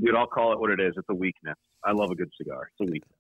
Dude, 0.03 0.17
I'll 0.17 0.27
call 0.27 0.53
it 0.53 0.59
what 0.59 0.71
it 0.71 0.81
is. 0.81 0.95
It's 0.97 1.09
a 1.09 1.15
weakness. 1.15 1.57
I 1.85 1.93
love 1.93 2.11
a 2.11 2.17
good 2.17 2.31
cigar. 2.37 2.71
It's 2.73 2.89
a 2.89 2.91
weakness. 2.91 3.11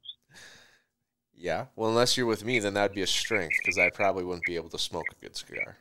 Yeah. 1.36 1.66
Well, 1.76 1.90
unless 1.90 2.16
you're 2.16 2.26
with 2.26 2.44
me, 2.44 2.58
then 2.58 2.74
that'd 2.74 2.94
be 2.94 3.02
a 3.02 3.06
strength 3.06 3.54
because 3.62 3.78
I 3.78 3.90
probably 3.90 4.24
wouldn't 4.24 4.46
be 4.46 4.56
able 4.56 4.70
to 4.70 4.78
smoke 4.78 5.06
a 5.12 5.24
good 5.24 5.36
cigar. 5.36 5.76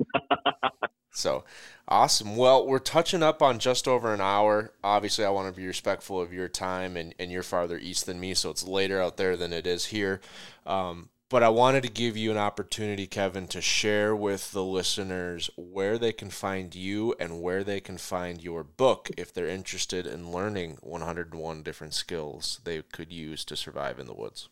So 1.12 1.44
awesome. 1.86 2.36
Well, 2.36 2.66
we're 2.66 2.78
touching 2.78 3.22
up 3.22 3.42
on 3.42 3.58
just 3.58 3.86
over 3.86 4.14
an 4.14 4.20
hour. 4.20 4.72
Obviously, 4.82 5.24
I 5.24 5.30
want 5.30 5.54
to 5.54 5.60
be 5.60 5.66
respectful 5.66 6.20
of 6.20 6.32
your 6.32 6.48
time, 6.48 6.96
and, 6.96 7.14
and 7.18 7.30
you're 7.30 7.42
farther 7.42 7.78
east 7.78 8.06
than 8.06 8.18
me, 8.18 8.34
so 8.34 8.50
it's 8.50 8.66
later 8.66 9.00
out 9.00 9.18
there 9.18 9.36
than 9.36 9.52
it 9.52 9.66
is 9.66 9.86
here. 9.86 10.20
Um, 10.66 11.10
but 11.32 11.42
I 11.42 11.48
wanted 11.48 11.82
to 11.84 11.88
give 11.88 12.14
you 12.14 12.30
an 12.30 12.36
opportunity, 12.36 13.06
Kevin, 13.06 13.46
to 13.48 13.62
share 13.62 14.14
with 14.14 14.52
the 14.52 14.62
listeners 14.62 15.48
where 15.56 15.96
they 15.96 16.12
can 16.12 16.28
find 16.28 16.74
you 16.74 17.14
and 17.18 17.40
where 17.40 17.64
they 17.64 17.80
can 17.80 17.96
find 17.96 18.42
your 18.42 18.62
book 18.62 19.08
if 19.16 19.32
they're 19.32 19.48
interested 19.48 20.06
in 20.06 20.30
learning 20.30 20.76
101 20.82 21.62
different 21.62 21.94
skills 21.94 22.60
they 22.64 22.82
could 22.82 23.10
use 23.10 23.46
to 23.46 23.56
survive 23.56 23.98
in 23.98 24.06
the 24.06 24.12
woods. 24.12 24.50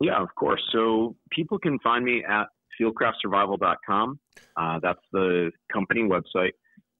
Yeah, 0.00 0.22
of 0.22 0.34
course. 0.34 0.62
So 0.72 1.16
people 1.30 1.58
can 1.58 1.78
find 1.80 2.06
me 2.06 2.24
at 2.26 2.46
fieldcraftsurvival.com. 2.80 4.18
Uh, 4.56 4.80
that's 4.82 5.04
the 5.12 5.50
company 5.70 6.00
website. 6.00 6.52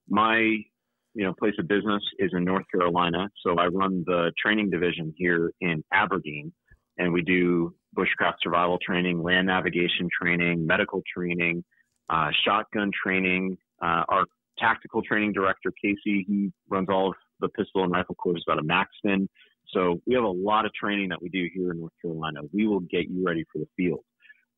My 0.06 0.36
you 0.38 1.24
know 1.24 1.32
place 1.32 1.54
of 1.58 1.66
business 1.66 2.02
is 2.18 2.30
in 2.34 2.44
North 2.44 2.66
Carolina, 2.70 3.30
so 3.42 3.56
I 3.56 3.68
run 3.68 4.04
the 4.06 4.32
training 4.38 4.68
division 4.68 5.14
here 5.16 5.50
in 5.62 5.82
Aberdeen, 5.94 6.52
and 6.98 7.11
we 7.11 7.22
do 7.22 7.74
bushcraft 7.97 8.34
survival 8.43 8.78
training, 8.84 9.22
land 9.22 9.47
navigation 9.47 10.09
training, 10.20 10.66
medical 10.66 11.03
training, 11.12 11.64
uh, 12.09 12.30
shotgun 12.45 12.91
training. 13.03 13.57
Uh, 13.82 14.05
our 14.09 14.24
tactical 14.59 15.03
training 15.03 15.32
director 15.32 15.72
Casey, 15.82 16.24
he 16.26 16.53
runs 16.68 16.88
all 16.88 17.11
of 17.11 17.14
the 17.41 17.49
pistol 17.49 17.82
and 17.82 17.93
rifle 17.93 18.14
courses 18.14 18.45
out 18.51 18.59
of 18.59 18.66
Maxton. 18.66 19.28
So 19.72 20.01
we 20.07 20.14
have 20.14 20.24
a 20.24 20.28
lot 20.28 20.66
of 20.66 20.72
training 20.74 21.09
that 21.11 21.22
we 21.22 21.28
do 21.28 21.49
here 21.55 21.70
in 21.70 21.80
North 21.80 21.93
Carolina. 22.03 22.41
We 22.53 22.66
will 22.66 22.80
get 22.80 23.09
you 23.09 23.24
ready 23.24 23.45
for 23.53 23.59
the 23.59 23.68
field. 23.76 24.01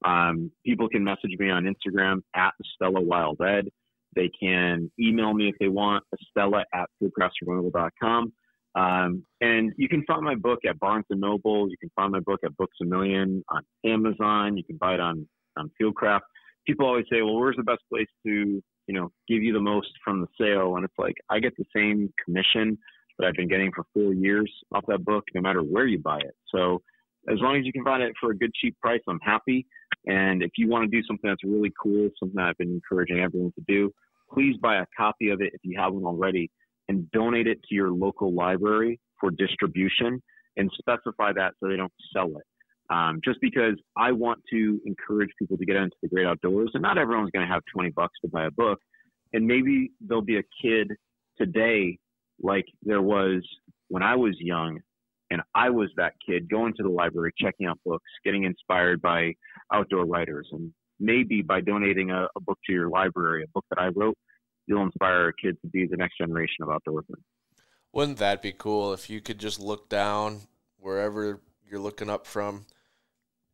Um, 0.05 0.51
people 0.64 0.89
can 0.89 1.05
message 1.05 1.37
me 1.39 1.51
on 1.51 1.64
Instagram 1.64 2.22
at 2.35 2.53
Estela 2.61 3.05
Wild 3.05 3.41
Ed. 3.41 3.68
They 4.14 4.30
can 4.39 4.91
email 5.01 5.33
me 5.33 5.49
if 5.49 5.55
they 5.59 5.68
want, 5.68 6.05
Estela 6.14 6.64
at 6.74 6.89
fieldcraftsurvival.com. 7.03 8.33
Um, 8.75 9.25
and 9.41 9.73
you 9.77 9.89
can 9.89 10.05
find 10.07 10.23
my 10.23 10.35
book 10.35 10.61
at 10.66 10.79
Barnes 10.79 11.05
and 11.11 11.20
Noble. 11.20 11.68
You 11.68 11.77
can 11.79 11.91
find 11.95 12.12
my 12.12 12.20
book 12.20 12.41
at 12.45 12.57
Books 12.57 12.77
a 12.81 12.85
Million 12.85 13.45
on 13.51 13.62
Amazon. 13.85 14.57
You 14.57 14.64
can 14.64 14.77
buy 14.77 14.95
it 14.95 15.01
on 15.01 15.29
on 15.57 15.70
Fieldcraft. 15.81 16.20
People 16.66 16.87
always 16.87 17.05
say, 17.12 17.23
"Well, 17.23 17.39
where's 17.39 17.57
the 17.57 17.62
best 17.62 17.83
place 17.91 18.09
to 18.27 18.62
you 18.87 18.95
know 18.95 19.11
give 19.29 19.43
you 19.43 19.53
the 19.53 19.61
most 19.61 19.91
from 20.05 20.20
the 20.20 20.29
sale?" 20.41 20.77
And 20.77 20.85
it's 20.85 20.99
like 20.99 21.16
I 21.29 21.39
get 21.39 21.55
the 21.57 21.66
same 21.75 22.12
commission 22.25 22.79
that 23.18 23.27
I've 23.27 23.35
been 23.35 23.49
getting 23.49 23.73
for 23.73 23.85
four 23.93 24.14
years 24.14 24.51
off 24.75 24.85
that 24.89 25.05
book, 25.05 25.25
no 25.35 25.43
matter 25.43 25.61
where 25.61 25.87
you 25.87 25.99
buy 25.99 26.18
it. 26.18 26.35
So 26.49 26.83
as 27.29 27.39
long 27.41 27.57
as 27.57 27.66
you 27.66 27.73
can 27.73 27.85
find 27.85 28.03
it 28.03 28.12
for 28.18 28.31
a 28.31 28.37
good 28.37 28.53
cheap 28.55 28.77
price, 28.81 29.01
I'm 29.07 29.20
happy. 29.20 29.66
And 30.07 30.43
if 30.43 30.53
you 30.57 30.68
want 30.68 30.91
to 30.91 30.97
do 30.97 31.05
something 31.07 31.29
that's 31.29 31.45
really 31.45 31.73
cool, 31.81 32.09
something 32.18 32.39
I've 32.41 32.59
been 32.59 32.73
encouraging 32.73 33.20
everyone 33.20 33.53
to 33.53 33.64
do, 33.68 33.93
please 34.33 34.57
buy 34.61 34.77
a 34.77 34.87
copy 34.97 35.29
of 35.29 35.41
it 35.41 35.53
if 35.53 35.61
you 35.62 35.79
haven't 35.79 36.05
already 36.05 36.51
and 36.89 37.11
donate 37.12 37.47
it 37.47 37.59
to 37.68 37.74
your 37.74 37.91
local 37.91 38.33
library 38.33 39.01
for 39.20 39.30
distribution 39.30 40.22
and 40.57 40.70
specify 40.78 41.33
that 41.33 41.55
so 41.61 41.68
they 41.68 41.76
don't 41.76 41.93
sell 42.12 42.28
it. 42.28 42.45
Um, 42.91 43.20
just 43.24 43.41
because 43.41 43.74
I 43.97 44.12
want 44.12 44.41
to 44.51 44.80
encourage 44.85 45.30
people 45.39 45.57
to 45.57 45.64
get 45.64 45.76
into 45.76 45.97
the 46.03 46.09
great 46.09 46.26
outdoors, 46.26 46.70
and 46.74 46.83
not 46.83 46.99
everyone's 46.99 47.30
going 47.30 47.47
to 47.47 47.53
have 47.53 47.62
20 47.72 47.91
bucks 47.91 48.14
to 48.22 48.28
buy 48.28 48.45
a 48.47 48.51
book. 48.51 48.78
And 49.33 49.47
maybe 49.47 49.93
there'll 50.01 50.20
be 50.20 50.37
a 50.37 50.43
kid 50.61 50.93
today, 51.39 51.99
like 52.43 52.66
there 52.83 53.01
was 53.01 53.43
when 53.89 54.03
I 54.03 54.16
was 54.16 54.35
young, 54.39 54.80
and 55.30 55.41
I 55.55 55.70
was 55.70 55.89
that 55.97 56.12
kid 56.26 56.51
going 56.51 56.74
to 56.76 56.83
the 56.83 56.91
library, 56.91 57.33
checking 57.39 57.66
out 57.66 57.78
books, 57.87 58.05
getting 58.24 58.45
inspired 58.45 59.01
by 59.01 59.33
outdoor 59.72 60.05
writers. 60.05 60.47
And 60.53 60.72
maybe 61.01 61.41
by 61.41 61.62
donating 61.62 62.11
a, 62.11 62.26
a 62.37 62.41
book 62.41 62.59
to 62.66 62.72
your 62.72 62.91
library, 62.91 63.45
a 63.45 63.49
book 63.55 63.64
that 63.70 63.80
I 63.80 63.89
wrote, 63.89 64.16
you'll 64.66 64.84
inspire 64.84 65.28
a 65.28 65.32
kid 65.34 65.60
to 65.62 65.68
be 65.68 65.86
the 65.86 65.96
next 65.96 66.18
generation 66.18 66.62
of 66.62 66.68
outdoorsmen. 66.68 67.20
Wouldn't 67.92 68.18
that 68.18 68.42
be 68.42 68.52
cool 68.52 68.92
if 68.92 69.10
you 69.10 69.20
could 69.20 69.38
just 69.38 69.60
look 69.60 69.88
down 69.88 70.42
wherever 70.78 71.40
you're 71.68 71.80
looking 71.80 72.10
up 72.10 72.26
from 72.26 72.64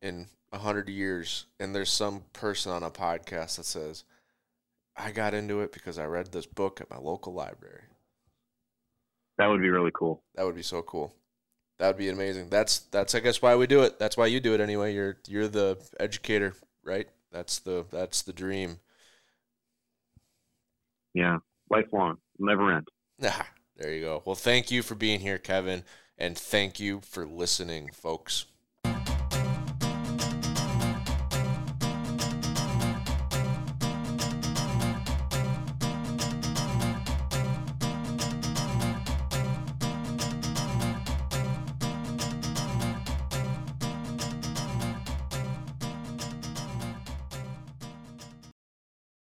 in 0.01 0.27
a 0.53 0.59
hundred 0.59 0.89
years 0.89 1.47
and 1.59 1.75
there's 1.75 1.91
some 1.91 2.23
person 2.33 2.73
on 2.73 2.83
a 2.83 2.91
podcast 2.91 3.57
that 3.57 3.65
says, 3.65 4.05
I 4.97 5.13
got 5.13 5.35
into 5.35 5.61
it 5.61 5.73
because 5.73 5.99
I 5.99 6.07
read 6.07 6.33
this 6.33 6.47
book 6.47 6.81
at 6.81 6.91
my 6.91 6.99
local 6.99 7.33
library. 7.33 7.83
That 9.39 9.47
would 9.47 9.61
be 9.61 9.71
really 9.71 9.93
cool. 9.95 10.23
That 10.35 10.45
would 10.45 10.57
be 10.57 10.63
so 10.63 10.83
cool. 10.83 11.15
That 11.79 11.89
would 11.89 11.97
be 11.97 12.09
amazing. 12.09 12.49
That's 12.49 12.81
that's 12.81 13.15
I 13.15 13.21
guess 13.21 13.41
why 13.41 13.55
we 13.55 13.69
do 13.69 13.83
it. 13.83 14.01
That's 14.01 14.17
why 14.17 14.27
you 14.27 14.41
do 14.41 14.55
it 14.55 14.61
anyway. 14.61 14.95
You're 14.95 15.19
you're 15.29 15.47
the 15.47 15.79
educator, 16.01 16.55
right? 16.83 17.09
That's 17.31 17.61
the 17.61 17.87
that's 17.91 18.23
the 18.23 18.33
dream. 18.33 18.81
Yeah, 21.19 21.39
lifelong, 21.69 22.19
never 22.39 22.73
end. 22.73 22.87
Ah, 23.25 23.49
there 23.77 23.93
you 23.93 24.03
go. 24.03 24.23
Well, 24.25 24.37
thank 24.37 24.71
you 24.71 24.85
for 24.85 24.95
being 24.95 25.19
here, 25.19 25.39
Kevin, 25.39 25.83
and 26.17 26.39
thank 26.39 26.79
you 26.79 27.01
for 27.01 27.27
listening, 27.27 27.91
folks. 27.93 28.45